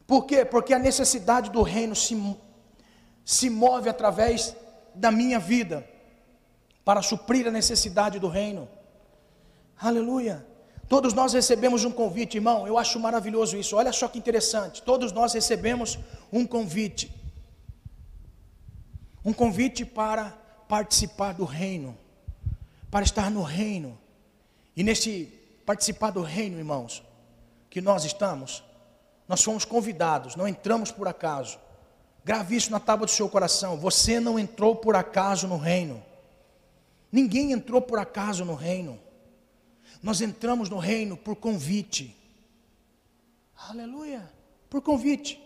Por 0.05 0.25
quê? 0.25 0.43
Porque 0.43 0.73
a 0.73 0.79
necessidade 0.79 1.51
do 1.51 1.61
reino 1.61 1.95
se, 1.95 2.15
se 3.23 3.49
move 3.49 3.89
através 3.89 4.55
da 4.95 5.11
minha 5.11 5.39
vida 5.39 5.87
para 6.83 7.01
suprir 7.03 7.47
a 7.47 7.51
necessidade 7.51 8.17
do 8.17 8.27
reino. 8.27 8.67
Aleluia. 9.79 10.48
Todos 10.89 11.13
nós 11.13 11.33
recebemos 11.33 11.85
um 11.85 11.91
convite, 11.91 12.37
irmão. 12.37 12.65
Eu 12.65 12.75
acho 12.75 12.99
maravilhoso 12.99 13.55
isso. 13.55 13.75
Olha 13.75 13.93
só 13.93 14.07
que 14.07 14.17
interessante. 14.17 14.81
Todos 14.81 15.11
nós 15.11 15.33
recebemos 15.33 15.99
um 16.33 16.47
convite. 16.47 17.13
Um 19.23 19.31
convite 19.31 19.85
para 19.85 20.31
participar 20.67 21.33
do 21.33 21.45
reino, 21.45 21.95
para 22.89 23.05
estar 23.05 23.29
no 23.29 23.43
reino. 23.43 23.95
E 24.75 24.83
nesse 24.83 25.31
participar 25.63 26.09
do 26.09 26.23
reino, 26.23 26.57
irmãos, 26.57 27.03
que 27.69 27.81
nós 27.81 28.03
estamos, 28.03 28.63
nós 29.27 29.43
fomos 29.43 29.65
convidados, 29.65 30.35
não 30.35 30.47
entramos 30.47 30.91
por 30.91 31.07
acaso. 31.07 31.59
Grave 32.25 32.55
isso 32.55 32.71
na 32.71 32.79
tábua 32.79 33.05
do 33.05 33.11
seu 33.11 33.29
coração. 33.29 33.77
Você 33.77 34.19
não 34.19 34.39
entrou 34.39 34.75
por 34.75 34.95
acaso 34.95 35.47
no 35.47 35.57
reino. 35.57 36.03
Ninguém 37.11 37.51
entrou 37.51 37.79
por 37.79 37.99
acaso 37.99 38.43
no 38.43 38.55
reino. 38.55 38.99
Nós 40.01 40.21
entramos 40.21 40.69
no 40.69 40.77
reino 40.77 41.17
por 41.17 41.35
convite. 41.35 42.15
Aleluia, 43.67 44.31
por 44.69 44.81
convite. 44.81 45.41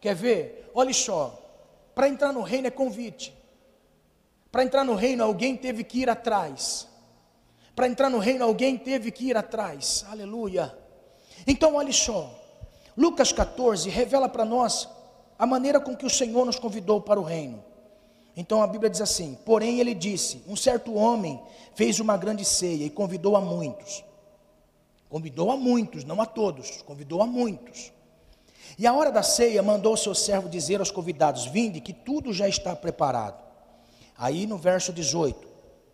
Quer 0.00 0.14
ver? 0.14 0.70
Olha 0.74 0.92
só. 0.92 1.40
Para 1.94 2.08
entrar 2.08 2.32
no 2.32 2.42
reino 2.42 2.66
é 2.66 2.70
convite. 2.70 3.34
Para 4.50 4.62
entrar 4.62 4.84
no 4.84 4.94
reino, 4.94 5.24
alguém 5.24 5.56
teve 5.56 5.82
que 5.82 6.00
ir 6.00 6.10
atrás. 6.10 6.86
Para 7.74 7.88
entrar 7.88 8.08
no 8.08 8.18
reino, 8.18 8.44
alguém 8.44 8.76
teve 8.76 9.10
que 9.10 9.26
ir 9.26 9.36
atrás. 9.36 10.04
Aleluia. 10.08 10.76
Então, 11.46 11.74
olha 11.74 11.92
só. 11.92 12.40
Lucas 12.96 13.32
14 13.32 13.88
revela 13.90 14.28
para 14.28 14.44
nós 14.44 14.88
a 15.38 15.46
maneira 15.46 15.80
com 15.80 15.96
que 15.96 16.06
o 16.06 16.10
Senhor 16.10 16.44
nos 16.44 16.58
convidou 16.58 17.00
para 17.00 17.18
o 17.18 17.24
reino. 17.24 17.64
Então 18.36 18.62
a 18.62 18.66
Bíblia 18.66 18.90
diz 18.90 19.00
assim: 19.00 19.38
Porém, 19.44 19.80
ele 19.80 19.94
disse: 19.94 20.42
Um 20.46 20.56
certo 20.56 20.94
homem 20.94 21.40
fez 21.74 22.00
uma 22.00 22.16
grande 22.16 22.44
ceia 22.44 22.84
e 22.84 22.90
convidou 22.90 23.36
a 23.36 23.40
muitos. 23.40 24.04
Convidou 25.08 25.50
a 25.50 25.56
muitos, 25.56 26.04
não 26.04 26.20
a 26.20 26.26
todos, 26.26 26.82
convidou 26.82 27.22
a 27.22 27.26
muitos. 27.26 27.92
E 28.76 28.86
a 28.86 28.92
hora 28.92 29.12
da 29.12 29.22
ceia 29.22 29.62
mandou 29.62 29.94
o 29.94 29.96
seu 29.96 30.14
servo 30.14 30.48
dizer 30.48 30.80
aos 30.80 30.90
convidados: 30.90 31.46
Vinde, 31.46 31.80
que 31.80 31.92
tudo 31.92 32.32
já 32.32 32.48
está 32.48 32.74
preparado. 32.74 33.42
Aí 34.16 34.46
no 34.46 34.58
verso 34.58 34.92
18, 34.92 35.46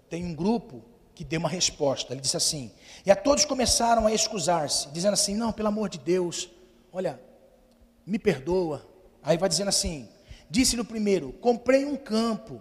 tem 0.08 0.24
um 0.24 0.34
grupo 0.34 0.82
que 1.14 1.24
deu 1.24 1.40
uma 1.40 1.48
resposta. 1.48 2.14
Ele 2.14 2.20
disse 2.22 2.36
assim: 2.36 2.70
E 3.04 3.10
a 3.10 3.16
todos 3.16 3.44
começaram 3.44 4.06
a 4.06 4.12
excusar-se, 4.12 4.88
dizendo 4.88 5.14
assim: 5.14 5.34
Não, 5.34 5.52
pelo 5.52 5.68
amor 5.68 5.90
de 5.90 5.98
Deus, 5.98 6.48
olha, 6.90 7.20
me 8.06 8.18
perdoa. 8.18 8.86
Aí 9.22 9.36
vai 9.36 9.48
dizendo 9.48 9.68
assim: 9.68 10.08
Disse 10.50 10.76
no 10.76 10.84
primeiro: 10.84 11.32
Comprei 11.34 11.84
um 11.84 11.96
campo, 11.96 12.60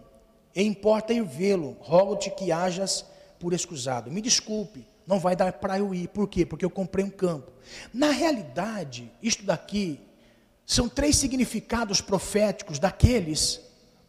e 0.56 0.62
importa 0.62 1.14
ir 1.14 1.24
vê-lo, 1.24 1.76
rogo-te 1.80 2.30
que 2.30 2.52
hajas 2.52 3.04
por 3.40 3.54
excusado. 3.54 4.12
Me 4.12 4.22
desculpe, 4.22 4.86
não 5.08 5.20
vai 5.20 5.36
dar 5.36 5.54
para 5.54 5.80
eu 5.80 5.94
ir. 5.94 6.08
Por 6.10 6.28
quê? 6.28 6.46
Porque 6.46 6.64
eu 6.64 6.70
comprei 6.70 7.04
um 7.04 7.10
campo. 7.10 7.52
Na 7.94 8.12
realidade, 8.12 9.12
isto 9.22 9.44
daqui 9.44 10.00
são 10.66 10.88
três 10.88 11.16
significados 11.16 12.00
proféticos 12.00 12.78
daqueles, 12.78 13.60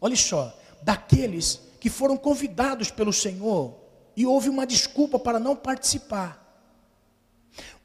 olha 0.01 0.16
só, 0.16 0.55
daqueles 0.83 1.61
que 1.81 1.89
foram 1.89 2.16
convidados 2.16 2.91
pelo 2.91 3.12
Senhor 3.12 3.74
e 4.14 4.26
houve 4.26 4.51
uma 4.51 4.66
desculpa 4.66 5.18
para 5.18 5.41
não 5.41 5.57
participar. 5.57 6.39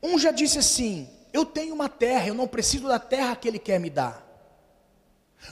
Um 0.04 0.20
já 0.20 0.32
disse 0.32 0.60
assim: 0.60 1.08
Eu 1.32 1.46
tenho 1.46 1.74
uma 1.74 1.88
terra, 1.88 2.28
eu 2.28 2.34
não 2.34 2.48
preciso 2.48 2.88
da 2.88 3.00
terra 3.00 3.36
que 3.36 3.48
Ele 3.48 3.60
quer 3.60 3.80
me 3.80 3.90
dar. 3.90 4.25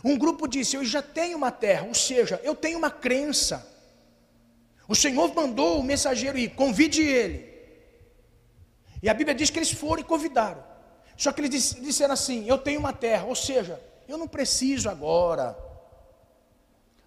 Um 0.04 0.18
grupo 0.18 0.48
disse: 0.48 0.76
Eu 0.76 0.86
já 0.86 1.02
tenho 1.02 1.38
uma 1.38 1.52
terra, 1.52 1.86
ou 1.86 1.94
seja, 1.94 2.40
eu 2.44 2.56
tenho 2.56 2.78
uma 2.78 2.90
crença. 2.90 3.68
O 4.88 4.96
Senhor 4.96 5.34
mandou 5.34 5.80
o 5.80 5.84
mensageiro 5.84 6.38
ir, 6.38 6.56
convide 6.56 7.02
ele. 7.02 7.52
E 9.02 9.10
a 9.10 9.14
Bíblia 9.14 9.36
diz 9.36 9.50
que 9.50 9.60
eles 9.60 9.72
foram 9.72 10.02
e 10.02 10.06
convidaram. 10.06 10.64
Só 11.18 11.32
que 11.32 11.42
eles 11.42 11.76
disseram 11.76 12.14
assim: 12.14 12.48
Eu 12.48 12.58
tenho 12.58 12.80
uma 12.80 12.94
terra, 12.94 13.26
ou 13.26 13.36
seja, 13.36 13.82
eu 14.08 14.18
não 14.18 14.28
preciso 14.28 14.90
agora. 14.90 15.58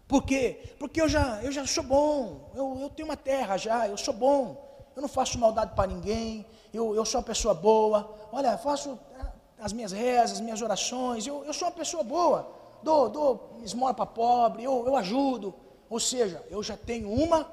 Por 0.06 0.22
quê? 0.22 0.74
Porque 0.78 1.00
eu 1.00 1.08
já, 1.08 1.42
eu 1.42 1.50
já 1.50 1.66
sou 1.66 1.82
bom, 1.82 2.52
eu, 2.54 2.78
eu 2.80 2.90
tenho 2.90 3.08
uma 3.08 3.16
terra 3.16 3.56
já, 3.56 3.88
eu 3.88 3.96
sou 3.96 4.14
bom, 4.14 4.86
eu 4.94 5.02
não 5.02 5.08
faço 5.08 5.36
maldade 5.36 5.74
para 5.74 5.88
ninguém, 5.88 6.46
eu, 6.72 6.94
eu 6.94 7.04
sou 7.04 7.18
uma 7.18 7.26
pessoa 7.26 7.52
boa. 7.52 8.14
Olha, 8.30 8.56
faço 8.56 8.96
eh, 9.18 9.26
as 9.58 9.72
minhas 9.72 9.90
rezas, 9.90 10.32
as 10.36 10.40
minhas 10.40 10.62
orações, 10.62 11.26
eu, 11.26 11.44
eu 11.44 11.52
sou 11.52 11.66
uma 11.66 11.74
pessoa 11.74 12.04
boa 12.04 12.56
dou, 12.86 13.08
dou 13.08 13.58
esmola 13.64 13.92
para 13.92 14.06
pobre, 14.06 14.62
eu, 14.62 14.86
eu 14.86 14.94
ajudo. 14.96 15.52
Ou 15.90 15.98
seja, 15.98 16.42
eu 16.48 16.62
já 16.62 16.76
tenho 16.76 17.10
uma 17.10 17.44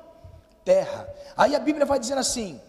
terra. 0.63 1.11
Aí 1.35 1.55
a 1.55 1.59
Bíblia 1.59 1.85
vai 1.85 1.99
dizendo 1.99 2.19
assim, 2.19 2.61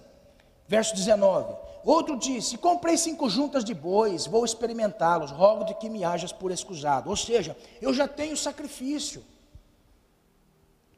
verso 0.66 0.94
19: 0.94 1.54
Outro 1.84 2.16
disse: 2.16 2.56
Comprei 2.56 2.96
cinco 2.96 3.28
juntas 3.28 3.64
de 3.64 3.74
bois, 3.74 4.26
vou 4.26 4.44
experimentá-los, 4.44 5.30
rogo 5.30 5.64
de 5.64 5.74
que 5.74 5.90
me 5.90 6.04
hajas 6.04 6.32
por 6.32 6.50
excusado. 6.50 7.10
Ou 7.10 7.16
seja, 7.16 7.56
eu 7.80 7.92
já 7.92 8.08
tenho 8.08 8.36
sacrifício. 8.36 9.22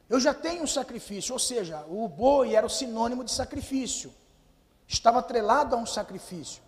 Eu 0.09 0.21
já 0.21 0.33
tenho 0.33 0.63
um 0.63 0.67
sacrifício, 0.67 1.33
ou 1.33 1.39
seja, 1.39 1.83
o 1.89 2.07
boi 2.07 2.55
era 2.55 2.65
o 2.65 2.69
sinônimo 2.69 3.25
de 3.25 3.31
sacrifício, 3.31 4.13
estava 4.87 5.19
atrelado 5.19 5.75
a 5.75 5.77
um 5.77 5.85
sacrifício. 5.85 6.61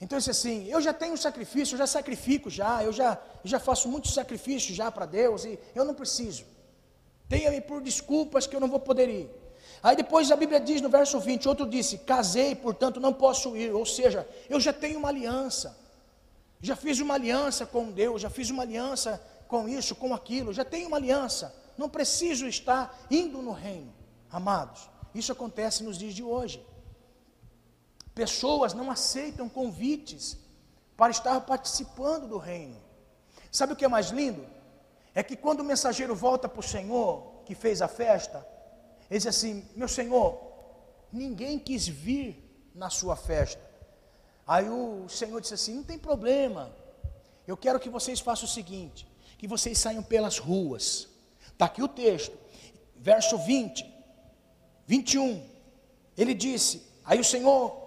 Então, 0.00 0.18
disse 0.18 0.30
assim: 0.30 0.66
eu 0.68 0.80
já 0.80 0.92
tenho 0.92 1.14
um 1.14 1.16
sacrifício, 1.16 1.74
eu 1.74 1.78
já 1.78 1.86
sacrifico 1.86 2.50
já, 2.50 2.82
eu 2.82 2.92
já, 2.92 3.18
eu 3.42 3.48
já 3.48 3.58
faço 3.58 3.88
muitos 3.88 4.12
sacrifícios 4.12 4.76
já 4.76 4.90
para 4.90 5.06
Deus 5.06 5.44
e 5.44 5.58
eu 5.74 5.84
não 5.84 5.94
preciso. 5.94 6.44
Tenha-me 7.28 7.60
por 7.60 7.80
desculpas 7.80 8.46
que 8.46 8.54
eu 8.54 8.60
não 8.60 8.68
vou 8.68 8.78
poder 8.78 9.08
ir. 9.08 9.30
Aí 9.82 9.96
depois 9.96 10.30
a 10.30 10.36
Bíblia 10.36 10.60
diz 10.60 10.80
no 10.80 10.88
verso 10.88 11.18
20: 11.18 11.48
outro 11.48 11.66
disse: 11.66 11.98
Casei, 11.98 12.54
portanto 12.54 13.00
não 13.00 13.12
posso 13.12 13.56
ir. 13.56 13.72
Ou 13.72 13.86
seja, 13.86 14.28
eu 14.48 14.60
já 14.60 14.72
tenho 14.72 14.98
uma 14.98 15.08
aliança, 15.08 15.76
já 16.60 16.76
fiz 16.76 17.00
uma 17.00 17.14
aliança 17.14 17.64
com 17.64 17.90
Deus, 17.90 18.20
já 18.20 18.28
fiz 18.30 18.50
uma 18.50 18.62
aliança 18.62 19.22
com 19.48 19.68
isso, 19.68 19.94
com 19.94 20.12
aquilo, 20.12 20.52
já 20.52 20.64
tenho 20.64 20.88
uma 20.88 20.96
aliança, 20.96 21.54
não 21.78 21.88
preciso 21.88 22.46
estar 22.46 23.06
indo 23.10 23.40
no 23.40 23.52
reino. 23.52 23.94
Amados, 24.30 24.90
isso 25.14 25.32
acontece 25.32 25.82
nos 25.82 25.96
dias 25.96 26.14
de 26.14 26.22
hoje. 26.22 26.64
Pessoas 28.16 28.72
não 28.72 28.90
aceitam 28.90 29.46
convites 29.46 30.38
para 30.96 31.10
estar 31.10 31.38
participando 31.42 32.26
do 32.26 32.38
reino. 32.38 32.80
Sabe 33.52 33.74
o 33.74 33.76
que 33.76 33.84
é 33.84 33.88
mais 33.88 34.08
lindo? 34.08 34.42
É 35.14 35.22
que 35.22 35.36
quando 35.36 35.60
o 35.60 35.64
mensageiro 35.64 36.16
volta 36.16 36.48
para 36.48 36.60
o 36.60 36.62
Senhor, 36.62 37.42
que 37.44 37.54
fez 37.54 37.82
a 37.82 37.88
festa, 37.88 38.38
ele 39.10 39.18
diz 39.18 39.26
assim: 39.26 39.68
Meu 39.76 39.86
Senhor, 39.86 40.40
ninguém 41.12 41.58
quis 41.58 41.86
vir 41.86 42.42
na 42.74 42.88
sua 42.88 43.16
festa. 43.16 43.62
Aí 44.46 44.66
o 44.66 45.06
Senhor 45.10 45.38
disse 45.42 45.52
assim: 45.52 45.74
Não 45.74 45.84
tem 45.84 45.98
problema, 45.98 46.74
eu 47.46 47.54
quero 47.54 47.78
que 47.78 47.90
vocês 47.90 48.18
façam 48.18 48.46
o 48.46 48.50
seguinte: 48.50 49.06
que 49.36 49.46
vocês 49.46 49.76
saiam 49.76 50.02
pelas 50.02 50.38
ruas. 50.38 51.06
Está 51.52 51.66
aqui 51.66 51.82
o 51.82 51.88
texto, 51.88 52.34
verso 52.96 53.36
20, 53.36 53.84
21. 54.86 55.46
Ele 56.16 56.32
disse: 56.32 56.82
Aí 57.04 57.20
o 57.20 57.24
Senhor 57.24 57.85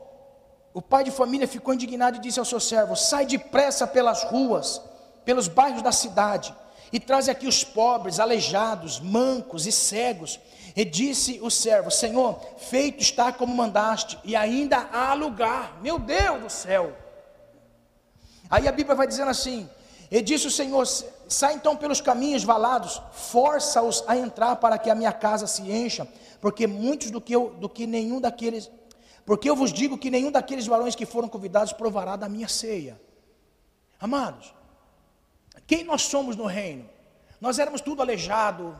o 0.73 0.81
pai 0.81 1.03
de 1.03 1.11
família 1.11 1.47
ficou 1.47 1.73
indignado 1.73 2.17
e 2.17 2.21
disse 2.21 2.39
ao 2.39 2.45
seu 2.45 2.59
servo: 2.59 2.95
Sai 2.95 3.25
depressa 3.25 3.87
pelas 3.87 4.23
ruas, 4.23 4.81
pelos 5.25 5.47
bairros 5.47 5.81
da 5.81 5.91
cidade, 5.91 6.53
e 6.91 6.99
traz 6.99 7.27
aqui 7.27 7.47
os 7.47 7.63
pobres, 7.63 8.19
aleijados, 8.19 8.99
mancos 8.99 9.65
e 9.65 9.71
cegos. 9.71 10.39
E 10.75 10.85
disse 10.85 11.39
o 11.41 11.49
servo: 11.49 11.89
Senhor, 11.89 12.39
feito 12.57 13.01
está 13.01 13.31
como 13.31 13.55
mandaste, 13.55 14.19
e 14.23 14.35
ainda 14.35 14.89
há 14.91 15.13
lugar. 15.13 15.79
Meu 15.81 15.97
Deus 15.97 16.41
do 16.41 16.49
céu! 16.49 16.95
Aí 18.49 18.67
a 18.67 18.71
Bíblia 18.71 18.95
vai 18.95 19.07
dizendo 19.07 19.31
assim: 19.31 19.67
E 20.11 20.21
disse 20.21 20.45
o 20.45 20.51
Senhor: 20.51 20.85
Sai 21.27 21.55
então 21.55 21.75
pelos 21.75 21.99
caminhos 21.99 22.43
valados, 22.43 23.01
força-os 23.11 24.03
a 24.07 24.15
entrar 24.15 24.55
para 24.57 24.77
que 24.77 24.89
a 24.89 24.95
minha 24.95 25.11
casa 25.11 25.47
se 25.47 25.63
encha, 25.63 26.07
porque 26.39 26.67
muitos 26.67 27.09
do 27.09 27.19
que, 27.19 27.33
eu, 27.33 27.55
do 27.59 27.67
que 27.67 27.87
nenhum 27.87 28.21
daqueles 28.21 28.69
porque 29.25 29.49
eu 29.49 29.55
vos 29.55 29.71
digo 29.71 29.97
que 29.97 30.09
nenhum 30.09 30.31
daqueles 30.31 30.67
varões 30.67 30.95
que 30.95 31.05
foram 31.05 31.27
convidados 31.27 31.73
provará 31.73 32.15
da 32.15 32.27
minha 32.27 32.47
ceia. 32.47 32.99
Amados, 33.99 34.53
quem 35.67 35.83
nós 35.83 36.03
somos 36.03 36.35
no 36.35 36.45
reino? 36.45 36.89
Nós 37.39 37.59
éramos 37.59 37.81
tudo 37.81 38.01
aleijado, 38.01 38.79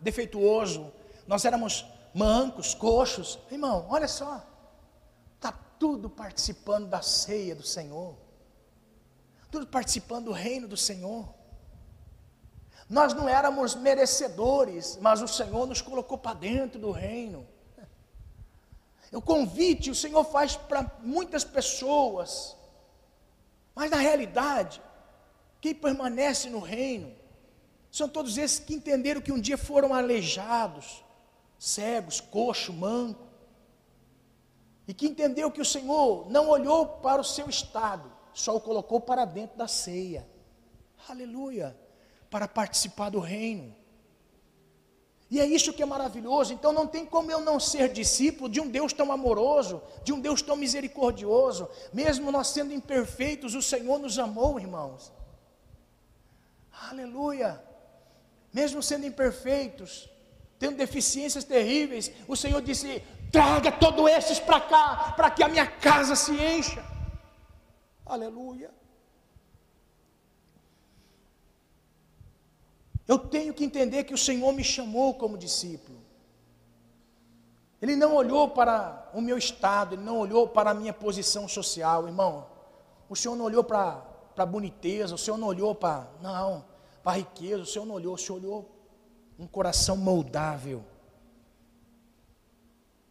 defeituoso, 0.00 0.92
nós 1.26 1.44
éramos 1.44 1.84
mancos, 2.14 2.74
coxos. 2.74 3.38
Irmão, 3.50 3.86
olha 3.88 4.08
só, 4.08 4.44
está 5.36 5.52
tudo 5.78 6.08
participando 6.08 6.88
da 6.88 7.02
ceia 7.02 7.54
do 7.54 7.62
Senhor, 7.62 8.16
tudo 9.50 9.66
participando 9.66 10.26
do 10.26 10.32
reino 10.32 10.66
do 10.66 10.76
Senhor. 10.76 11.28
Nós 12.88 13.14
não 13.14 13.28
éramos 13.28 13.76
merecedores, 13.76 14.98
mas 15.00 15.22
o 15.22 15.28
Senhor 15.28 15.64
nos 15.66 15.80
colocou 15.80 16.18
para 16.18 16.34
dentro 16.34 16.80
do 16.80 16.90
reino. 16.90 17.46
O 19.12 19.20
convite 19.20 19.90
o 19.90 19.94
Senhor 19.94 20.24
faz 20.24 20.56
para 20.56 20.98
muitas 21.02 21.42
pessoas, 21.42 22.56
mas 23.74 23.90
na 23.90 23.96
realidade, 23.96 24.80
quem 25.60 25.74
permanece 25.74 26.48
no 26.48 26.60
reino 26.60 27.12
são 27.90 28.08
todos 28.08 28.38
esses 28.38 28.60
que 28.60 28.74
entenderam 28.74 29.20
que 29.20 29.32
um 29.32 29.40
dia 29.40 29.58
foram 29.58 29.92
aleijados, 29.92 31.04
cegos, 31.58 32.20
coxo, 32.20 32.72
manco, 32.72 33.26
e 34.86 34.94
que 34.94 35.06
entendeu 35.06 35.50
que 35.50 35.60
o 35.60 35.64
Senhor 35.64 36.30
não 36.30 36.48
olhou 36.48 36.86
para 36.86 37.20
o 37.20 37.24
seu 37.24 37.48
estado, 37.48 38.10
só 38.32 38.56
o 38.56 38.60
colocou 38.60 39.00
para 39.00 39.24
dentro 39.24 39.58
da 39.58 39.66
ceia. 39.66 40.26
Aleluia! 41.08 41.76
Para 42.30 42.46
participar 42.46 43.10
do 43.10 43.18
reino. 43.18 43.74
E 45.30 45.38
é 45.38 45.46
isso 45.46 45.72
que 45.72 45.82
é 45.82 45.86
maravilhoso. 45.86 46.52
Então 46.52 46.72
não 46.72 46.86
tem 46.86 47.06
como 47.06 47.30
eu 47.30 47.40
não 47.40 47.60
ser 47.60 47.92
discípulo 47.92 48.48
de 48.48 48.60
um 48.60 48.68
Deus 48.68 48.92
tão 48.92 49.12
amoroso, 49.12 49.80
de 50.02 50.12
um 50.12 50.20
Deus 50.20 50.42
tão 50.42 50.56
misericordioso. 50.56 51.68
Mesmo 51.92 52.32
nós 52.32 52.48
sendo 52.48 52.74
imperfeitos, 52.74 53.54
o 53.54 53.62
Senhor 53.62 53.98
nos 54.00 54.18
amou, 54.18 54.58
irmãos. 54.58 55.12
Aleluia. 56.90 57.62
Mesmo 58.52 58.82
sendo 58.82 59.06
imperfeitos, 59.06 60.10
tendo 60.58 60.76
deficiências 60.76 61.44
terríveis, 61.44 62.10
o 62.26 62.34
Senhor 62.34 62.60
disse: 62.60 63.00
traga 63.30 63.70
todos 63.70 64.10
esses 64.10 64.40
para 64.40 64.60
cá, 64.60 65.14
para 65.16 65.30
que 65.30 65.44
a 65.44 65.48
minha 65.48 65.66
casa 65.66 66.16
se 66.16 66.32
encha. 66.32 66.84
Aleluia. 68.04 68.79
Eu 73.10 73.18
tenho 73.18 73.52
que 73.52 73.64
entender 73.64 74.04
que 74.04 74.14
o 74.14 74.22
Senhor 74.26 74.52
me 74.52 74.62
chamou 74.62 75.14
como 75.14 75.36
discípulo. 75.36 75.98
Ele 77.82 77.96
não 77.96 78.14
olhou 78.14 78.50
para 78.50 79.10
o 79.12 79.20
meu 79.20 79.36
estado, 79.36 79.96
ele 79.96 80.04
não 80.04 80.16
olhou 80.16 80.46
para 80.46 80.70
a 80.70 80.74
minha 80.74 80.92
posição 80.92 81.48
social, 81.48 82.06
irmão. 82.06 82.46
O 83.08 83.16
Senhor 83.16 83.34
não 83.34 83.46
olhou 83.46 83.64
para 83.64 84.00
a 84.36 84.46
boniteza, 84.46 85.12
o 85.16 85.18
Senhor 85.18 85.36
não 85.36 85.48
olhou 85.48 85.74
para, 85.74 86.08
não, 86.22 86.64
para 87.02 87.10
a 87.10 87.16
riqueza, 87.16 87.64
o 87.64 87.66
Senhor 87.66 87.84
não 87.84 87.96
olhou, 87.96 88.14
o 88.14 88.18
Senhor 88.18 88.38
olhou 88.38 88.70
um 89.36 89.46
coração 89.48 89.96
moldável. 89.96 90.84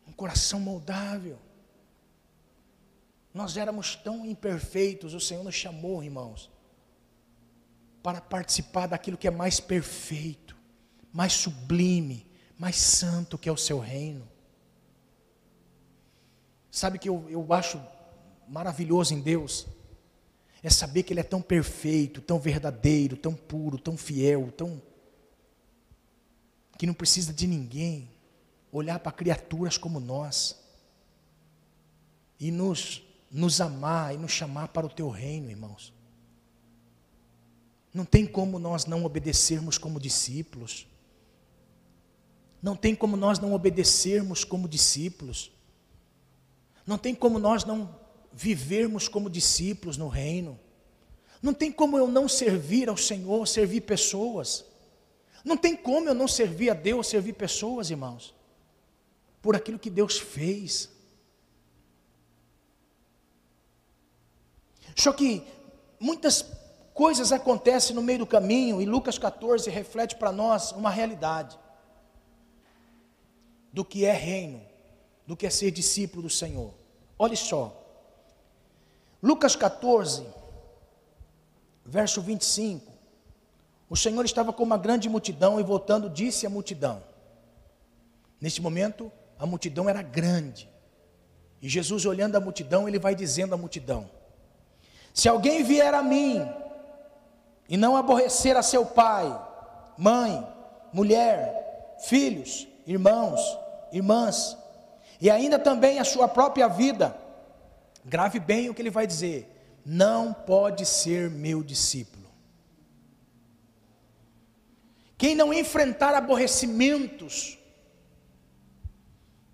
Um 0.07 0.13
coração 0.13 0.61
moldável. 0.61 1.37
Nós 3.33 3.57
éramos 3.57 3.97
tão 3.97 4.25
imperfeitos, 4.25 5.13
o 5.13 5.19
Senhor 5.19 5.43
nos 5.43 5.55
chamou, 5.55 6.01
irmãos, 6.01 6.49
para 8.09 8.21
participar 8.21 8.87
daquilo 8.87 9.17
que 9.17 9.27
é 9.27 9.31
mais 9.31 9.59
perfeito, 9.59 10.55
mais 11.13 11.33
sublime, 11.33 12.25
mais 12.57 12.75
santo 12.75 13.37
que 13.37 13.47
é 13.47 13.51
o 13.51 13.57
seu 13.57 13.77
reino. 13.77 14.27
Sabe 16.71 16.97
que 16.97 17.07
eu, 17.07 17.27
eu 17.29 17.53
acho 17.53 17.79
maravilhoso 18.47 19.13
em 19.13 19.21
Deus? 19.21 19.67
É 20.63 20.71
saber 20.71 21.03
que 21.03 21.13
Ele 21.13 21.19
é 21.19 21.23
tão 21.23 21.39
perfeito, 21.39 22.19
tão 22.19 22.39
verdadeiro, 22.39 23.15
tão 23.15 23.35
puro, 23.35 23.77
tão 23.77 23.95
fiel, 23.95 24.51
tão. 24.57 24.81
que 26.79 26.87
não 26.87 26.95
precisa 26.95 27.31
de 27.31 27.45
ninguém 27.45 28.09
olhar 28.71 28.97
para 28.99 29.11
criaturas 29.11 29.77
como 29.77 29.99
nós 29.99 30.59
e 32.39 32.49
nos, 32.49 33.03
nos 33.29 33.61
amar 33.61 34.15
e 34.15 34.17
nos 34.17 34.31
chamar 34.31 34.69
para 34.69 34.87
o 34.87 34.89
teu 34.89 35.09
reino, 35.09 35.51
irmãos. 35.51 35.98
Não 37.93 38.05
tem 38.05 38.25
como 38.25 38.59
nós 38.59 38.85
não 38.85 39.03
obedecermos 39.03 39.77
como 39.77 39.99
discípulos. 39.99 40.87
Não 42.61 42.75
tem 42.75 42.93
como 42.93 43.15
nós 43.15 43.39
não 43.39 43.53
obedecermos 43.53 44.43
como 44.43 44.67
discípulos. 44.67 45.51
Não 46.85 46.97
tem 46.97 47.15
como 47.15 47.39
nós 47.39 47.63
não 47.63 47.95
vivermos 48.31 49.07
como 49.07 49.29
discípulos 49.29 49.97
no 49.97 50.07
reino. 50.07 50.59
Não 51.41 51.53
tem 51.53 51.71
como 51.71 51.97
eu 51.97 52.07
não 52.07 52.27
servir 52.27 52.89
ao 52.89 52.97
Senhor, 52.97 53.47
servir 53.47 53.81
pessoas. 53.81 54.65
Não 55.43 55.55
tem 55.55 55.75
como 55.75 56.09
eu 56.09 56.13
não 56.13 56.27
servir 56.27 56.69
a 56.69 56.73
Deus, 56.73 57.07
servir 57.07 57.33
pessoas, 57.33 57.89
irmãos. 57.89 58.35
Por 59.41 59.55
aquilo 59.55 59.79
que 59.79 59.89
Deus 59.89 60.19
fez. 60.19 60.89
Só 64.95 65.13
que 65.13 65.43
muitas 65.97 66.41
coisas 66.99 67.31
acontecem 67.31 67.95
no 67.95 68.01
meio 68.01 68.19
do 68.19 68.25
caminho 68.25 68.81
e 68.81 68.85
Lucas 68.85 69.17
14 69.17 69.69
reflete 69.69 70.17
para 70.17 70.33
nós 70.33 70.73
uma 70.73 70.89
realidade 70.89 71.57
do 73.71 73.85
que 73.85 74.03
é 74.03 74.11
reino, 74.11 74.61
do 75.25 75.33
que 75.37 75.47
é 75.47 75.49
ser 75.49 75.71
discípulo 75.71 76.23
do 76.23 76.29
Senhor. 76.29 76.73
Olhe 77.17 77.37
só, 77.37 77.73
Lucas 79.23 79.55
14, 79.55 80.27
verso 81.85 82.21
25. 82.21 82.91
O 83.89 83.95
Senhor 83.95 84.25
estava 84.25 84.51
com 84.51 84.63
uma 84.63 84.77
grande 84.77 85.07
multidão 85.07 85.57
e 85.57 85.63
voltando 85.63 86.09
disse 86.09 86.45
à 86.45 86.49
multidão. 86.49 87.01
Neste 88.41 88.61
momento, 88.61 89.09
a 89.37 89.45
multidão 89.45 89.87
era 89.87 90.01
grande. 90.01 90.69
E 91.61 91.69
Jesus, 91.69 92.05
olhando 92.05 92.35
a 92.35 92.41
multidão, 92.41 92.89
ele 92.89 92.99
vai 92.99 93.15
dizendo 93.15 93.55
à 93.55 93.57
multidão: 93.57 94.11
Se 95.13 95.29
alguém 95.29 95.63
vier 95.63 95.93
a 95.93 96.03
mim 96.03 96.45
e 97.69 97.77
não 97.77 97.95
aborrecer 97.95 98.57
a 98.57 98.63
seu 98.63 98.83
pai, 98.83 99.39
mãe, 99.95 100.45
mulher, 100.91 101.97
filhos, 101.99 102.67
irmãos, 102.87 103.39
irmãs, 103.91 104.57
e 105.21 105.29
ainda 105.29 105.59
também 105.59 105.99
a 105.99 106.03
sua 106.03 106.27
própria 106.27 106.67
vida, 106.67 107.15
grave 108.03 108.39
bem 108.39 108.69
o 108.69 108.73
que 108.73 108.81
ele 108.81 108.89
vai 108.89 109.05
dizer: 109.05 109.79
não 109.85 110.33
pode 110.33 110.83
ser 110.83 111.29
meu 111.29 111.61
discípulo. 111.61 112.27
Quem 115.15 115.35
não 115.35 115.53
enfrentar 115.53 116.15
aborrecimentos, 116.15 117.59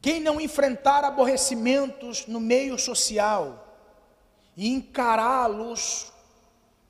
quem 0.01 0.21
não 0.21 0.39
enfrentar 0.39 1.03
aborrecimentos 1.03 2.27
no 2.27 2.39
meio 2.39 2.77
social 2.79 3.75
e 4.55 4.69
encará-los 4.69 6.13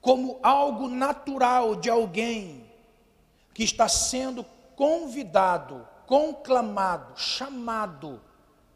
como 0.06 0.40
algo 0.44 0.88
natural 0.88 1.76
de 1.76 1.90
alguém 1.90 2.72
que 3.56 3.64
está 3.64 3.90
sendo 3.90 4.46
convidado, 4.76 5.88
conclamado, 6.06 7.18
chamado 7.18 8.22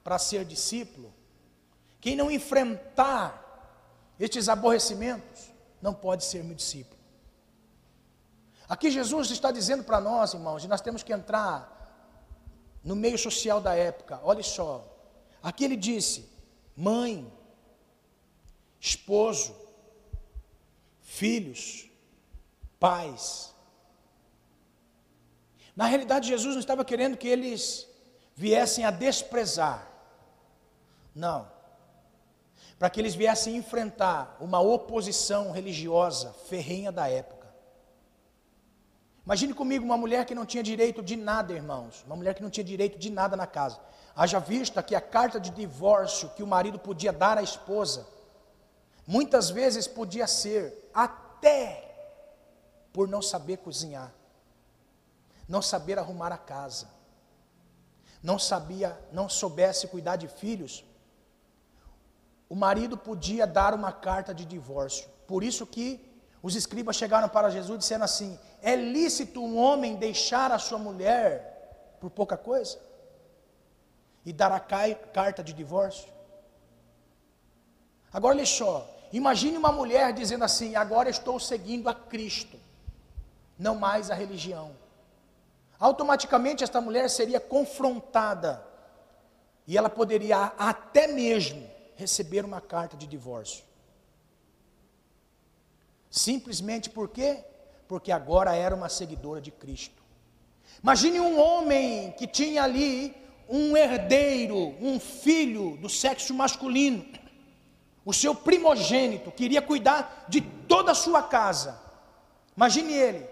para 0.04 0.18
ser 0.18 0.44
discípulo, 0.44 1.14
quem 2.02 2.16
não 2.16 2.32
enfrentar 2.32 3.46
estes 4.20 4.50
aborrecimentos, 4.50 5.52
não 5.80 5.94
pode 5.94 6.24
ser 6.24 6.44
meu 6.44 6.56
discípulo. 6.56 7.00
Aqui 8.68 8.90
Jesus 8.90 9.30
está 9.30 9.52
dizendo 9.52 9.84
para 9.84 10.02
nós, 10.02 10.34
irmãos, 10.34 10.64
e 10.64 10.68
nós 10.68 10.82
temos 10.82 11.04
que 11.04 11.14
entrar 11.14 12.82
no 12.84 12.96
meio 12.96 13.20
social 13.20 13.62
da 13.62 13.76
época. 13.76 14.20
Olha 14.24 14.42
só. 14.42 14.84
Aqui 15.44 15.64
ele 15.64 15.78
disse: 15.78 16.28
mãe, 16.76 17.32
esposo, 18.80 19.69
filhos, 21.20 21.90
pais. 22.80 23.54
Na 25.76 25.86
realidade, 25.86 26.30
Jesus 26.30 26.54
não 26.56 26.62
estava 26.62 26.86
querendo 26.86 27.18
que 27.18 27.28
eles 27.28 27.88
viessem 28.36 28.86
a 28.86 28.92
desprezar. 28.92 29.86
Não. 31.14 31.46
Para 32.78 32.90
que 32.90 33.02
eles 33.02 33.16
viessem 33.16 33.58
enfrentar 33.58 34.38
uma 34.40 34.62
oposição 34.62 35.52
religiosa 35.52 36.32
ferrenha 36.48 36.92
da 36.92 37.10
época. 37.10 37.48
Imagine 39.26 39.54
comigo 39.54 39.84
uma 39.84 39.98
mulher 39.98 40.26
que 40.26 40.34
não 40.34 40.46
tinha 40.46 40.64
direito 40.64 41.04
de 41.04 41.18
nada, 41.18 41.52
irmãos. 41.54 42.02
Uma 42.06 42.16
mulher 42.16 42.34
que 42.34 42.42
não 42.42 42.50
tinha 42.50 42.64
direito 42.64 42.98
de 42.98 43.10
nada 43.12 43.36
na 43.36 43.46
casa. 43.46 43.78
Haja 44.16 44.40
vista 44.40 44.82
que 44.82 44.96
a 44.96 45.02
carta 45.02 45.38
de 45.38 45.50
divórcio 45.52 46.30
que 46.30 46.42
o 46.42 46.48
marido 46.48 46.80
podia 46.80 47.12
dar 47.12 47.38
à 47.38 47.44
esposa 47.44 48.08
Muitas 49.16 49.50
vezes 49.50 49.88
podia 49.88 50.28
ser 50.28 50.88
até 50.94 51.64
por 52.94 53.08
não 53.08 53.24
saber 53.24 53.58
cozinhar, 53.58 54.14
não 55.48 55.64
saber 55.64 55.98
arrumar 55.98 56.32
a 56.32 56.38
casa, 56.38 56.88
não 58.22 58.38
sabia, 58.38 58.96
não 59.12 59.28
soubesse 59.28 59.88
cuidar 59.88 60.16
de 60.16 60.28
filhos. 60.28 60.86
O 62.48 62.56
marido 62.56 62.96
podia 62.96 63.48
dar 63.48 63.74
uma 63.74 63.92
carta 63.92 64.32
de 64.32 64.46
divórcio. 64.46 65.10
Por 65.26 65.44
isso 65.44 65.66
que 65.66 65.88
os 66.44 66.56
escribas 66.56 66.96
chegaram 66.96 67.30
para 67.30 67.50
Jesus 67.50 67.80
dizendo 67.80 68.04
assim: 68.04 68.38
é 68.62 68.76
lícito 68.76 69.44
um 69.44 69.58
homem 69.58 69.96
deixar 69.96 70.52
a 70.52 70.60
sua 70.60 70.78
mulher 70.78 71.98
por 72.00 72.12
pouca 72.12 72.38
coisa 72.38 72.78
e 74.24 74.32
dar 74.32 74.52
a 74.52 74.60
carta 74.60 75.44
de 75.44 75.52
divórcio? 75.52 76.08
Agora 78.14 78.36
olha 78.36 78.46
só, 78.46 78.99
Imagine 79.12 79.58
uma 79.58 79.72
mulher 79.72 80.14
dizendo 80.14 80.44
assim: 80.44 80.76
agora 80.76 81.10
estou 81.10 81.40
seguindo 81.40 81.90
a 81.90 81.94
Cristo, 81.94 82.60
não 83.58 83.76
mais 83.76 84.12
a 84.12 84.16
religião. 84.16 84.76
Automaticamente 85.80 86.64
esta 86.64 86.82
mulher 86.82 87.10
seria 87.10 87.40
confrontada 87.40 88.66
e 89.66 89.78
ela 89.78 89.90
poderia 89.90 90.54
até 90.58 91.08
mesmo 91.08 91.66
receber 91.96 92.44
uma 92.44 92.60
carta 92.60 92.98
de 92.98 93.08
divórcio. 93.08 93.64
Simplesmente 96.10 96.90
por 96.90 97.10
quê? 97.10 97.44
Porque 97.88 98.12
agora 98.12 98.56
era 98.56 98.76
uma 98.76 98.90
seguidora 98.90 99.40
de 99.40 99.52
Cristo. 99.52 100.02
Imagine 100.84 101.20
um 101.20 101.40
homem 101.40 102.12
que 102.18 102.28
tinha 102.28 102.64
ali 102.64 103.16
um 103.48 103.76
herdeiro, 103.76 104.76
um 104.82 105.00
filho 105.00 105.78
do 105.78 105.90
sexo 105.90 106.34
masculino 106.34 107.04
o 108.06 108.14
seu 108.14 108.34
primogênito, 108.34 109.32
queria 109.32 109.62
cuidar 109.62 110.26
de 110.28 110.42
toda 110.42 110.92
a 110.92 110.96
sua 110.96 111.22
casa. 111.22 111.80
Imagine 112.56 112.94
ele 112.94 113.26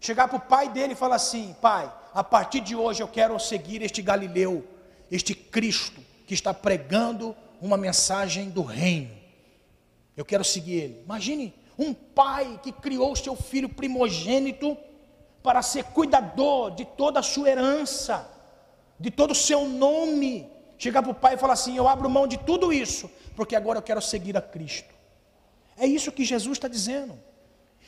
chegar 0.00 0.28
para 0.28 0.36
o 0.36 0.40
pai 0.40 0.68
dele 0.68 0.92
e 0.92 0.96
falar 0.96 1.16
assim: 1.16 1.54
Pai, 1.60 1.92
a 2.12 2.22
partir 2.22 2.60
de 2.60 2.74
hoje 2.74 3.02
eu 3.02 3.08
quero 3.08 3.38
seguir 3.38 3.82
este 3.82 4.02
Galileu, 4.02 4.66
este 5.10 5.34
Cristo 5.34 6.00
que 6.26 6.34
está 6.34 6.52
pregando 6.52 7.34
uma 7.60 7.76
mensagem 7.76 8.50
do 8.50 8.62
reino. 8.62 9.16
Eu 10.16 10.24
quero 10.24 10.44
seguir 10.44 10.74
ele. 10.74 11.02
Imagine 11.04 11.54
um 11.78 11.94
pai 11.94 12.58
que 12.62 12.72
criou 12.72 13.14
seu 13.14 13.36
filho 13.36 13.68
primogênito 13.68 14.76
para 15.42 15.62
ser 15.62 15.84
cuidador 15.84 16.72
de 16.72 16.84
toda 16.84 17.20
a 17.20 17.22
sua 17.22 17.48
herança, 17.48 18.28
de 18.98 19.10
todo 19.10 19.30
o 19.30 19.34
seu 19.34 19.66
nome 19.66 20.50
chegar 20.78 21.02
para 21.02 21.10
o 21.10 21.14
pai 21.14 21.34
e 21.34 21.38
falar 21.38 21.54
assim: 21.54 21.76
Eu 21.76 21.88
abro 21.88 22.08
mão 22.08 22.26
de 22.26 22.38
tudo 22.38 22.72
isso, 22.72 23.10
porque 23.38 23.54
agora 23.54 23.78
eu 23.78 23.82
quero 23.84 24.02
seguir 24.02 24.36
a 24.36 24.42
Cristo. 24.42 24.92
É 25.76 25.86
isso 25.86 26.10
que 26.10 26.24
Jesus 26.24 26.58
está 26.58 26.66
dizendo. 26.66 27.16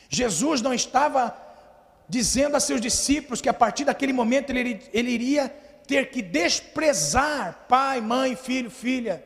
Jesus 0.07 0.61
não 0.61 0.73
estava 0.73 1.37
dizendo 2.07 2.55
a 2.55 2.59
seus 2.61 2.79
discípulos 2.79 3.41
que 3.41 3.49
a 3.49 3.53
partir 3.53 3.83
daquele 3.83 4.13
momento 4.13 4.49
ele, 4.51 4.81
ele 4.93 5.11
iria 5.11 5.49
ter 5.85 6.09
que 6.09 6.21
desprezar 6.21 7.65
pai, 7.67 7.99
mãe, 7.99 8.33
filho, 8.33 8.71
filha, 8.71 9.21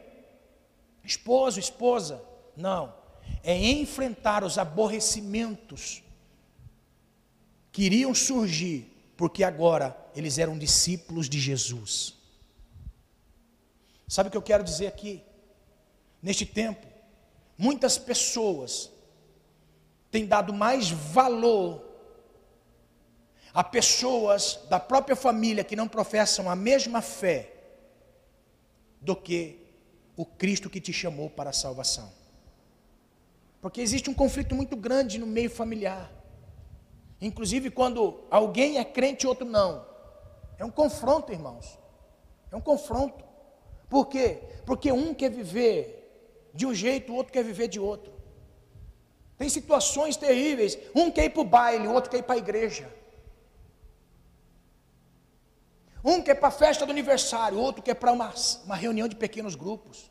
esposo, 1.04 1.60
esposa. 1.60 2.20
Não, 2.58 2.92
é 3.44 3.56
enfrentar 3.56 4.44
os 4.44 4.58
aborrecimentos 4.58 6.02
que 7.72 7.84
iriam 7.84 8.16
surgir, 8.16 8.92
porque 9.16 9.44
agora 9.44 9.96
eles 10.16 10.40
eram 10.40 10.58
discípulos 10.58 11.30
de 11.30 11.40
Jesus. 11.40 12.16
Sabe 14.08 14.30
o 14.30 14.32
que 14.32 14.38
eu 14.38 14.42
quero 14.42 14.64
dizer 14.64 14.88
aqui? 14.88 15.22
Neste 16.26 16.44
tempo, 16.44 16.88
muitas 17.56 18.00
pessoas 18.00 18.92
têm 20.10 20.26
dado 20.26 20.52
mais 20.52 20.90
valor 20.90 21.86
a 23.54 23.64
pessoas 23.64 24.60
da 24.68 24.80
própria 24.80 25.16
família 25.16 25.64
que 25.64 25.76
não 25.76 25.88
professam 25.88 26.50
a 26.50 26.56
mesma 26.56 27.00
fé 27.00 27.54
do 29.00 29.16
que 29.16 29.68
o 30.18 30.26
Cristo 30.26 30.68
que 30.68 30.82
te 30.82 30.92
chamou 30.92 31.30
para 31.30 31.52
a 31.52 31.54
salvação. 31.54 32.12
Porque 33.62 33.80
existe 33.80 34.10
um 34.10 34.14
conflito 34.16 34.56
muito 34.56 34.76
grande 34.76 35.20
no 35.20 35.28
meio 35.28 35.52
familiar. 35.52 36.12
Inclusive 37.22 37.70
quando 37.70 38.26
alguém 38.32 38.80
é 38.80 38.84
crente 38.84 39.28
e 39.28 39.30
outro 39.30 39.46
não. 39.46 39.86
É 40.58 40.66
um 40.66 40.72
confronto, 40.72 41.32
irmãos. 41.32 41.78
É 42.52 42.56
um 42.56 42.62
confronto. 42.62 43.24
Por 43.88 44.08
quê? 44.08 44.40
Porque 44.66 44.92
um 44.92 45.14
quer 45.14 45.30
viver 45.30 46.02
de 46.56 46.66
um 46.66 46.74
jeito, 46.74 47.12
o 47.12 47.16
outro 47.16 47.34
quer 47.34 47.44
viver 47.44 47.68
de 47.68 47.80
outro. 47.80 48.14
Tem 49.38 49.50
situações 49.50 50.16
terríveis. 50.16 50.78
Um 50.96 51.12
quer 51.12 51.26
ir 51.26 51.32
para 51.32 51.42
o 51.42 51.46
baile, 51.46 51.88
o 51.88 51.94
outro 51.94 52.10
quer 52.10 52.20
ir 52.20 52.24
para 52.24 52.36
a 52.36 52.38
igreja. 52.38 52.90
Um 56.04 56.22
quer 56.22 56.36
para 56.36 56.48
a 56.48 56.52
festa 56.52 56.86
do 56.86 56.92
aniversário, 56.92 57.58
o 57.58 57.62
outro 57.62 57.82
quer 57.82 57.96
para 57.96 58.12
uma, 58.12 58.34
uma 58.64 58.76
reunião 58.76 59.08
de 59.08 59.16
pequenos 59.16 59.56
grupos. 59.56 60.10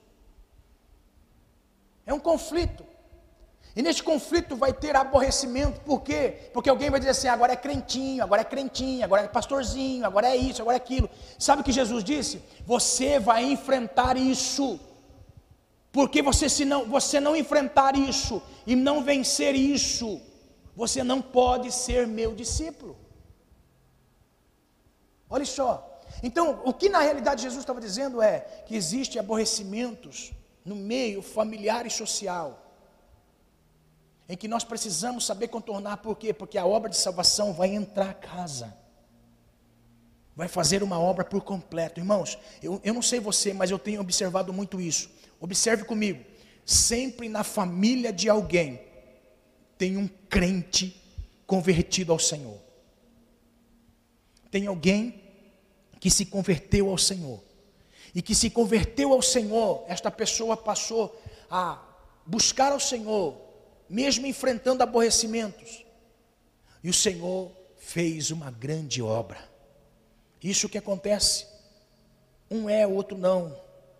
É 2.04 2.12
um 2.12 2.18
conflito. 2.18 2.84
E 3.76 3.82
neste 3.82 4.02
conflito 4.02 4.54
vai 4.54 4.72
ter 4.72 4.94
aborrecimento, 4.94 5.80
por 5.80 6.02
quê? 6.02 6.50
Porque 6.52 6.68
alguém 6.68 6.90
vai 6.90 7.00
dizer 7.00 7.12
assim: 7.12 7.28
agora 7.28 7.52
é 7.52 7.56
crentinho, 7.56 8.22
agora 8.22 8.42
é 8.42 8.44
crentinho, 8.44 9.04
agora 9.04 9.22
é 9.22 9.28
pastorzinho, 9.28 10.04
agora 10.04 10.28
é 10.28 10.36
isso, 10.36 10.60
agora 10.62 10.76
é 10.76 10.80
aquilo. 10.80 11.08
Sabe 11.38 11.62
o 11.62 11.64
que 11.64 11.72
Jesus 11.72 12.04
disse? 12.04 12.42
Você 12.66 13.18
vai 13.18 13.44
enfrentar 13.44 14.16
isso. 14.16 14.78
Porque 15.94 16.20
você, 16.20 16.48
se 16.48 16.64
não, 16.64 16.86
você 16.86 17.20
não 17.20 17.36
enfrentar 17.36 17.96
isso 17.96 18.42
e 18.66 18.74
não 18.74 19.04
vencer 19.04 19.54
isso, 19.54 20.20
você 20.74 21.04
não 21.04 21.22
pode 21.22 21.70
ser 21.70 22.04
meu 22.04 22.34
discípulo. 22.34 22.96
Olha 25.30 25.46
só. 25.46 26.00
Então, 26.20 26.60
o 26.64 26.72
que 26.72 26.88
na 26.88 26.98
realidade 26.98 27.42
Jesus 27.42 27.60
estava 27.60 27.80
dizendo 27.80 28.20
é 28.20 28.40
que 28.66 28.74
existem 28.74 29.20
aborrecimentos 29.20 30.32
no 30.64 30.74
meio 30.74 31.22
familiar 31.22 31.86
e 31.86 31.90
social 31.90 32.60
em 34.28 34.36
que 34.36 34.48
nós 34.48 34.64
precisamos 34.64 35.24
saber 35.24 35.46
contornar, 35.46 35.98
por 35.98 36.16
quê? 36.16 36.34
Porque 36.34 36.58
a 36.58 36.66
obra 36.66 36.90
de 36.90 36.96
salvação 36.96 37.52
vai 37.52 37.72
entrar 37.72 38.10
a 38.10 38.14
casa, 38.14 38.76
vai 40.34 40.48
fazer 40.48 40.82
uma 40.82 40.98
obra 40.98 41.24
por 41.24 41.42
completo. 41.42 42.00
Irmãos, 42.00 42.36
eu, 42.60 42.80
eu 42.82 42.92
não 42.92 43.02
sei 43.02 43.20
você, 43.20 43.54
mas 43.54 43.70
eu 43.70 43.78
tenho 43.78 44.00
observado 44.00 44.52
muito 44.52 44.80
isso. 44.80 45.08
Observe 45.44 45.84
comigo, 45.84 46.24
sempre 46.64 47.28
na 47.28 47.44
família 47.44 48.10
de 48.10 48.30
alguém 48.30 48.80
tem 49.76 49.98
um 49.98 50.08
crente 50.08 50.98
convertido 51.46 52.12
ao 52.12 52.18
Senhor. 52.18 52.58
Tem 54.50 54.66
alguém 54.66 55.20
que 56.00 56.08
se 56.08 56.24
converteu 56.24 56.88
ao 56.88 56.96
Senhor. 56.96 57.44
E 58.14 58.22
que 58.22 58.34
se 58.34 58.48
converteu 58.48 59.12
ao 59.12 59.20
Senhor, 59.20 59.84
esta 59.86 60.10
pessoa 60.10 60.56
passou 60.56 61.14
a 61.50 61.78
buscar 62.24 62.72
ao 62.72 62.80
Senhor, 62.80 63.38
mesmo 63.86 64.26
enfrentando 64.26 64.82
aborrecimentos. 64.82 65.84
E 66.82 66.88
o 66.88 66.94
Senhor 66.94 67.52
fez 67.76 68.30
uma 68.30 68.50
grande 68.50 69.02
obra. 69.02 69.46
Isso 70.42 70.70
que 70.70 70.78
acontece. 70.78 71.46
Um 72.50 72.66
é, 72.66 72.86
o 72.86 72.92
outro 72.92 73.18
não. 73.18 73.54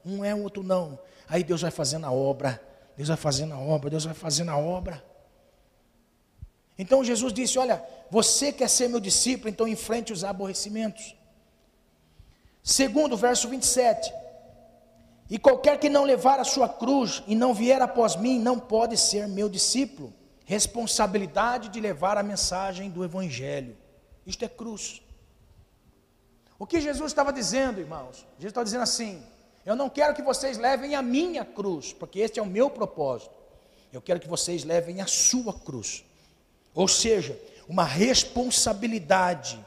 Um 0.06 0.24
é, 0.24 0.34
o 0.34 0.42
outro 0.42 0.62
não. 0.62 0.98
Aí 1.28 1.42
Deus 1.42 1.62
vai 1.62 1.70
fazendo 1.70 2.06
a 2.06 2.12
obra. 2.12 2.60
Deus 2.96 3.08
vai 3.08 3.16
fazendo 3.16 3.54
a 3.54 3.58
obra. 3.58 3.90
Deus 3.90 4.04
vai 4.04 4.14
fazendo 4.14 4.50
a 4.50 4.56
obra. 4.56 5.02
Então 6.78 7.04
Jesus 7.04 7.32
disse: 7.32 7.58
Olha, 7.58 7.84
você 8.10 8.52
quer 8.52 8.68
ser 8.68 8.88
meu 8.88 9.00
discípulo, 9.00 9.48
então 9.48 9.66
enfrente 9.66 10.12
os 10.12 10.24
aborrecimentos. 10.24 11.14
Segundo, 12.62 13.16
verso 13.16 13.48
27. 13.48 14.12
E 15.30 15.38
qualquer 15.38 15.78
que 15.78 15.88
não 15.88 16.04
levar 16.04 16.38
a 16.38 16.44
sua 16.44 16.68
cruz 16.68 17.22
e 17.26 17.34
não 17.34 17.54
vier 17.54 17.80
após 17.80 18.16
mim, 18.16 18.38
não 18.38 18.58
pode 18.58 18.96
ser 18.96 19.26
meu 19.26 19.48
discípulo. 19.48 20.12
Responsabilidade 20.44 21.70
de 21.70 21.80
levar 21.80 22.18
a 22.18 22.22
mensagem 22.22 22.90
do 22.90 23.02
Evangelho. 23.02 23.76
Isto 24.26 24.44
é 24.44 24.48
cruz. 24.48 25.02
O 26.58 26.66
que 26.66 26.80
Jesus 26.80 27.10
estava 27.10 27.32
dizendo, 27.32 27.80
irmãos? 27.80 28.26
Jesus 28.38 28.50
estava 28.50 28.64
dizendo 28.64 28.82
assim: 28.82 29.22
Eu 29.64 29.74
não 29.74 29.88
quero 29.88 30.14
que 30.14 30.22
vocês 30.22 30.58
levem 30.58 30.94
a 30.94 31.02
minha 31.02 31.44
cruz, 31.44 31.92
porque 31.92 32.20
este 32.20 32.38
é 32.38 32.42
o 32.42 32.46
meu 32.46 32.68
propósito. 32.68 33.34
Eu 33.92 34.02
quero 34.02 34.20
que 34.20 34.28
vocês 34.28 34.64
levem 34.64 35.00
a 35.00 35.06
sua 35.06 35.52
cruz. 35.52 36.04
Ou 36.74 36.88
seja, 36.88 37.38
uma 37.68 37.84
responsabilidade 37.84 39.58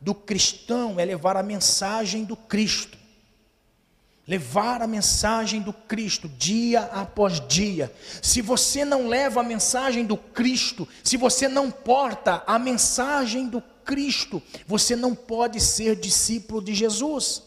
do 0.00 0.14
cristão 0.14 0.98
é 0.98 1.04
levar 1.04 1.36
a 1.36 1.42
mensagem 1.42 2.24
do 2.24 2.36
Cristo 2.36 3.00
levar 4.30 4.80
a 4.80 4.86
mensagem 4.86 5.60
do 5.60 5.72
Cristo 5.72 6.28
dia 6.28 6.82
após 6.82 7.40
dia. 7.48 7.92
Se 8.22 8.40
você 8.40 8.84
não 8.84 9.08
leva 9.08 9.40
a 9.40 9.42
mensagem 9.42 10.06
do 10.06 10.16
Cristo, 10.16 10.86
se 11.02 11.16
você 11.16 11.48
não 11.48 11.68
porta 11.68 12.40
a 12.46 12.56
mensagem 12.56 13.48
do 13.48 13.60
Cristo, 13.84 14.40
você 14.68 14.94
não 14.94 15.16
pode 15.16 15.58
ser 15.60 15.96
discípulo 15.96 16.62
de 16.62 16.72
Jesus. 16.72 17.42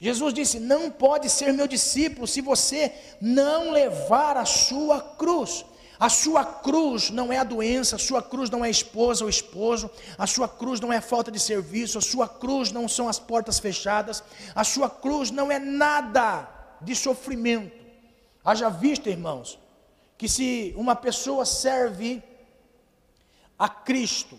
Jesus 0.00 0.32
disse: 0.32 0.60
Não 0.60 0.90
pode 0.90 1.28
ser 1.28 1.52
meu 1.52 1.66
discípulo 1.66 2.26
se 2.26 2.40
você 2.40 2.92
não 3.20 3.70
levar 3.70 4.36
a 4.36 4.44
sua 4.44 5.00
cruz. 5.00 5.64
A 6.00 6.08
sua 6.08 6.44
cruz 6.44 7.10
não 7.10 7.32
é 7.32 7.38
a 7.38 7.44
doença, 7.44 7.96
a 7.96 7.98
sua 7.98 8.22
cruz 8.22 8.48
não 8.48 8.64
é 8.64 8.68
a 8.68 8.70
esposa 8.70 9.24
ou 9.24 9.28
esposo, 9.28 9.90
a 10.16 10.28
sua 10.28 10.48
cruz 10.48 10.78
não 10.78 10.92
é 10.92 10.98
a 10.98 11.02
falta 11.02 11.28
de 11.28 11.40
serviço, 11.40 11.98
a 11.98 12.00
sua 12.00 12.28
cruz 12.28 12.70
não 12.70 12.86
são 12.86 13.08
as 13.08 13.18
portas 13.18 13.58
fechadas, 13.58 14.22
a 14.54 14.62
sua 14.62 14.88
cruz 14.88 15.32
não 15.32 15.50
é 15.50 15.58
nada 15.58 16.48
de 16.80 16.94
sofrimento. 16.94 17.76
Haja 18.44 18.68
vista, 18.68 19.10
irmãos, 19.10 19.58
que 20.16 20.28
se 20.28 20.72
uma 20.76 20.94
pessoa 20.94 21.44
serve 21.44 22.22
a 23.58 23.68
Cristo 23.68 24.38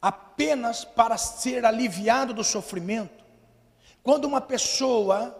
apenas 0.00 0.82
para 0.82 1.18
ser 1.18 1.66
aliviado 1.66 2.32
do 2.32 2.42
sofrimento, 2.42 3.17
quando 4.08 4.24
uma 4.24 4.40
pessoa 4.40 5.38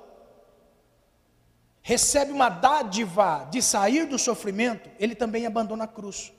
recebe 1.80 2.32
uma 2.32 2.50
dádiva 2.50 3.48
de 3.50 3.62
sair 3.62 4.04
do 4.04 4.18
sofrimento, 4.18 4.90
ele 4.98 5.14
também 5.14 5.46
abandona 5.46 5.84
a 5.84 5.86
cruz. 5.86 6.34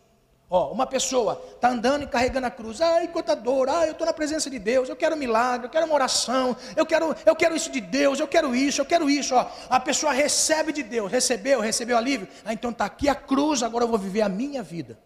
Ó, 0.47 0.71
uma 0.71 0.85
pessoa 0.85 1.43
está 1.55 1.69
andando 1.69 2.03
e 2.03 2.07
carregando 2.07 2.45
a 2.45 2.51
cruz, 2.51 2.81
ai, 2.81 3.07
contador, 3.07 3.67
ai, 3.67 3.87
eu 3.87 3.93
estou 3.93 4.05
na 4.05 4.13
presença 4.13 4.47
de 4.47 4.59
Deus, 4.59 4.87
eu 4.87 4.95
quero 4.95 5.15
um 5.15 5.17
milagre, 5.17 5.65
eu 5.65 5.71
quero 5.71 5.87
uma 5.87 5.95
oração, 5.95 6.55
eu 6.75 6.85
quero, 6.85 7.15
eu 7.25 7.35
quero 7.35 7.55
isso 7.55 7.71
de 7.71 7.81
Deus, 7.81 8.19
eu 8.19 8.27
quero 8.27 8.55
isso, 8.55 8.79
eu 8.79 8.85
quero 8.85 9.09
isso. 9.09 9.33
Ó. 9.33 9.49
A 9.67 9.79
pessoa 9.79 10.13
recebe 10.13 10.71
de 10.71 10.83
Deus, 10.83 11.11
recebeu, 11.11 11.59
recebeu 11.59 11.97
alívio, 11.97 12.27
ah, 12.45 12.53
então 12.53 12.69
está 12.69 12.85
aqui 12.85 13.09
a 13.09 13.15
cruz, 13.15 13.63
agora 13.63 13.85
eu 13.85 13.89
vou 13.89 13.97
viver 13.97 14.21
a 14.21 14.29
minha 14.29 14.61
vida. 14.61 14.99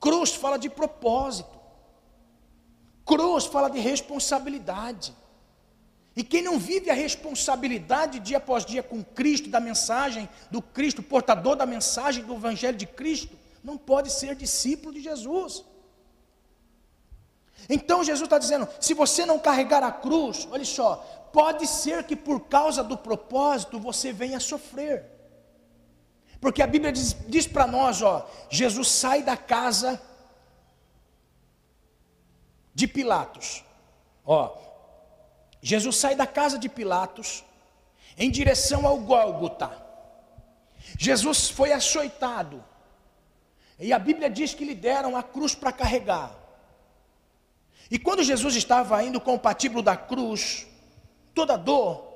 Cruz 0.00 0.34
fala 0.34 0.58
de 0.58 0.68
propósito, 0.68 1.60
cruz 3.04 3.44
fala 3.44 3.70
de 3.70 3.78
responsabilidade. 3.78 5.20
E 6.20 6.22
quem 6.22 6.42
não 6.42 6.58
vive 6.58 6.90
a 6.90 6.94
responsabilidade 6.94 8.20
dia 8.20 8.36
após 8.36 8.66
dia 8.66 8.82
com 8.82 9.02
Cristo, 9.02 9.48
da 9.48 9.58
mensagem 9.58 10.28
do 10.50 10.60
Cristo, 10.60 11.02
portador 11.02 11.56
da 11.56 11.64
mensagem 11.64 12.22
do 12.22 12.34
Evangelho 12.34 12.76
de 12.76 12.84
Cristo, 12.84 13.34
não 13.64 13.78
pode 13.78 14.12
ser 14.12 14.34
discípulo 14.34 14.92
de 14.92 15.00
Jesus. 15.00 15.64
Então 17.70 18.04
Jesus 18.04 18.26
está 18.26 18.36
dizendo: 18.36 18.68
se 18.78 18.92
você 18.92 19.24
não 19.24 19.38
carregar 19.38 19.82
a 19.82 19.90
cruz, 19.90 20.46
olha 20.50 20.62
só, 20.62 20.96
pode 21.32 21.66
ser 21.66 22.04
que 22.04 22.14
por 22.14 22.38
causa 22.40 22.84
do 22.84 22.98
propósito 22.98 23.80
você 23.80 24.12
venha 24.12 24.38
sofrer. 24.38 25.06
Porque 26.38 26.60
a 26.60 26.66
Bíblia 26.66 26.92
diz, 26.92 27.16
diz 27.28 27.46
para 27.46 27.66
nós: 27.66 28.02
ó, 28.02 28.28
Jesus 28.50 28.88
sai 28.88 29.22
da 29.22 29.38
casa 29.38 29.98
de 32.74 32.86
Pilatos. 32.86 33.64
Ó, 34.22 34.68
Jesus 35.62 35.96
sai 35.96 36.14
da 36.14 36.26
casa 36.26 36.58
de 36.58 36.68
Pilatos 36.68 37.44
em 38.16 38.30
direção 38.30 38.86
ao 38.86 38.98
Gólgota. 38.98 39.70
Jesus 40.98 41.48
foi 41.48 41.72
açoitado. 41.72 42.64
E 43.78 43.92
a 43.92 43.98
Bíblia 43.98 44.28
diz 44.28 44.52
que 44.52 44.64
lhe 44.64 44.74
deram 44.74 45.16
a 45.16 45.22
cruz 45.22 45.54
para 45.54 45.72
carregar. 45.72 46.34
E 47.90 47.98
quando 47.98 48.22
Jesus 48.22 48.54
estava 48.54 49.02
indo 49.02 49.20
com 49.20 49.34
o 49.34 49.38
patíbulo 49.38 49.82
da 49.82 49.96
cruz, 49.96 50.66
toda 51.34 51.56
dor, 51.56 52.06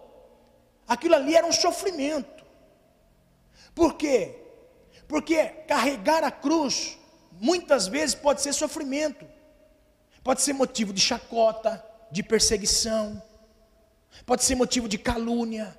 aquilo 0.87 1.15
ali 1.15 1.35
era 1.35 1.47
um 1.47 1.53
sofrimento. 1.53 2.45
Por 3.75 3.95
quê? 3.95 4.37
Porque 5.09 5.47
carregar 5.67 6.23
a 6.23 6.31
cruz 6.31 6.99
muitas 7.33 7.87
vezes 7.87 8.15
pode 8.15 8.41
ser 8.41 8.53
sofrimento, 8.53 9.27
pode 10.23 10.43
ser 10.43 10.53
motivo 10.53 10.93
de 10.93 11.01
chacota, 11.01 11.85
de 12.11 12.23
perseguição, 12.23 13.21
pode 14.27 14.45
ser 14.45 14.55
motivo 14.55 14.89
de 14.89 14.99
calúnia, 14.99 15.77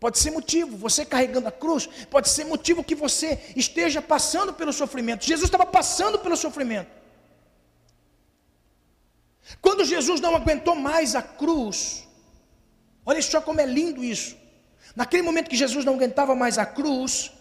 pode 0.00 0.18
ser 0.18 0.30
motivo, 0.30 0.76
você 0.76 1.04
carregando 1.04 1.48
a 1.48 1.52
cruz, 1.52 1.86
pode 2.10 2.28
ser 2.28 2.44
motivo 2.44 2.84
que 2.84 2.94
você 2.94 3.52
esteja 3.56 4.02
passando 4.02 4.52
pelo 4.52 4.72
sofrimento. 4.72 5.24
Jesus 5.24 5.48
estava 5.48 5.66
passando 5.66 6.18
pelo 6.18 6.36
sofrimento. 6.36 6.90
Quando 9.60 9.84
Jesus 9.84 10.20
não 10.20 10.34
aguentou 10.34 10.74
mais 10.74 11.14
a 11.14 11.22
cruz, 11.22 12.06
olha 13.04 13.20
só 13.22 13.40
como 13.40 13.60
é 13.60 13.66
lindo 13.66 14.02
isso. 14.02 14.36
Naquele 14.96 15.22
momento 15.22 15.50
que 15.50 15.56
Jesus 15.56 15.84
não 15.84 15.94
aguentava 15.94 16.34
mais 16.34 16.58
a 16.58 16.66
cruz, 16.66 17.32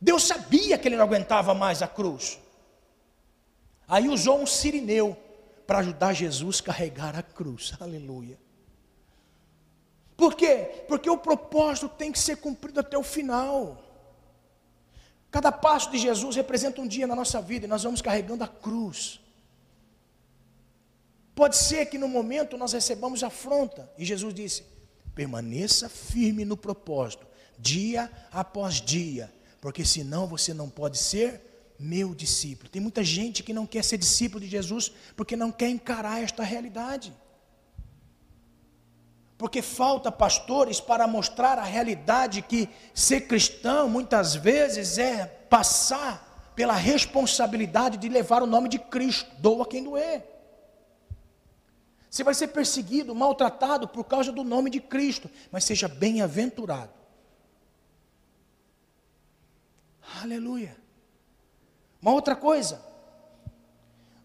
Deus 0.00 0.24
sabia 0.24 0.78
que 0.78 0.88
ele 0.88 0.96
não 0.96 1.04
aguentava 1.04 1.54
mais 1.54 1.82
a 1.82 1.88
cruz. 1.88 2.38
Aí 3.88 4.08
usou 4.08 4.40
um 4.40 4.46
sirineu 4.46 5.16
para 5.66 5.78
ajudar 5.78 6.12
Jesus 6.12 6.60
a 6.60 6.64
carregar 6.64 7.16
a 7.16 7.22
cruz. 7.22 7.74
Aleluia. 7.80 8.38
Por 10.16 10.34
quê? 10.34 10.84
Porque 10.88 11.10
o 11.10 11.18
propósito 11.18 11.88
tem 11.88 12.10
que 12.10 12.18
ser 12.18 12.36
cumprido 12.36 12.80
até 12.80 12.96
o 12.96 13.02
final. 13.02 13.82
Cada 15.30 15.52
passo 15.52 15.90
de 15.90 15.98
Jesus 15.98 16.36
representa 16.36 16.80
um 16.80 16.88
dia 16.88 17.06
na 17.06 17.14
nossa 17.14 17.42
vida 17.42 17.66
e 17.66 17.68
nós 17.68 17.82
vamos 17.82 18.00
carregando 18.00 18.42
a 18.42 18.48
cruz. 18.48 19.20
Pode 21.34 21.56
ser 21.56 21.84
que 21.86 21.98
no 21.98 22.08
momento 22.08 22.56
nós 22.56 22.72
recebamos 22.72 23.22
afronta. 23.22 23.92
E 23.98 24.04
Jesus 24.06 24.32
disse: 24.32 24.64
permaneça 25.14 25.88
firme 25.88 26.46
no 26.46 26.56
propósito, 26.56 27.26
dia 27.58 28.10
após 28.32 28.80
dia, 28.80 29.30
porque 29.60 29.84
senão 29.84 30.26
você 30.26 30.54
não 30.54 30.70
pode 30.70 30.96
ser 30.96 31.42
meu 31.78 32.14
discípulo. 32.14 32.70
Tem 32.70 32.80
muita 32.80 33.04
gente 33.04 33.42
que 33.42 33.52
não 33.52 33.66
quer 33.66 33.84
ser 33.84 33.98
discípulo 33.98 34.42
de 34.42 34.48
Jesus 34.50 34.90
porque 35.14 35.36
não 35.36 35.52
quer 35.52 35.68
encarar 35.68 36.22
esta 36.22 36.42
realidade. 36.42 37.12
Porque 39.38 39.60
falta 39.60 40.10
pastores 40.10 40.80
para 40.80 41.06
mostrar 41.06 41.58
a 41.58 41.64
realidade 41.64 42.40
que 42.40 42.68
ser 42.94 43.22
cristão 43.22 43.88
muitas 43.88 44.34
vezes 44.34 44.96
é 44.96 45.26
passar 45.26 46.52
pela 46.54 46.74
responsabilidade 46.74 47.98
de 47.98 48.08
levar 48.08 48.42
o 48.42 48.46
nome 48.46 48.68
de 48.68 48.78
Cristo, 48.78 49.30
doa 49.38 49.66
quem 49.66 49.84
doer. 49.84 50.24
Você 52.10 52.24
vai 52.24 52.32
ser 52.32 52.48
perseguido, 52.48 53.14
maltratado 53.14 53.86
por 53.86 54.04
causa 54.04 54.32
do 54.32 54.42
nome 54.42 54.70
de 54.70 54.80
Cristo, 54.80 55.30
mas 55.52 55.64
seja 55.64 55.86
bem-aventurado. 55.86 56.94
Aleluia. 60.22 60.74
Uma 62.00 62.12
outra 62.12 62.34
coisa, 62.34 62.80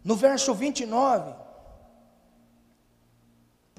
no 0.04 0.16
verso 0.16 0.54
29, 0.54 1.34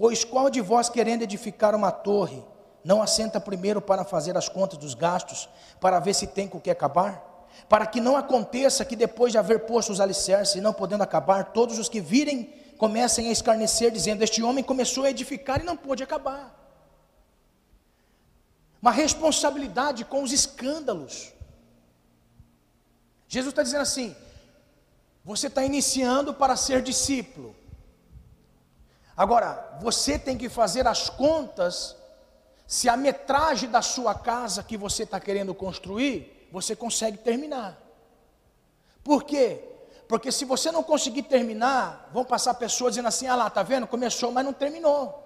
pois 0.03 0.24
qual 0.24 0.50
de 0.50 0.61
vós 0.61 0.88
querendo 0.88 1.22
edificar 1.22 1.76
uma 1.76 1.92
torre, 1.92 2.42
não 2.82 3.00
assenta 3.00 3.38
primeiro 3.38 3.80
para 3.80 4.05
fazer 4.05 4.36
as 4.36 4.48
contas 4.48 4.76
dos 4.76 4.94
gastos, 4.94 5.48
para 5.80 6.00
ver 6.00 6.12
se 6.12 6.26
tem 6.26 6.48
com 6.48 6.61
que 6.61 6.72
acabar? 6.72 7.46
Para 7.68 7.86
que 7.86 8.00
não 8.00 8.16
aconteça 8.16 8.84
que 8.84 8.96
depois 8.96 9.30
de 9.30 9.38
haver 9.38 9.61
posto 9.61 9.92
os 9.92 10.00
alicerces 10.00 10.57
e 10.57 10.61
não 10.61 10.72
podendo 10.72 11.03
acabar, 11.05 11.53
todos 11.53 11.78
os 11.78 11.88
que 11.88 12.00
virem 12.00 12.53
comecem 12.78 13.28
a 13.28 13.30
escarnecer, 13.30 13.92
dizendo: 13.92 14.24
Este 14.24 14.42
homem 14.42 14.64
começou 14.64 15.05
a 15.05 15.11
edificar 15.11 15.61
e 15.61 15.64
não 15.64 15.76
pôde 15.76 16.03
acabar. 16.03 16.53
Uma 18.82 18.90
responsabilidade 18.90 20.05
com 20.05 20.24
os 20.24 20.32
escândalos. 20.32 21.32
Jesus 23.28 23.53
está 23.53 23.62
dizendo 23.62 23.82
assim: 23.82 24.16
você 25.24 25.46
está 25.46 25.64
iniciando 25.64 26.34
para 26.34 26.57
ser 26.57 26.82
discípulo. 26.82 27.61
Agora, 29.16 29.78
você 29.80 30.18
tem 30.18 30.38
que 30.38 30.48
fazer 30.48 30.86
as 30.86 31.10
contas 31.10 31.96
se 32.66 32.88
a 32.88 32.96
metragem 32.96 33.68
da 33.68 33.82
sua 33.82 34.14
casa 34.14 34.62
que 34.62 34.76
você 34.76 35.02
está 35.02 35.20
querendo 35.20 35.54
construir, 35.54 36.48
você 36.50 36.74
consegue 36.74 37.18
terminar. 37.18 37.78
Por 39.04 39.24
quê? 39.24 39.62
Porque 40.08 40.32
se 40.32 40.44
você 40.44 40.70
não 40.70 40.82
conseguir 40.82 41.24
terminar, 41.24 42.08
vão 42.12 42.24
passar 42.24 42.54
pessoas 42.54 42.92
dizendo 42.92 43.08
assim: 43.08 43.26
ah 43.26 43.36
lá, 43.36 43.50
tá 43.50 43.62
vendo? 43.62 43.86
Começou, 43.86 44.30
mas 44.30 44.44
não 44.44 44.52
terminou. 44.52 45.18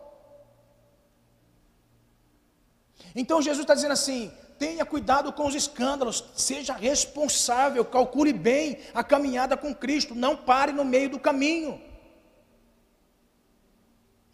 Então 3.14 3.40
Jesus 3.40 3.62
está 3.62 3.74
dizendo 3.74 3.92
assim: 3.92 4.32
tenha 4.58 4.84
cuidado 4.84 5.32
com 5.32 5.46
os 5.46 5.54
escândalos, 5.54 6.24
seja 6.34 6.72
responsável, 6.72 7.84
calcule 7.84 8.32
bem 8.32 8.78
a 8.94 9.04
caminhada 9.04 9.56
com 9.56 9.74
Cristo, 9.74 10.14
não 10.14 10.36
pare 10.36 10.72
no 10.72 10.84
meio 10.84 11.10
do 11.10 11.18
caminho. 11.18 11.80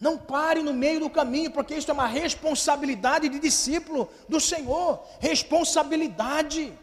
Não 0.02 0.18
pare 0.18 0.64
no 0.64 0.74
meio 0.74 0.98
do 0.98 1.08
caminho, 1.08 1.52
porque 1.52 1.76
isso 1.76 1.88
é 1.88 1.94
uma 1.94 2.08
responsabilidade 2.08 3.28
de 3.28 3.38
discípulo 3.38 4.10
do 4.28 4.40
Senhor, 4.40 5.00
responsabilidade 5.20 6.76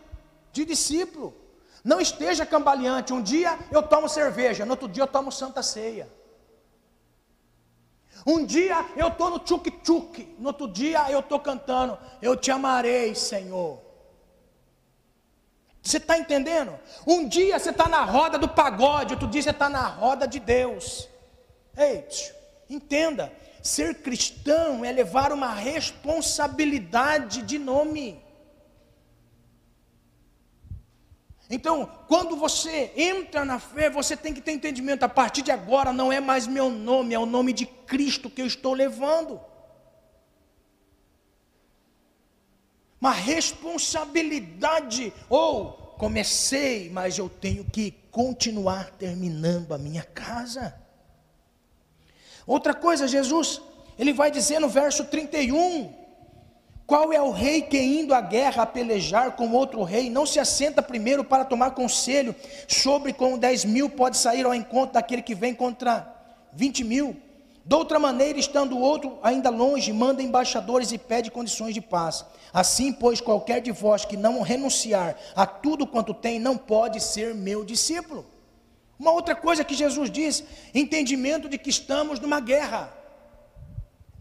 de 0.53 0.63
discípulo. 0.63 1.35
Não 1.83 1.99
esteja 1.99 2.45
cambaleante. 2.45 3.11
Um 3.11 3.21
dia 3.21 3.59
eu 3.73 3.83
tomo 3.83 4.07
cerveja, 4.07 4.63
no 4.63 4.71
outro 4.71 4.87
dia 4.87 5.03
eu 5.03 5.07
tomo 5.07 5.33
santa 5.33 5.61
ceia. 5.61 6.07
Um 8.25 8.45
dia 8.45 8.85
eu 8.95 9.09
estou 9.09 9.29
no 9.29 9.39
tchuk-tchuk, 9.39 10.37
no 10.39 10.47
outro 10.47 10.69
dia 10.69 11.11
eu 11.11 11.19
estou 11.19 11.41
cantando, 11.41 11.97
eu 12.21 12.37
te 12.37 12.51
amarei, 12.51 13.13
Senhor. 13.15 13.81
Você 15.83 15.97
está 15.97 16.17
entendendo? 16.17 16.73
Um 17.05 17.27
dia 17.27 17.59
você 17.59 17.71
está 17.71 17.89
na 17.89 18.05
roda 18.05 18.37
do 18.37 18.47
pagode, 18.47 19.13
outro 19.13 19.27
dia 19.27 19.41
você 19.41 19.49
está 19.49 19.67
na 19.67 19.85
roda 19.87 20.25
de 20.25 20.39
Deus. 20.39 21.09
Ei, 21.75 22.07
entenda, 22.69 23.33
ser 23.61 23.95
cristão 23.95 24.85
é 24.85 24.91
levar 24.91 25.31
uma 25.31 25.53
responsabilidade 25.53 27.41
de 27.41 27.57
nome. 27.57 28.21
Então, 31.49 31.89
quando 32.07 32.35
você 32.35 32.91
entra 32.95 33.43
na 33.43 33.59
fé, 33.59 33.89
você 33.89 34.15
tem 34.15 34.33
que 34.33 34.41
ter 34.41 34.51
entendimento. 34.51 35.03
A 35.03 35.09
partir 35.09 35.41
de 35.41 35.51
agora 35.51 35.91
não 35.91 36.13
é 36.13 36.19
mais 36.19 36.45
meu 36.45 36.69
nome, 36.69 37.15
é 37.15 37.19
o 37.19 37.25
nome 37.25 37.53
de 37.53 37.65
Cristo 37.65 38.29
que 38.29 38.41
eu 38.41 38.45
estou 38.45 38.73
levando. 38.73 39.41
Uma 43.01 43.11
responsabilidade. 43.11 45.11
Ou 45.27 45.71
comecei, 45.97 46.91
mas 46.91 47.17
eu 47.17 47.27
tenho 47.27 47.65
que 47.65 47.95
continuar 48.11 48.91
terminando 48.91 49.73
a 49.73 49.77
minha 49.79 50.03
casa. 50.03 50.79
Outra 52.49 52.73
coisa, 52.73 53.07
Jesus, 53.07 53.61
ele 53.95 54.11
vai 54.11 54.31
dizer 54.31 54.57
no 54.57 54.67
verso 54.67 55.05
31, 55.05 55.93
qual 56.87 57.13
é 57.13 57.21
o 57.21 57.29
rei 57.29 57.61
que, 57.61 57.79
indo 57.79 58.11
à 58.11 58.21
guerra 58.21 58.63
a 58.63 58.65
pelejar 58.65 59.33
com 59.33 59.51
outro 59.51 59.83
rei, 59.83 60.09
não 60.09 60.25
se 60.25 60.39
assenta 60.39 60.81
primeiro 60.81 61.23
para 61.23 61.45
tomar 61.45 61.75
conselho 61.75 62.35
sobre 62.67 63.13
como 63.13 63.37
dez 63.37 63.63
mil 63.63 63.87
pode 63.87 64.17
sair 64.17 64.47
ao 64.47 64.55
encontro 64.55 64.93
daquele 64.93 65.21
que 65.21 65.35
vem 65.35 65.53
contra 65.53 66.11
vinte 66.51 66.83
mil? 66.83 67.15
De 67.63 67.75
outra 67.75 67.99
maneira, 67.99 68.39
estando 68.39 68.75
o 68.75 68.81
outro 68.81 69.19
ainda 69.21 69.51
longe, 69.51 69.93
manda 69.93 70.23
embaixadores 70.23 70.91
e 70.91 70.97
pede 70.97 71.29
condições 71.29 71.75
de 71.75 71.81
paz. 71.81 72.25
Assim, 72.51 72.91
pois, 72.91 73.21
qualquer 73.21 73.61
de 73.61 73.71
vós 73.71 74.05
que 74.05 74.17
não 74.17 74.41
renunciar 74.41 75.15
a 75.35 75.45
tudo 75.45 75.85
quanto 75.85 76.15
tem, 76.15 76.39
não 76.39 76.57
pode 76.57 76.99
ser 76.99 77.35
meu 77.35 77.63
discípulo. 77.63 78.25
Uma 78.99 79.11
outra 79.11 79.35
coisa 79.35 79.63
que 79.63 79.73
Jesus 79.73 80.11
diz: 80.11 80.43
entendimento 80.75 81.47
de 81.47 81.57
que 81.57 81.69
estamos 81.69 82.19
numa 82.19 82.39
guerra 82.39 82.99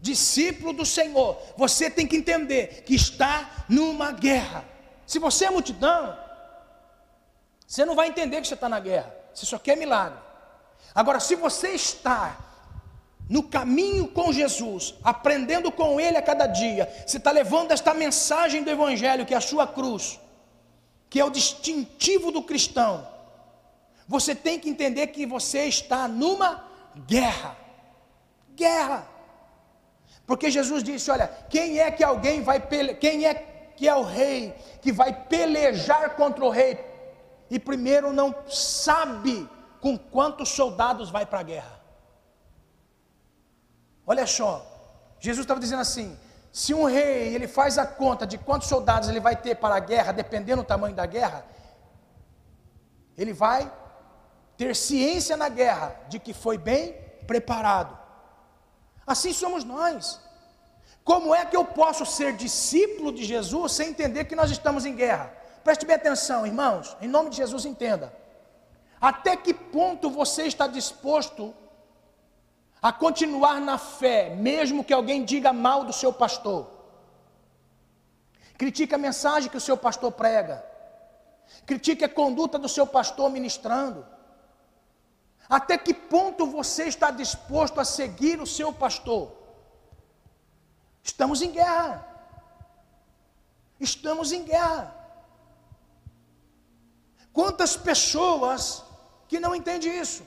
discípulo 0.01 0.73
do 0.73 0.85
Senhor, 0.85 1.37
você 1.57 1.89
tem 1.89 2.07
que 2.07 2.15
entender 2.15 2.83
que 2.85 2.95
está 2.95 3.65
numa 3.67 4.11
guerra. 4.11 4.63
Se 5.05 5.19
você 5.19 5.45
é 5.45 5.49
multidão, 5.49 6.17
você 7.67 7.85
não 7.85 7.95
vai 7.95 8.07
entender 8.07 8.41
que 8.41 8.47
você 8.47 8.53
está 8.53 8.69
na 8.69 8.79
guerra, 8.79 9.13
você 9.33 9.45
só 9.45 9.59
quer 9.59 9.75
milagre. 9.75 10.17
Agora, 10.95 11.19
se 11.19 11.35
você 11.35 11.69
está 11.69 12.37
no 13.29 13.43
caminho 13.43 14.07
com 14.07 14.33
Jesus, 14.33 14.95
aprendendo 15.03 15.71
com 15.71 15.99
Ele 15.99 16.17
a 16.17 16.21
cada 16.21 16.47
dia, 16.47 16.91
você 17.05 17.17
está 17.17 17.31
levando 17.31 17.71
esta 17.71 17.93
mensagem 17.93 18.63
do 18.63 18.71
Evangelho, 18.71 19.25
que 19.25 19.33
é 19.33 19.37
a 19.37 19.41
sua 19.41 19.67
cruz, 19.67 20.19
que 21.09 21.19
é 21.19 21.25
o 21.25 21.29
distintivo 21.29 22.31
do 22.31 22.41
cristão, 22.41 23.07
você 24.13 24.33
tem 24.35 24.59
que 24.59 24.69
entender 24.69 25.07
que 25.07 25.25
você 25.25 25.61
está 25.75 26.01
numa 26.07 26.51
guerra. 27.13 27.55
Guerra. 28.55 29.07
Porque 30.27 30.51
Jesus 30.51 30.83
disse: 30.83 31.09
Olha, 31.09 31.27
quem 31.49 31.79
é 31.79 31.89
que 31.89 32.03
alguém 32.03 32.41
vai 32.41 32.59
pele... 32.59 32.95
quem 32.95 33.25
é 33.25 33.33
que 33.77 33.87
é 33.87 33.95
o 33.95 34.03
rei 34.03 34.53
que 34.81 34.91
vai 34.91 35.11
pelejar 35.13 36.15
contra 36.17 36.43
o 36.43 36.49
rei? 36.49 36.89
e 37.49 37.57
primeiro 37.57 38.13
não 38.13 38.35
sabe 38.47 39.49
com 39.81 39.97
quantos 39.97 40.49
soldados 40.49 41.09
vai 41.09 41.25
para 41.25 41.39
a 41.39 41.43
guerra. 41.43 41.79
Olha 44.05 44.27
só, 44.27 44.65
Jesus 45.19 45.43
estava 45.43 45.59
dizendo 45.59 45.81
assim: 45.81 46.17
se 46.51 46.73
um 46.73 46.85
rei 46.85 47.33
ele 47.33 47.47
faz 47.47 47.77
a 47.77 47.85
conta 47.85 48.27
de 48.27 48.37
quantos 48.37 48.67
soldados 48.67 49.09
ele 49.09 49.19
vai 49.19 49.35
ter 49.35 49.55
para 49.55 49.75
a 49.75 49.79
guerra, 49.79 50.11
dependendo 50.11 50.61
do 50.61 50.67
tamanho 50.67 50.95
da 50.95 51.05
guerra, 51.05 51.45
ele 53.17 53.33
vai 53.33 53.71
ter 54.59 54.75
ciência 54.75 55.37
na 55.37 55.47
guerra 55.47 55.95
de 56.09 56.19
que 56.19 56.33
foi 56.33 56.57
bem 56.57 56.91
preparado. 57.25 57.97
Assim 59.07 59.31
somos 59.31 59.63
nós. 59.63 60.19
Como 61.01 61.33
é 61.33 61.45
que 61.45 61.55
eu 61.55 61.63
posso 61.63 62.05
ser 62.05 62.33
discípulo 62.35 63.13
de 63.13 63.23
Jesus 63.23 63.71
sem 63.71 63.91
entender 63.91 64.25
que 64.25 64.35
nós 64.35 64.51
estamos 64.51 64.85
em 64.85 64.93
guerra? 64.93 65.33
Preste 65.63 65.85
bem 65.85 65.95
atenção, 65.95 66.45
irmãos, 66.45 66.97
em 67.01 67.07
nome 67.07 67.29
de 67.29 67.37
Jesus, 67.37 67.63
entenda. 67.63 68.13
Até 68.99 69.37
que 69.37 69.53
ponto 69.53 70.09
você 70.09 70.43
está 70.43 70.67
disposto 70.67 71.55
a 72.81 72.91
continuar 72.91 73.61
na 73.61 73.77
fé, 73.77 74.35
mesmo 74.35 74.83
que 74.83 74.93
alguém 74.93 75.23
diga 75.23 75.53
mal 75.53 75.85
do 75.85 75.93
seu 75.93 76.11
pastor? 76.11 76.69
Critique 78.57 78.93
a 78.93 78.97
mensagem 78.97 79.49
que 79.49 79.55
o 79.55 79.61
seu 79.61 79.77
pastor 79.77 80.11
prega, 80.11 80.65
critique 81.65 82.03
a 82.03 82.09
conduta 82.09 82.59
do 82.59 82.67
seu 82.67 82.85
pastor 82.85 83.29
ministrando. 83.29 84.18
Até 85.49 85.77
que 85.77 85.93
ponto 85.93 86.45
você 86.45 86.83
está 86.83 87.09
disposto 87.09 87.79
a 87.79 87.85
seguir 87.85 88.39
o 88.39 88.45
seu 88.45 88.71
pastor? 88.71 89.31
Estamos 91.01 91.41
em 91.41 91.51
guerra. 91.51 92.05
Estamos 93.79 94.31
em 94.31 94.43
guerra. 94.43 94.95
Quantas 97.33 97.75
pessoas 97.75 98.83
que 99.27 99.39
não 99.39 99.55
entendem 99.55 99.99
isso? 99.99 100.23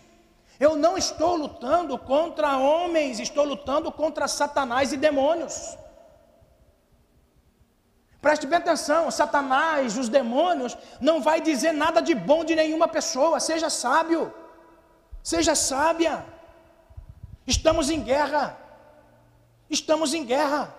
Eu 0.59 0.74
não 0.77 0.97
estou 0.99 1.36
lutando 1.36 1.97
contra 1.99 2.57
homens, 2.57 3.20
estou 3.20 3.44
lutando 3.44 3.93
contra 3.93 4.27
Satanás 4.27 4.93
e 4.93 4.97
demônios. 4.97 5.77
Preste 8.20 8.47
bem 8.47 8.59
atenção, 8.59 9.11
Satanás, 9.11 9.99
os 9.99 10.09
demônios, 10.09 10.77
não 11.01 11.20
vai 11.20 11.40
dizer 11.40 11.73
nada 11.73 12.01
de 12.01 12.15
bom 12.15 12.44
de 12.44 12.55
nenhuma 12.55 12.86
pessoa, 12.86 13.40
seja 13.40 13.69
sábio. 13.69 14.32
Seja 15.23 15.55
sábia. 15.55 16.24
Estamos 17.47 17.90
em 17.90 18.01
guerra. 18.01 18.59
Estamos 19.70 20.15
em 20.15 20.24
guerra. 20.24 20.74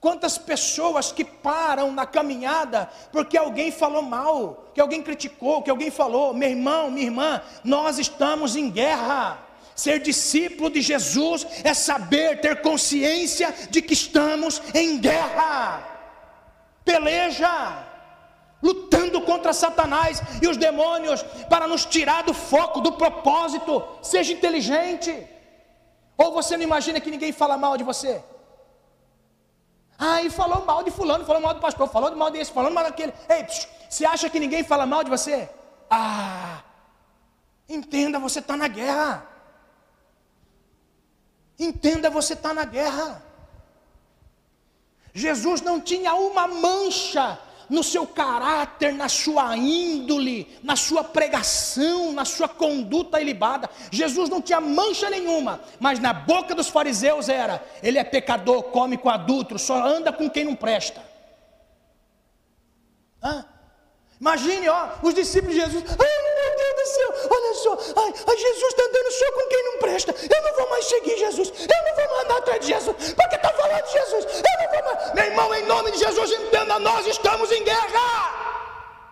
Quantas 0.00 0.36
pessoas 0.36 1.12
que 1.12 1.24
param 1.24 1.92
na 1.92 2.04
caminhada 2.04 2.90
porque 3.12 3.36
alguém 3.36 3.70
falou 3.70 4.02
mal, 4.02 4.70
que 4.74 4.80
alguém 4.80 5.02
criticou, 5.02 5.62
que 5.62 5.70
alguém 5.70 5.90
falou, 5.90 6.34
meu 6.34 6.50
irmão, 6.50 6.90
minha 6.90 7.06
irmã, 7.06 7.40
nós 7.62 7.98
estamos 7.98 8.56
em 8.56 8.68
guerra. 8.68 9.38
Ser 9.76 10.00
discípulo 10.00 10.70
de 10.70 10.82
Jesus 10.82 11.46
é 11.62 11.72
saber 11.72 12.40
ter 12.40 12.60
consciência 12.62 13.54
de 13.70 13.80
que 13.80 13.94
estamos 13.94 14.60
em 14.74 14.98
guerra. 14.98 15.88
Peleja 16.84 17.91
lutando 18.62 19.20
contra 19.22 19.52
Satanás 19.52 20.22
e 20.40 20.46
os 20.46 20.56
demônios 20.56 21.22
para 21.48 21.66
nos 21.66 21.84
tirar 21.84 22.22
do 22.22 22.32
foco, 22.32 22.80
do 22.80 22.92
propósito. 22.92 23.82
Seja 24.00 24.32
inteligente. 24.32 25.26
Ou 26.16 26.32
você 26.32 26.56
não 26.56 26.64
imagina 26.64 27.00
que 27.00 27.10
ninguém 27.10 27.32
fala 27.32 27.56
mal 27.56 27.76
de 27.76 27.82
você? 27.82 28.22
Ah, 29.98 30.22
e 30.22 30.30
falou 30.30 30.64
mal 30.64 30.82
de 30.82 30.90
fulano, 30.90 31.24
falou 31.24 31.42
mal 31.42 31.54
do 31.54 31.60
pastor, 31.60 31.88
falou 31.88 32.14
mal 32.16 32.30
desse, 32.30 32.52
falou 32.52 32.70
mal 32.70 32.84
daquele. 32.84 33.12
Ei, 33.28 33.44
psh, 33.44 33.68
você 33.88 34.04
acha 34.04 34.30
que 34.30 34.38
ninguém 34.38 34.62
fala 34.64 34.86
mal 34.86 35.02
de 35.04 35.10
você? 35.10 35.48
Ah, 35.90 36.62
entenda, 37.68 38.18
você 38.18 38.38
está 38.38 38.56
na 38.56 38.68
guerra. 38.68 39.26
Entenda, 41.58 42.10
você 42.10 42.32
está 42.32 42.54
na 42.54 42.64
guerra. 42.64 43.22
Jesus 45.14 45.60
não 45.60 45.80
tinha 45.80 46.14
uma 46.14 46.46
mancha 46.46 47.38
no 47.68 47.82
seu 47.82 48.06
caráter, 48.06 48.92
na 48.92 49.08
sua 49.08 49.56
índole, 49.56 50.48
na 50.62 50.76
sua 50.76 51.04
pregação, 51.04 52.12
na 52.12 52.24
sua 52.24 52.48
conduta 52.48 53.20
ilibada. 53.20 53.68
Jesus 53.90 54.28
não 54.28 54.40
tinha 54.40 54.60
mancha 54.60 55.08
nenhuma, 55.10 55.60
mas 55.80 55.98
na 55.98 56.12
boca 56.12 56.54
dos 56.54 56.68
fariseus 56.68 57.28
era: 57.28 57.64
ele 57.82 57.98
é 57.98 58.04
pecador, 58.04 58.64
come 58.64 58.96
com 58.96 59.10
adulto, 59.10 59.58
só 59.58 59.86
anda 59.86 60.12
com 60.12 60.28
quem 60.28 60.44
não 60.44 60.54
presta. 60.54 61.02
Hã? 63.22 63.44
Imagine, 64.22 64.68
ó, 64.68 64.86
os 65.02 65.14
discípulos 65.14 65.52
de 65.52 65.60
Jesus. 65.62 65.84
Ai, 65.84 65.96
meu 65.96 66.56
Deus 66.56 66.74
do 66.76 66.86
céu, 66.94 67.28
olha 67.28 67.54
só. 67.54 68.02
Ai, 68.02 68.14
ai 68.28 68.36
Jesus 68.36 68.68
está 68.68 68.84
andando 68.84 69.10
só 69.10 69.32
com 69.32 69.48
quem 69.48 69.64
não 69.64 69.78
presta. 69.78 70.12
Eu 70.12 70.42
não 70.42 70.56
vou 70.58 70.70
mais 70.70 70.84
seguir 70.84 71.18
Jesus. 71.18 71.48
Eu 71.58 71.84
não 71.84 71.96
vou 71.96 72.08
mais 72.08 72.24
andar 72.24 72.36
atrás 72.36 72.60
de 72.60 72.68
Jesus. 72.68 73.14
Porque 73.14 73.34
está 73.34 73.52
falando 73.52 73.84
de 73.84 73.92
Jesus. 73.92 74.24
Eu 74.24 74.42
não 74.60 74.70
vou 74.70 74.94
mais. 74.94 75.14
Meu 75.14 75.24
irmão, 75.24 75.54
em 75.56 75.66
nome 75.66 75.90
de 75.90 75.98
Jesus, 75.98 76.30
entenda, 76.30 76.78
nós 76.78 77.04
estamos 77.04 77.50
em 77.50 77.64
guerra. 77.64 79.02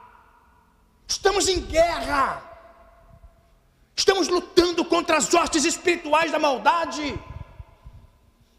Estamos 1.09 1.49
em 1.49 1.61
guerra. 1.61 2.43
Estamos 3.97 4.29
lutando 4.29 4.85
contra 4.85 5.17
as 5.17 5.35
hostes 5.35 5.65
espirituais 5.65 6.31
da 6.31 6.39
maldade. 6.39 7.21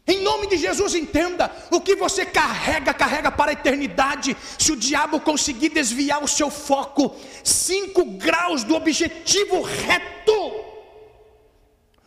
Em 0.06 0.20
nome 0.22 0.48
de 0.48 0.56
Jesus, 0.56 0.94
entenda: 0.94 1.50
o 1.70 1.80
que 1.80 1.94
você 1.94 2.26
carrega, 2.26 2.92
carrega 2.92 3.30
para 3.30 3.50
a 3.50 3.54
eternidade. 3.54 4.36
Se 4.58 4.72
o 4.72 4.76
diabo 4.76 5.20
conseguir 5.20 5.68
desviar 5.68 6.22
o 6.22 6.28
seu 6.28 6.50
foco 6.50 7.14
cinco 7.44 8.04
graus 8.04 8.64
do 8.64 8.74
objetivo 8.74 9.62
reto, 9.62 10.64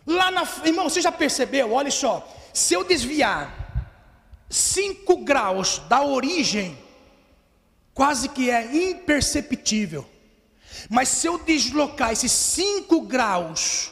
lá 0.05 0.29
na. 0.29 0.47
Irmão, 0.65 0.89
você 0.89 1.01
já 1.01 1.11
percebeu? 1.11 1.71
Olha 1.71 1.91
só: 1.91 2.27
se 2.53 2.73
eu 2.73 2.83
desviar 2.83 3.65
cinco 4.49 5.17
graus 5.17 5.79
da 5.87 6.03
origem, 6.03 6.77
quase 7.93 8.27
que 8.29 8.49
é 8.49 8.89
imperceptível. 8.89 10.05
Mas 10.89 11.07
se 11.07 11.27
eu 11.27 11.37
deslocar 11.37 12.11
esses 12.11 12.31
cinco 12.31 13.01
graus 13.01 13.91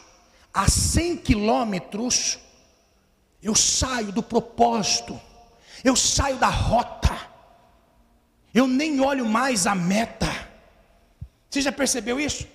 a 0.54 0.70
100 0.70 1.18
quilômetros, 1.18 2.38
eu 3.44 3.54
saio 3.54 4.12
do 4.12 4.24
propósito, 4.24 5.20
eu 5.84 5.96
saio 5.96 6.38
da 6.38 6.48
rota, 6.48 7.18
eu 8.54 8.66
nem 8.66 9.02
olho 9.02 9.26
mais 9.26 9.68
a 9.68 9.76
meta. 9.76 10.32
Você 11.50 11.62
já 11.62 11.72
percebeu 11.72 12.20
isso? 12.20 12.48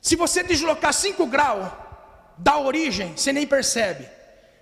Se 0.00 0.16
você 0.16 0.42
deslocar 0.42 0.92
5 0.92 1.26
graus 1.26 1.70
da 2.38 2.58
origem, 2.58 3.16
você 3.16 3.32
nem 3.32 3.46
percebe. 3.46 4.08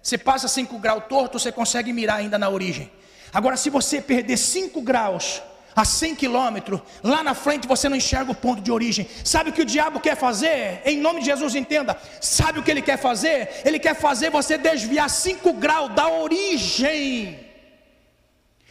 Você 0.03 0.19
passa 0.19 0.49
5 0.49 0.79
graus 0.79 1.05
torto, 1.09 1.39
você 1.39 1.53
consegue 1.53 1.93
mirar 1.93 2.17
ainda 2.17 2.39
na 2.39 2.49
origem. 2.49 2.91
Agora, 3.33 3.57
se 3.57 3.71
você 3.71 4.01
perder 4.01 4.37
5 4.37 4.83
graus 4.83 5.41
a 5.75 5.85
100 5.85 6.15
quilômetros, 6.17 6.81
lá 7.03 7.23
na 7.23 7.35
frente 7.35 7.67
você 7.67 7.89
não 7.89 7.97
enxerga 7.97 8.31
o 8.31 8.35
ponto 8.35 8.61
de 8.61 8.71
origem. 8.71 9.09
Sabe 9.25 9.51
o 9.51 9.53
que 9.53 9.63
o 9.63 9.65
diabo 9.65 10.01
quer 10.01 10.17
fazer? 10.17 10.83
Em 10.85 10.99
nome 10.99 11.21
de 11.21 11.27
Jesus, 11.27 11.55
entenda. 11.55 11.97
Sabe 12.21 12.59
o 12.59 12.63
que 12.63 12.71
ele 12.71 12.83
quer 12.83 12.99
fazer? 12.99 13.63
Ele 13.65 13.79
quer 13.79 13.95
fazer 13.95 14.31
você 14.31 14.59
desviar 14.59 15.09
5 15.09 15.53
graus 15.55 15.95
da 15.95 16.09
origem. 16.09 17.39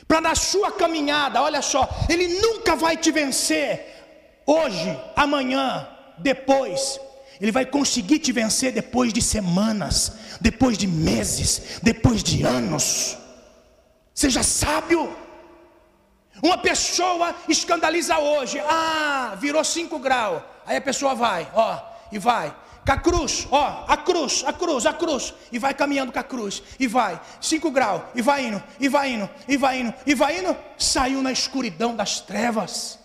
Para 0.08 0.22
na 0.22 0.36
sua 0.36 0.72
caminhada, 0.72 1.42
olha 1.42 1.62
só, 1.62 1.90
ele 2.10 2.28
nunca 2.28 2.76
vai 2.76 2.98
te 2.98 3.12
vencer 3.12 4.44
hoje, 4.46 5.00
amanhã, 5.16 5.88
depois. 6.18 7.00
Ele 7.40 7.52
vai 7.52 7.66
conseguir 7.66 8.20
te 8.20 8.32
vencer 8.32 8.72
depois 8.72 9.12
de 9.12 9.22
semanas, 9.22 10.14
depois 10.40 10.78
de 10.78 10.86
meses, 10.86 11.80
depois 11.82 12.22
de 12.22 12.44
anos. 12.44 13.18
Seja 14.14 14.44
sábio. 14.44 15.21
Uma 16.42 16.58
pessoa 16.58 17.36
escandaliza 17.48 18.18
hoje, 18.18 18.60
ah, 18.60 19.36
virou 19.40 19.64
5 19.64 20.00
graus. 20.00 20.42
Aí 20.66 20.78
a 20.78 20.82
pessoa 20.82 21.14
vai, 21.14 21.48
ó, 21.54 21.80
e 22.12 22.18
vai. 22.18 22.56
Com 22.84 22.92
a 22.92 22.98
cruz, 22.98 23.48
ó, 23.52 23.86
a 23.88 23.96
cruz, 23.96 24.44
a 24.46 24.52
cruz, 24.52 24.86
a 24.88 24.94
cruz. 24.94 25.34
E 25.52 25.60
vai 25.60 25.74
caminhando 25.74 26.12
com 26.12 26.18
a 26.18 26.24
cruz. 26.24 26.64
E 26.80 26.88
vai, 26.88 27.22
5 27.40 27.70
graus, 27.70 28.02
e 28.16 28.24
vai 28.24 28.46
indo, 28.46 28.64
e 28.80 28.90
vai 28.90 29.12
indo, 29.12 29.30
e 29.48 29.56
vai 29.56 29.80
indo, 29.82 29.94
e 30.06 30.16
vai 30.16 30.40
indo. 30.40 30.58
Saiu 30.80 31.22
na 31.22 31.32
escuridão 31.32 31.96
das 31.96 32.20
trevas. 32.20 32.98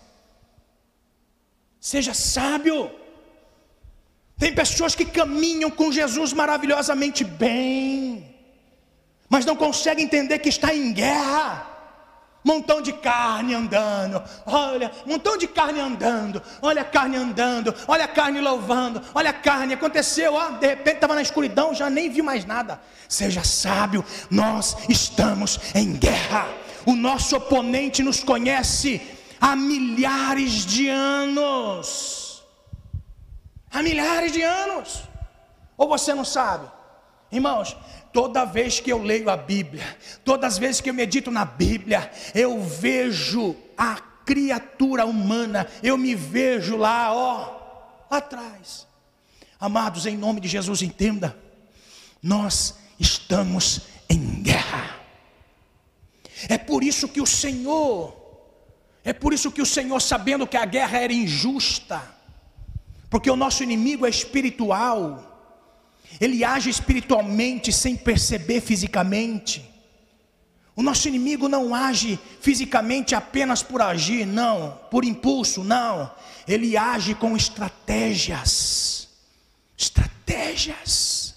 Seja 1.79 2.15
sábio. 2.15 2.89
Tem 4.39 4.53
pessoas 4.53 4.95
que 4.95 5.05
caminham 5.05 5.69
com 5.69 5.91
Jesus 5.91 6.33
maravilhosamente 6.33 7.23
bem, 7.23 8.35
mas 9.29 9.45
não 9.45 9.55
conseguem 9.55 10.05
entender 10.05 10.39
que 10.39 10.49
está 10.49 10.73
em 10.73 10.91
guerra 10.93 11.66
montão 12.47 12.81
de 12.81 12.93
carne 12.93 13.53
andando, 13.53 14.23
olha, 14.45 14.89
montão 15.05 15.37
de 15.37 15.47
carne 15.47 15.81
andando, 15.81 16.41
olha 16.61 16.81
a 16.81 16.85
carne 16.85 17.17
andando, 17.17 17.75
olha 17.85 18.05
a 18.05 18.07
carne 18.07 18.39
louvando, 18.39 19.01
olha 19.13 19.31
a 19.31 19.33
carne, 19.33 19.73
aconteceu, 19.73 20.33
ó, 20.33 20.51
de 20.51 20.65
repente 20.65 20.95
estava 20.95 21.13
na 21.13 21.21
escuridão, 21.21 21.75
já 21.75 21.89
nem 21.89 22.09
viu 22.09 22.23
mais 22.23 22.45
nada. 22.45 22.79
Seja 23.09 23.43
sábio, 23.43 24.03
nós 24.31 24.77
estamos 24.87 25.59
em 25.75 25.91
guerra. 25.93 26.47
O 26.85 26.95
nosso 26.95 27.35
oponente 27.35 28.01
nos 28.01 28.23
conhece 28.23 29.01
há 29.41 29.53
milhares 29.53 30.65
de 30.65 30.87
anos. 30.87 32.45
Há 33.69 33.83
milhares 33.83 34.31
de 34.31 34.41
anos. 34.41 35.03
Ou 35.77 35.89
você 35.89 36.13
não 36.13 36.23
sabe? 36.23 36.65
Irmãos, 37.29 37.75
toda 38.17 38.45
vez 38.45 38.79
que 38.79 38.91
eu 38.91 39.03
leio 39.03 39.29
a 39.29 39.37
Bíblia, 39.37 39.95
todas 40.25 40.53
as 40.53 40.57
vezes 40.57 40.81
que 40.81 40.89
eu 40.89 40.93
medito 40.95 41.29
na 41.29 41.45
Bíblia, 41.45 42.11
eu 42.33 42.59
vejo 42.63 43.55
a 43.77 43.93
criatura 44.25 45.05
humana, 45.05 45.67
eu 45.83 45.99
me 45.99 46.15
vejo 46.15 46.77
lá, 46.77 47.13
ó, 47.13 48.07
atrás. 48.09 48.87
Amados, 49.59 50.07
em 50.07 50.17
nome 50.17 50.41
de 50.41 50.47
Jesus, 50.47 50.81
entenda, 50.81 51.37
nós 52.19 52.79
estamos 52.99 53.81
em 54.09 54.41
guerra. 54.41 54.95
É 56.49 56.57
por 56.57 56.83
isso 56.83 57.07
que 57.07 57.21
o 57.21 57.27
Senhor, 57.27 58.17
é 59.03 59.13
por 59.13 59.31
isso 59.31 59.51
que 59.51 59.61
o 59.61 59.65
Senhor, 59.65 59.99
sabendo 59.99 60.47
que 60.47 60.57
a 60.57 60.65
guerra 60.65 60.97
era 60.97 61.13
injusta, 61.13 62.01
porque 63.11 63.29
o 63.29 63.35
nosso 63.35 63.61
inimigo 63.61 64.07
é 64.07 64.09
espiritual, 64.09 65.36
ele 66.19 66.43
age 66.43 66.69
espiritualmente 66.69 67.71
sem 67.71 67.95
perceber 67.95 68.61
fisicamente. 68.61 69.67
O 70.75 70.83
nosso 70.83 71.07
inimigo 71.07 71.49
não 71.49 71.73
age 71.73 72.19
fisicamente 72.39 73.15
apenas 73.15 73.63
por 73.63 73.81
agir, 73.81 74.25
não, 74.25 74.79
por 74.91 75.03
impulso, 75.03 75.63
não. 75.63 76.11
Ele 76.47 76.77
age 76.77 77.15
com 77.15 77.35
estratégias. 77.35 79.07
Estratégias. 79.75 81.35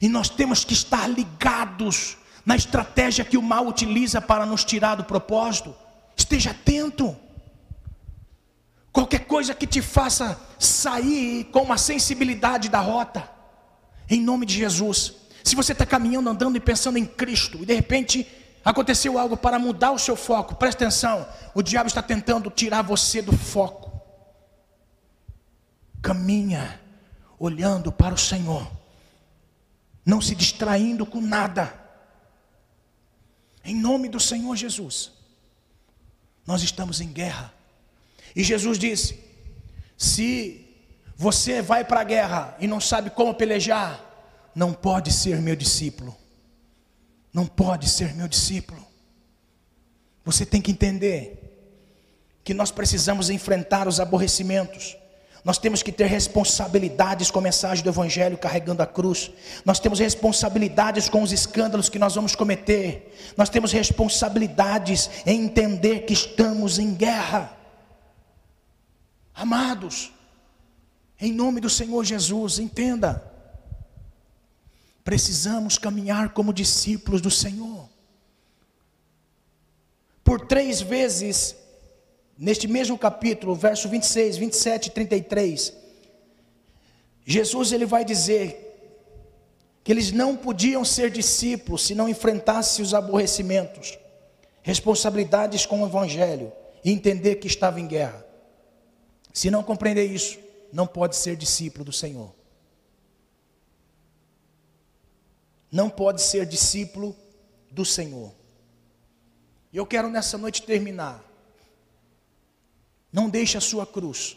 E 0.00 0.08
nós 0.08 0.28
temos 0.28 0.64
que 0.64 0.72
estar 0.72 1.06
ligados 1.06 2.16
na 2.46 2.56
estratégia 2.56 3.24
que 3.24 3.36
o 3.36 3.42
mal 3.42 3.66
utiliza 3.66 4.20
para 4.20 4.46
nos 4.46 4.64
tirar 4.64 4.94
do 4.94 5.04
propósito. 5.04 5.74
Esteja 6.16 6.50
atento. 6.50 7.16
Qualquer 8.92 9.26
coisa 9.26 9.54
que 9.54 9.66
te 9.66 9.82
faça 9.82 10.40
sair 10.58 11.44
com 11.52 11.62
uma 11.62 11.76
sensibilidade 11.76 12.68
da 12.68 12.80
rota, 12.80 13.28
em 14.14 14.20
nome 14.20 14.46
de 14.46 14.54
Jesus. 14.54 15.14
Se 15.42 15.54
você 15.54 15.72
está 15.72 15.84
caminhando, 15.84 16.30
andando 16.30 16.56
e 16.56 16.60
pensando 16.60 16.96
em 16.96 17.04
Cristo, 17.04 17.58
e 17.62 17.66
de 17.66 17.74
repente 17.74 18.26
aconteceu 18.64 19.18
algo 19.18 19.36
para 19.36 19.58
mudar 19.58 19.92
o 19.92 19.98
seu 19.98 20.16
foco, 20.16 20.54
presta 20.54 20.84
atenção: 20.84 21.28
o 21.54 21.62
diabo 21.62 21.88
está 21.88 22.02
tentando 22.02 22.50
tirar 22.50 22.82
você 22.82 23.20
do 23.20 23.36
foco. 23.36 23.92
Caminha 26.00 26.80
olhando 27.38 27.90
para 27.90 28.14
o 28.14 28.18
Senhor, 28.18 28.70
não 30.04 30.20
se 30.20 30.34
distraindo 30.34 31.04
com 31.04 31.20
nada. 31.20 31.82
Em 33.64 33.74
nome 33.74 34.08
do 34.08 34.20
Senhor 34.20 34.54
Jesus. 34.56 35.12
Nós 36.46 36.62
estamos 36.62 37.00
em 37.00 37.10
guerra. 37.10 37.52
E 38.36 38.44
Jesus 38.44 38.78
disse: 38.78 39.18
se 39.96 40.63
você 41.16 41.62
vai 41.62 41.84
para 41.84 42.00
a 42.00 42.04
guerra 42.04 42.56
e 42.58 42.66
não 42.66 42.80
sabe 42.80 43.10
como 43.10 43.34
pelejar, 43.34 44.00
não 44.54 44.72
pode 44.72 45.12
ser 45.12 45.40
meu 45.40 45.56
discípulo. 45.56 46.16
Não 47.32 47.46
pode 47.46 47.88
ser 47.88 48.14
meu 48.14 48.28
discípulo. 48.28 48.84
Você 50.24 50.46
tem 50.46 50.60
que 50.60 50.70
entender 50.70 51.40
que 52.44 52.54
nós 52.54 52.70
precisamos 52.70 53.30
enfrentar 53.30 53.88
os 53.88 53.98
aborrecimentos 53.98 54.96
nós 55.44 55.58
temos 55.58 55.82
que 55.82 55.92
ter 55.92 56.06
responsabilidades 56.06 57.30
com 57.30 57.38
a 57.38 57.42
mensagem 57.42 57.84
do 57.84 57.90
Evangelho 57.90 58.38
carregando 58.38 58.82
a 58.82 58.86
cruz. 58.86 59.30
Nós 59.62 59.78
temos 59.78 59.98
responsabilidades 59.98 61.06
com 61.06 61.22
os 61.22 61.32
escândalos 61.32 61.90
que 61.90 61.98
nós 61.98 62.14
vamos 62.14 62.34
cometer. 62.34 63.14
Nós 63.36 63.50
temos 63.50 63.70
responsabilidades 63.70 65.10
em 65.26 65.44
entender 65.44 66.06
que 66.06 66.14
estamos 66.14 66.78
em 66.78 66.94
guerra. 66.94 67.54
Amados, 69.34 70.13
em 71.20 71.32
nome 71.32 71.60
do 71.60 71.70
Senhor 71.70 72.04
Jesus, 72.04 72.58
entenda. 72.58 73.32
Precisamos 75.04 75.78
caminhar 75.78 76.32
como 76.32 76.52
discípulos 76.52 77.20
do 77.20 77.30
Senhor. 77.30 77.88
Por 80.22 80.46
três 80.46 80.80
vezes 80.80 81.54
neste 82.36 82.66
mesmo 82.66 82.98
capítulo, 82.98 83.54
verso 83.54 83.88
26, 83.88 84.38
27 84.38 84.86
e 84.86 84.90
33, 84.90 85.72
Jesus 87.24 87.72
ele 87.72 87.86
vai 87.86 88.04
dizer 88.04 88.60
que 89.82 89.92
eles 89.92 90.10
não 90.10 90.36
podiam 90.36 90.84
ser 90.84 91.10
discípulos 91.10 91.84
se 91.84 91.94
não 91.94 92.08
enfrentassem 92.08 92.82
os 92.82 92.94
aborrecimentos, 92.94 93.98
responsabilidades 94.62 95.66
com 95.66 95.82
o 95.82 95.86
evangelho 95.86 96.52
e 96.82 96.90
entender 96.90 97.36
que 97.36 97.46
estava 97.46 97.80
em 97.80 97.86
guerra. 97.86 98.24
Se 99.32 99.50
não 99.50 99.62
compreender 99.62 100.06
isso, 100.06 100.38
não 100.74 100.88
pode 100.88 101.14
ser 101.14 101.36
discípulo 101.36 101.84
do 101.84 101.92
Senhor. 101.92 102.34
Não 105.70 105.88
pode 105.88 106.20
ser 106.20 106.44
discípulo 106.44 107.16
do 107.70 107.84
Senhor. 107.84 108.34
E 109.72 109.76
eu 109.76 109.86
quero 109.86 110.10
nessa 110.10 110.36
noite 110.36 110.62
terminar 110.62 111.24
não 113.12 113.30
deixe 113.30 113.56
a 113.56 113.60
sua 113.60 113.86
cruz. 113.86 114.36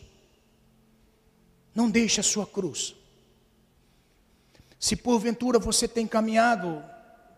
Não 1.74 1.90
deixe 1.90 2.20
a 2.20 2.24
sua 2.24 2.46
cruz. 2.46 2.94
Se 4.80 4.96
porventura 4.96 5.58
você 5.58 5.88
tem 5.88 6.06
caminhado 6.06 6.86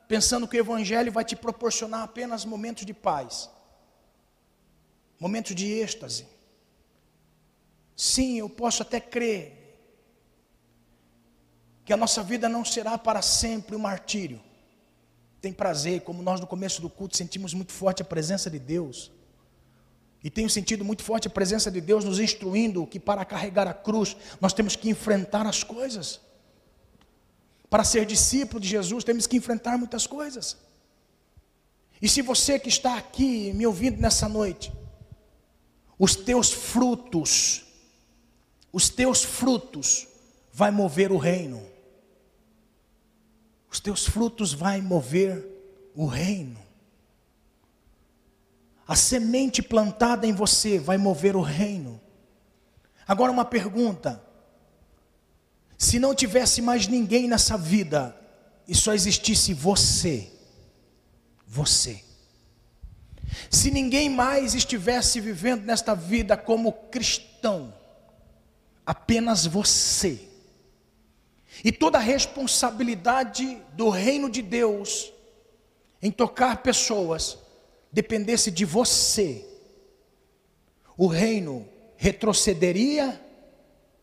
pensando 0.10 0.46
que 0.46 0.58
o 0.58 0.60
Evangelho 0.60 1.10
vai 1.10 1.24
te 1.24 1.38
proporcionar 1.38 2.04
apenas 2.04 2.44
momentos 2.44 2.86
de 2.86 2.94
paz, 2.94 3.50
momentos 5.18 5.56
de 5.56 5.72
êxtase, 5.72 6.28
sim, 8.02 8.40
eu 8.40 8.50
posso 8.50 8.82
até 8.82 9.00
crer 9.00 9.60
que 11.84 11.92
a 11.92 11.98
nossa 11.98 12.24
vida 12.24 12.48
não 12.48 12.64
será 12.64 12.98
para 12.98 13.22
sempre 13.22 13.76
um 13.76 13.80
martírio. 13.80 14.40
Tem 15.42 15.52
prazer, 15.52 16.02
como 16.02 16.24
nós 16.24 16.40
no 16.40 16.48
começo 16.48 16.82
do 16.82 16.90
culto 16.90 17.18
sentimos 17.18 17.54
muito 17.54 17.74
forte 17.74 18.02
a 18.02 18.06
presença 18.06 18.50
de 18.50 18.58
Deus. 18.58 19.12
E 20.24 20.30
tenho 20.30 20.50
sentido 20.50 20.86
muito 20.86 21.04
forte 21.04 21.28
a 21.28 21.32
presença 21.32 21.70
de 21.70 21.82
Deus 21.82 22.06
nos 22.06 22.20
instruindo 22.20 22.88
que 22.88 23.00
para 23.00 23.26
carregar 23.26 23.68
a 23.68 23.74
cruz 23.74 24.16
nós 24.40 24.54
temos 24.54 24.78
que 24.78 24.90
enfrentar 24.90 25.46
as 25.46 25.64
coisas. 25.64 26.22
Para 27.70 27.84
ser 27.84 28.06
discípulo 28.06 28.62
de 28.62 28.68
Jesus 28.68 29.04
temos 29.04 29.28
que 29.28 29.36
enfrentar 29.36 29.78
muitas 29.78 30.08
coisas. 30.08 30.56
E 32.02 32.08
se 32.08 32.22
você 32.22 32.58
que 32.58 32.70
está 32.70 32.98
aqui 32.98 33.52
me 33.54 33.68
ouvindo 33.68 34.00
nessa 34.00 34.30
noite, 34.30 34.72
os 35.98 36.16
teus 36.16 36.52
frutos, 36.52 37.66
os 38.72 38.90
teus 38.90 39.24
frutos 39.24 40.08
vai 40.52 40.72
mover 40.72 41.12
o 41.12 41.18
reino. 41.18 41.62
Os 43.72 43.80
teus 43.80 44.06
frutos 44.06 44.54
vai 44.54 44.82
mover 44.82 45.46
o 45.96 46.06
reino. 46.06 46.60
A 48.88 48.96
semente 48.96 49.62
plantada 49.62 50.26
em 50.26 50.34
você 50.34 50.80
vai 50.80 50.98
mover 50.98 51.36
o 51.36 51.42
reino. 51.42 52.02
Agora 53.08 53.32
uma 53.32 53.46
pergunta: 53.46 54.24
se 55.78 56.00
não 56.00 56.16
tivesse 56.16 56.62
mais 56.62 56.88
ninguém 56.88 57.28
nessa 57.28 57.58
vida 57.58 58.16
e 58.68 58.76
só 58.76 58.94
existisse 58.94 59.54
você, 59.54 60.32
você, 61.46 62.04
se 63.50 63.72
ninguém 63.72 64.10
mais 64.10 64.54
estivesse 64.54 65.20
vivendo 65.20 65.64
nesta 65.64 65.96
vida 65.96 66.36
como 66.36 66.72
cristão, 66.72 67.74
apenas 68.90 69.46
você, 69.46 70.28
e 71.64 71.72
toda 71.72 72.00
a 72.00 72.02
responsabilidade 72.02 73.62
do 73.74 73.88
reino 73.88 74.28
de 74.32 74.42
Deus 74.42 75.14
em 76.02 76.10
tocar 76.10 76.64
pessoas, 76.64 77.38
dependesse 77.92 78.50
de 78.50 78.66
você, 78.66 79.48
o 80.98 81.06
reino 81.06 81.70
retrocederia 81.98 83.24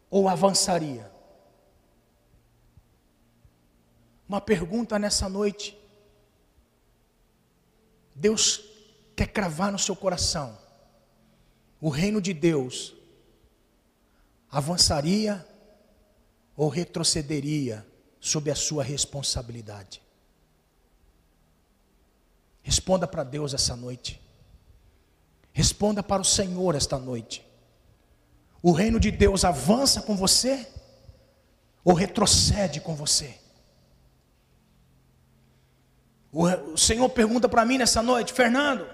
ou 0.09 0.29
avançaria? 0.29 1.11
Uma 4.29 4.41
pergunta 4.41 5.01
nessa 5.01 5.29
noite. 5.29 5.77
Deus 8.15 8.61
quer 9.17 9.27
cravar 9.27 9.73
no 9.73 9.81
seu 9.81 9.97
coração. 9.97 10.57
O 11.81 11.89
reino 11.89 12.21
de 12.21 12.33
Deus 12.33 12.95
avançaria 14.57 15.47
ou 16.57 16.71
retrocederia 16.71 17.87
sob 18.19 18.51
a 18.51 18.55
sua 18.55 18.83
responsabilidade? 18.83 20.01
Responda 22.63 23.07
para 23.07 23.23
Deus 23.23 23.53
essa 23.53 23.77
noite. 23.77 24.19
Responda 25.53 26.03
para 26.03 26.23
o 26.23 26.25
Senhor 26.25 26.75
esta 26.75 26.99
noite. 26.99 27.47
O 28.63 28.73
reino 28.73 28.99
de 28.99 29.11
Deus 29.11 29.45
avança 29.45 30.01
com 30.01 30.17
você 30.17 30.67
ou 31.85 31.93
retrocede 31.93 32.81
com 32.81 32.95
você? 32.95 33.39
O 36.33 36.79
Senhor 36.79 37.11
pergunta 37.11 37.47
para 37.47 37.67
mim 37.67 37.77
nessa 37.77 38.03
noite, 38.03 38.33
Fernando, 38.33 38.89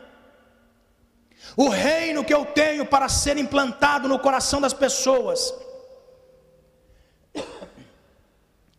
O 1.57 1.69
reino 1.69 2.25
que 2.25 2.33
eu 2.33 2.45
tenho 2.47 2.87
para 2.87 3.09
ser 3.09 3.37
implantado 3.37 4.09
no 4.09 4.19
coração 4.19 4.61
das 4.61 4.73
pessoas 4.73 5.53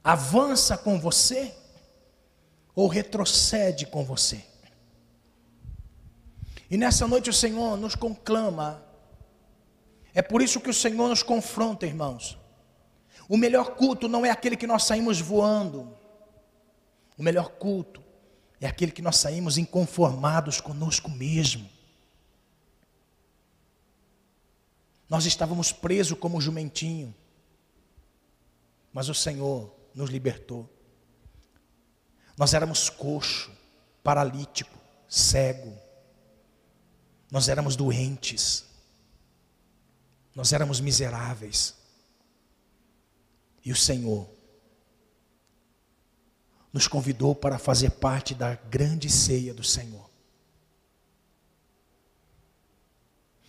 avança 0.04 0.78
com 0.78 1.00
você 1.00 1.54
ou 2.76 2.88
retrocede 2.88 3.86
com 3.86 4.04
você? 4.04 4.44
E 6.70 6.78
nessa 6.78 7.08
noite 7.08 7.30
o 7.30 7.34
Senhor 7.34 7.78
nos 7.78 7.94
conclama. 7.94 8.84
É 10.14 10.22
por 10.22 10.42
isso 10.42 10.60
que 10.60 10.70
o 10.70 10.74
Senhor 10.74 11.08
nos 11.08 11.22
confronta, 11.22 11.86
irmãos. 11.86 12.38
O 13.30 13.38
melhor 13.38 13.76
culto 13.76 14.08
não 14.08 14.26
é 14.26 14.32
aquele 14.32 14.58
que 14.58 14.68
nós 14.68 14.84
saímos 14.84 15.20
voando. 15.20 15.96
O 17.18 17.22
melhor 17.22 17.50
culto 17.50 18.04
é 18.60 18.68
aquele 18.68 18.92
que 18.92 19.02
nós 19.02 19.18
saímos 19.18 19.58
inconformados 19.58 20.60
conosco 20.60 21.10
mesmo. 21.10 21.70
Nós 25.14 25.28
estávamos 25.28 25.72
presos 25.72 26.18
como 26.18 26.42
jumentinho, 26.42 27.14
mas 28.92 29.10
o 29.10 29.14
Senhor 29.14 29.72
nos 29.94 30.10
libertou. 30.10 30.68
Nós 32.36 32.56
éramos 32.56 32.90
coxo, 32.90 33.52
paralítico, 34.04 34.76
cego. 35.08 35.78
Nós 37.30 37.48
éramos 37.48 37.76
doentes. 37.76 38.66
Nós 40.34 40.52
éramos 40.52 40.80
miseráveis. 40.80 41.76
E 43.64 43.72
o 43.72 43.76
Senhor 43.76 44.28
nos 46.74 46.88
convidou 46.88 47.36
para 47.36 47.60
fazer 47.60 47.92
parte 47.92 48.34
da 48.34 48.56
grande 48.56 49.12
ceia 49.12 49.54
do 49.54 49.64
Senhor. 49.64 50.10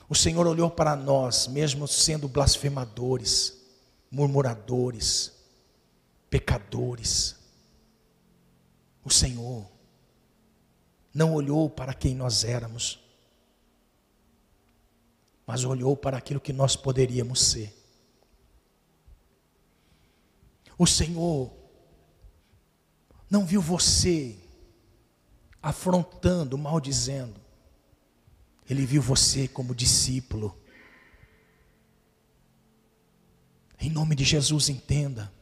O 0.08 0.14
Senhor 0.14 0.46
olhou 0.46 0.70
para 0.70 0.94
nós, 0.94 1.46
mesmo 1.46 1.88
sendo 1.88 2.28
blasfemadores, 2.28 3.60
murmuradores, 4.10 5.32
pecadores. 6.28 7.36
O 9.02 9.10
Senhor 9.10 9.66
não 11.12 11.32
olhou 11.32 11.70
para 11.70 11.94
quem 11.94 12.14
nós 12.14 12.44
éramos, 12.44 13.00
mas 15.46 15.64
olhou 15.64 15.96
para 15.96 16.18
aquilo 16.18 16.40
que 16.40 16.52
nós 16.52 16.76
poderíamos 16.76 17.40
ser. 17.40 17.74
O 20.76 20.86
Senhor 20.86 21.52
não 23.30 23.46
viu 23.46 23.60
você 23.60 24.38
afrontando, 25.62 26.58
maldizendo. 26.58 27.43
Ele 28.68 28.86
viu 28.86 29.02
você 29.02 29.46
como 29.46 29.74
discípulo. 29.74 30.58
Em 33.78 33.90
nome 33.90 34.14
de 34.14 34.24
Jesus, 34.24 34.68
entenda. 34.68 35.32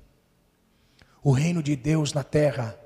O 1.22 1.30
reino 1.32 1.62
de 1.62 1.76
Deus 1.76 2.12
na 2.12 2.24
terra 2.24 2.76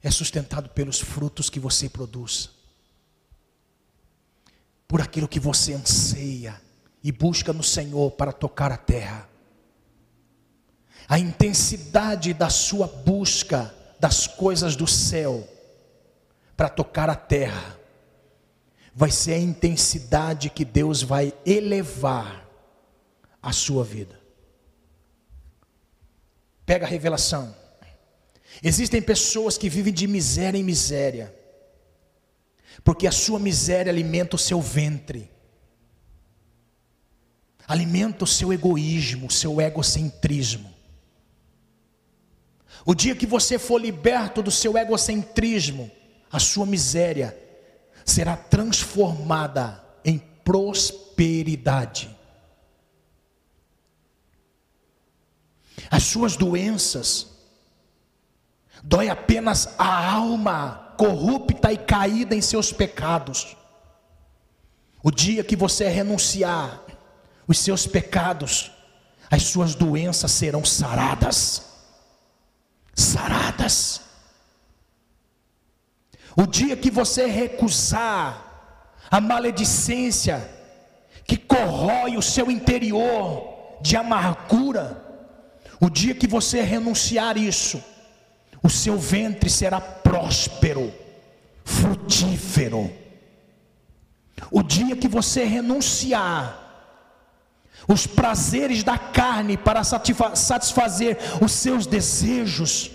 é 0.00 0.10
sustentado 0.10 0.68
pelos 0.70 1.00
frutos 1.00 1.50
que 1.50 1.58
você 1.58 1.88
produz, 1.88 2.50
por 4.86 5.00
aquilo 5.00 5.28
que 5.28 5.40
você 5.40 5.72
anseia 5.74 6.60
e 7.02 7.10
busca 7.10 7.52
no 7.52 7.62
Senhor 7.62 8.12
para 8.12 8.32
tocar 8.32 8.70
a 8.70 8.76
terra. 8.76 9.28
A 11.08 11.18
intensidade 11.18 12.32
da 12.32 12.48
sua 12.48 12.86
busca 12.86 13.74
das 13.98 14.26
coisas 14.26 14.76
do 14.76 14.86
céu 14.86 15.48
para 16.62 16.68
tocar 16.68 17.10
a 17.10 17.16
terra, 17.16 17.76
vai 18.94 19.10
ser 19.10 19.32
a 19.32 19.38
intensidade 19.38 20.48
que 20.48 20.64
Deus 20.64 21.02
vai 21.02 21.34
elevar 21.44 22.48
a 23.42 23.52
sua 23.52 23.82
vida. 23.82 24.16
Pega 26.64 26.86
a 26.86 26.88
revelação. 26.88 27.52
Existem 28.62 29.02
pessoas 29.02 29.58
que 29.58 29.68
vivem 29.68 29.92
de 29.92 30.06
miséria 30.06 30.56
em 30.56 30.62
miséria, 30.62 31.34
porque 32.84 33.08
a 33.08 33.12
sua 33.12 33.40
miséria 33.40 33.90
alimenta 33.90 34.36
o 34.36 34.38
seu 34.38 34.60
ventre, 34.60 35.28
alimenta 37.66 38.22
o 38.22 38.28
seu 38.28 38.52
egoísmo, 38.52 39.26
o 39.26 39.32
seu 39.32 39.60
egocentrismo. 39.60 40.72
O 42.86 42.94
dia 42.94 43.16
que 43.16 43.26
você 43.26 43.58
for 43.58 43.80
liberto 43.80 44.40
do 44.40 44.50
seu 44.52 44.78
egocentrismo, 44.78 45.90
a 46.32 46.38
sua 46.38 46.64
miséria 46.64 47.38
será 48.04 48.36
transformada 48.36 49.84
em 50.02 50.18
prosperidade. 50.18 52.16
As 55.90 56.04
suas 56.04 56.36
doenças 56.36 57.28
dói 58.82 59.10
apenas 59.10 59.74
a 59.78 60.12
alma 60.14 60.94
corrupta 60.96 61.70
e 61.70 61.76
caída 61.76 62.34
em 62.34 62.40
seus 62.40 62.72
pecados. 62.72 63.56
O 65.02 65.10
dia 65.10 65.44
que 65.44 65.54
você 65.54 65.88
renunciar 65.88 66.82
os 67.46 67.58
seus 67.58 67.86
pecados, 67.86 68.70
as 69.30 69.42
suas 69.42 69.74
doenças 69.74 70.30
serão 70.32 70.64
saradas. 70.64 71.62
Saradas. 72.94 74.11
O 76.36 76.46
dia 76.46 76.76
que 76.76 76.90
você 76.90 77.26
recusar 77.26 78.52
a 79.10 79.20
maledicência 79.20 80.48
que 81.26 81.36
corrói 81.36 82.16
o 82.16 82.22
seu 82.22 82.50
interior 82.50 83.78
de 83.80 83.96
amargura, 83.96 85.02
o 85.80 85.90
dia 85.90 86.14
que 86.14 86.26
você 86.26 86.62
renunciar 86.62 87.36
isso, 87.36 87.82
o 88.62 88.70
seu 88.70 88.98
ventre 88.98 89.50
será 89.50 89.80
próspero, 89.80 90.92
frutífero. 91.64 92.90
O 94.50 94.62
dia 94.62 94.96
que 94.96 95.08
você 95.08 95.44
renunciar 95.44 96.58
os 97.88 98.06
prazeres 98.06 98.84
da 98.84 98.96
carne 98.96 99.56
para 99.56 99.82
satisfazer 99.84 101.18
os 101.40 101.52
seus 101.52 101.86
desejos, 101.86 102.90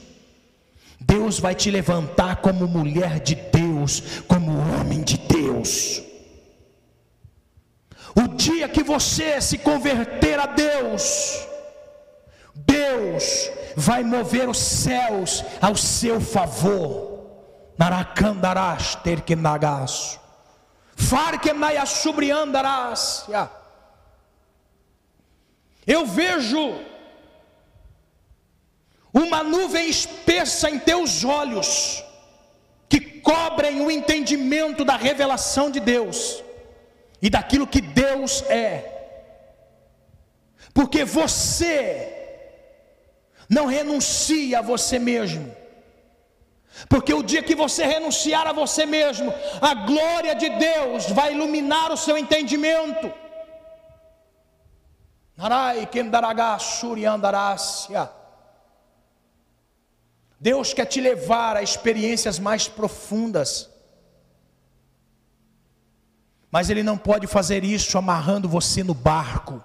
Deus 1.08 1.40
vai 1.40 1.56
te 1.56 1.72
levantar 1.72 2.36
como 2.38 2.68
mulher 2.68 3.22
de 3.22 3.36
Deus, 3.36 4.22
como 4.28 4.60
homem 4.60 5.02
de 5.02 5.18
Deus. 5.18 6.04
O 8.14 8.28
dia 8.36 8.68
que 8.68 8.84
você 8.84 9.40
se 9.40 9.58
converter 9.58 10.38
a 10.38 10.48
Deus, 10.48 11.48
Deus 12.54 13.50
vai 13.78 14.04
mover 14.04 14.50
os 14.50 14.58
céus 14.58 15.46
ao 15.62 15.78
seu 15.78 16.20
favor. 16.20 17.16
Narakandarás 17.78 18.96
ter 18.96 19.22
que 19.22 19.34
nagaço. 19.36 20.20
Farkenayasubriandarás. 20.94 23.30
Eu 25.86 26.06
vejo 26.06 26.76
uma 29.18 29.44
nuvem 29.44 29.89
espessa 29.89 30.69
em 30.69 30.80
teus 30.80 31.23
olhos, 31.23 32.03
que 32.89 32.99
cobrem 32.99 33.81
o 33.81 33.91
entendimento 33.91 34.85
da 34.85 34.95
revelação 34.95 35.69
de 35.69 35.80
Deus 35.80 36.44
e 37.22 37.30
daquilo 37.30 37.68
que 37.68 37.81
Deus 37.81 38.44
é, 38.44 38.98
porque 40.73 41.03
você 41.03 42.14
não 43.49 43.65
renuncia 43.65 44.60
a 44.60 44.61
você 44.61 44.99
mesmo. 44.99 45.56
Porque 46.88 47.11
o 47.11 47.23
dia 47.23 47.41
que 47.41 47.56
você 47.56 47.84
renunciar 47.85 48.45
a 48.45 48.53
você 48.53 48.85
mesmo, 48.85 49.34
a 49.60 49.73
glória 49.73 50.35
de 50.35 50.49
Deus 50.49 51.10
vai 51.10 51.34
iluminar 51.34 51.91
o 51.91 51.98
seu 51.98 52.15
entendimento. 52.15 53.11
Narai 55.35 55.88
kendaragá 55.88 56.60
suriandarácia. 56.60 58.11
Deus 60.39 60.73
quer 60.73 60.85
te 60.85 61.01
levar 61.01 61.57
a 61.57 61.64
experiências 61.64 62.38
mais 62.38 62.68
profundas. 62.68 63.69
Mas 66.51 66.69
Ele 66.69 66.84
não 66.84 66.97
pode 66.97 67.27
fazer 67.27 67.64
isso 67.64 67.97
amarrando 67.97 68.47
você 68.47 68.84
no 68.84 68.93
barco 68.93 69.64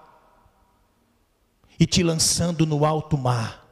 e 1.79 1.87
te 1.87 2.03
lançando 2.03 2.67
no 2.67 2.85
alto 2.85 3.17
mar. 3.19 3.67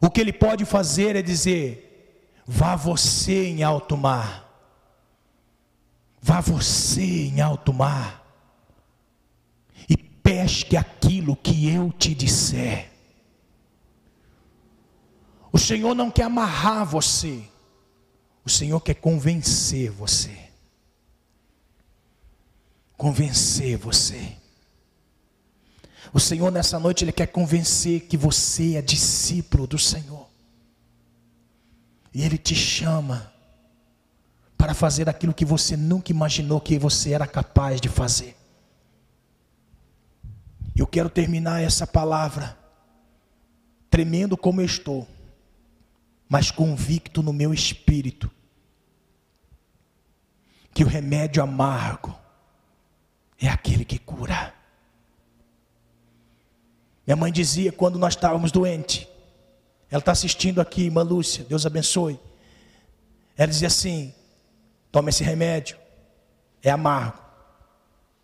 O 0.00 0.10
que 0.10 0.20
Ele 0.20 0.32
pode 0.32 0.64
fazer 0.64 1.16
é 1.16 1.22
dizer: 1.22 2.34
vá 2.46 2.74
você 2.74 3.46
em 3.46 3.62
alto 3.62 3.96
mar, 3.96 4.48
vá 6.20 6.40
você 6.40 7.02
em 7.02 7.40
alto 7.40 7.72
mar, 7.72 8.24
e 9.88 9.96
pesque 9.96 10.76
aquilo 10.76 11.36
que 11.36 11.68
eu 11.68 11.92
te 11.92 12.14
disser. 12.14 12.91
O 15.52 15.58
Senhor 15.58 15.94
não 15.94 16.10
quer 16.10 16.24
amarrar 16.24 16.86
você. 16.86 17.44
O 18.44 18.48
Senhor 18.48 18.80
quer 18.80 18.94
convencer 18.94 19.90
você. 19.90 20.36
Convencer 22.96 23.76
você. 23.76 24.36
O 26.12 26.18
Senhor 26.18 26.50
nessa 26.50 26.78
noite 26.78 27.04
ele 27.04 27.12
quer 27.12 27.26
convencer 27.26 28.02
que 28.02 28.16
você 28.16 28.76
é 28.76 28.82
discípulo 28.82 29.66
do 29.66 29.78
Senhor. 29.78 30.26
E 32.14 32.22
ele 32.22 32.38
te 32.38 32.54
chama 32.54 33.32
para 34.56 34.74
fazer 34.74 35.08
aquilo 35.08 35.34
que 35.34 35.44
você 35.44 35.76
nunca 35.76 36.12
imaginou 36.12 36.60
que 36.60 36.78
você 36.78 37.12
era 37.12 37.26
capaz 37.26 37.80
de 37.80 37.88
fazer. 37.88 38.36
Eu 40.74 40.86
quero 40.86 41.10
terminar 41.10 41.62
essa 41.62 41.86
palavra 41.86 42.56
tremendo 43.90 44.36
como 44.36 44.60
eu 44.60 44.64
estou, 44.64 45.06
mas 46.32 46.50
convicto 46.50 47.22
no 47.22 47.30
meu 47.30 47.52
espírito 47.52 48.30
que 50.72 50.82
o 50.82 50.86
remédio 50.86 51.42
amargo 51.42 52.18
é 53.38 53.48
aquele 53.48 53.84
que 53.84 53.98
cura. 53.98 54.54
Minha 57.06 57.16
mãe 57.16 57.30
dizia 57.30 57.70
quando 57.70 57.98
nós 57.98 58.14
estávamos 58.14 58.50
doentes, 58.50 59.06
ela 59.90 59.98
está 59.98 60.12
assistindo 60.12 60.58
aqui, 60.58 60.84
irmã 60.84 61.02
Lúcia, 61.02 61.44
Deus 61.44 61.66
abençoe. 61.66 62.18
Ela 63.36 63.48
dizia 63.48 63.68
assim: 63.68 64.14
toma 64.90 65.10
esse 65.10 65.22
remédio, 65.22 65.76
é 66.62 66.70
amargo, 66.70 67.22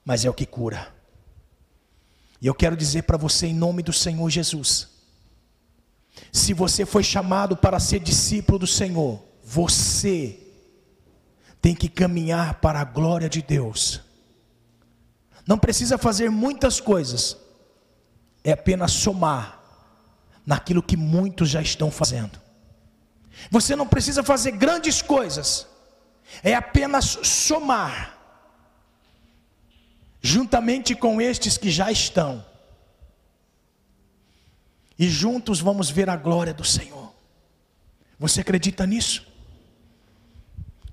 mas 0.02 0.24
é 0.24 0.30
o 0.30 0.34
que 0.34 0.46
cura. 0.46 0.94
E 2.40 2.46
eu 2.46 2.54
quero 2.54 2.74
dizer 2.74 3.02
para 3.02 3.18
você, 3.18 3.48
em 3.48 3.54
nome 3.54 3.82
do 3.82 3.92
Senhor 3.92 4.30
Jesus, 4.30 4.97
se 6.32 6.52
você 6.52 6.84
foi 6.84 7.02
chamado 7.02 7.56
para 7.56 7.80
ser 7.80 8.00
discípulo 8.00 8.58
do 8.58 8.66
Senhor, 8.66 9.22
você 9.42 10.38
tem 11.60 11.74
que 11.74 11.88
caminhar 11.88 12.54
para 12.54 12.80
a 12.80 12.84
glória 12.84 13.28
de 13.28 13.42
Deus. 13.42 14.00
Não 15.46 15.58
precisa 15.58 15.96
fazer 15.96 16.30
muitas 16.30 16.80
coisas, 16.80 17.36
é 18.44 18.52
apenas 18.52 18.92
somar 18.92 19.58
naquilo 20.44 20.82
que 20.82 20.96
muitos 20.96 21.48
já 21.48 21.60
estão 21.60 21.90
fazendo. 21.90 22.40
Você 23.50 23.76
não 23.76 23.86
precisa 23.86 24.22
fazer 24.22 24.52
grandes 24.52 25.00
coisas, 25.00 25.66
é 26.42 26.54
apenas 26.54 27.18
somar, 27.22 28.18
juntamente 30.20 30.94
com 30.94 31.20
estes 31.20 31.56
que 31.56 31.70
já 31.70 31.90
estão, 31.90 32.44
e 34.98 35.08
juntos 35.08 35.60
vamos 35.60 35.90
ver 35.90 36.10
a 36.10 36.16
glória 36.16 36.52
do 36.52 36.64
Senhor. 36.64 37.12
Você 38.18 38.40
acredita 38.40 38.86
nisso? 38.86 39.26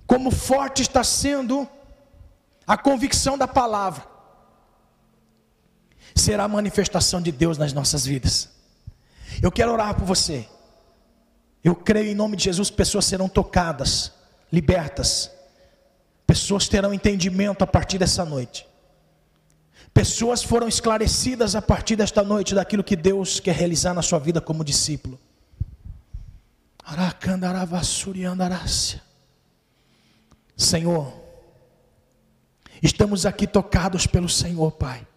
Como 0.05 0.29
forte 0.29 0.81
está 0.81 1.03
sendo 1.03 1.67
a 2.67 2.77
convicção 2.77 3.37
da 3.37 3.47
palavra 3.47 4.15
será 6.15 6.45
a 6.45 6.47
manifestação 6.47 7.21
de 7.21 7.31
Deus 7.31 7.57
nas 7.57 7.73
nossas 7.73 8.05
vidas. 8.05 8.49
Eu 9.41 9.51
quero 9.51 9.71
orar 9.71 9.93
por 9.95 10.05
você. 10.05 10.47
Eu 11.63 11.75
creio 11.75 12.11
em 12.11 12.15
nome 12.15 12.37
de 12.37 12.43
Jesus, 12.45 12.69
pessoas 12.69 13.05
serão 13.05 13.27
tocadas, 13.27 14.11
libertas. 14.51 15.31
Pessoas 16.25 16.67
terão 16.67 16.93
entendimento 16.93 17.63
a 17.63 17.67
partir 17.67 17.97
dessa 17.97 18.23
noite. 18.23 18.65
Pessoas 19.95 20.43
foram 20.43 20.67
esclarecidas 20.67 21.55
a 21.55 21.61
partir 21.61 21.95
desta 21.95 22.21
noite 22.21 22.53
daquilo 22.53 22.83
que 22.83 22.97
Deus 22.97 23.39
quer 23.39 23.55
realizar 23.55 23.93
na 23.93 24.01
sua 24.01 24.19
vida 24.19 24.41
como 24.41 24.61
discípulo. 24.61 25.17
Senhor, 30.57 31.13
estamos 32.83 33.25
aqui 33.25 33.47
tocados 33.47 34.05
pelo 34.05 34.27
Senhor, 34.27 34.69
Pai. 34.73 35.07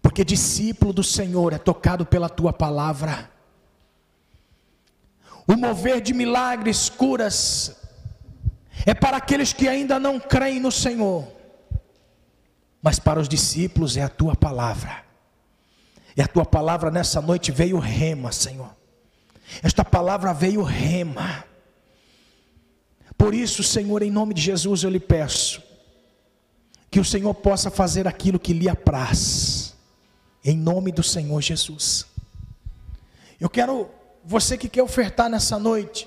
Porque 0.00 0.24
discípulo 0.24 0.92
do 0.92 1.02
Senhor 1.02 1.52
é 1.52 1.58
tocado 1.58 2.06
pela 2.06 2.28
tua 2.28 2.52
palavra. 2.52 3.28
O 5.48 5.56
mover 5.56 6.00
de 6.00 6.14
milagres, 6.14 6.88
curas, 6.88 7.76
é 8.86 8.94
para 8.94 9.16
aqueles 9.16 9.52
que 9.52 9.66
ainda 9.66 9.98
não 9.98 10.20
creem 10.20 10.60
no 10.60 10.70
Senhor, 10.70 11.34
mas 12.84 12.98
para 12.98 13.18
os 13.18 13.30
discípulos 13.30 13.96
é 13.96 14.02
a 14.02 14.10
tua 14.10 14.36
palavra. 14.36 15.02
E 16.14 16.20
a 16.20 16.28
tua 16.28 16.44
palavra 16.44 16.90
nessa 16.90 17.18
noite 17.18 17.50
veio 17.50 17.78
rema, 17.78 18.30
Senhor. 18.30 18.76
Esta 19.62 19.82
palavra 19.82 20.34
veio 20.34 20.62
rema. 20.62 21.46
Por 23.16 23.32
isso, 23.32 23.62
Senhor, 23.62 24.02
em 24.02 24.10
nome 24.10 24.34
de 24.34 24.42
Jesus 24.42 24.82
eu 24.82 24.90
lhe 24.90 25.00
peço 25.00 25.62
que 26.90 27.00
o 27.00 27.04
Senhor 27.04 27.32
possa 27.32 27.70
fazer 27.70 28.06
aquilo 28.06 28.38
que 28.38 28.52
lhe 28.52 28.68
apraz 28.68 29.74
em 30.44 30.54
nome 30.54 30.92
do 30.92 31.02
Senhor 31.02 31.40
Jesus. 31.40 32.04
Eu 33.40 33.48
quero, 33.48 33.88
você 34.22 34.58
que 34.58 34.68
quer 34.68 34.82
ofertar 34.82 35.30
nessa 35.30 35.58
noite, 35.58 36.06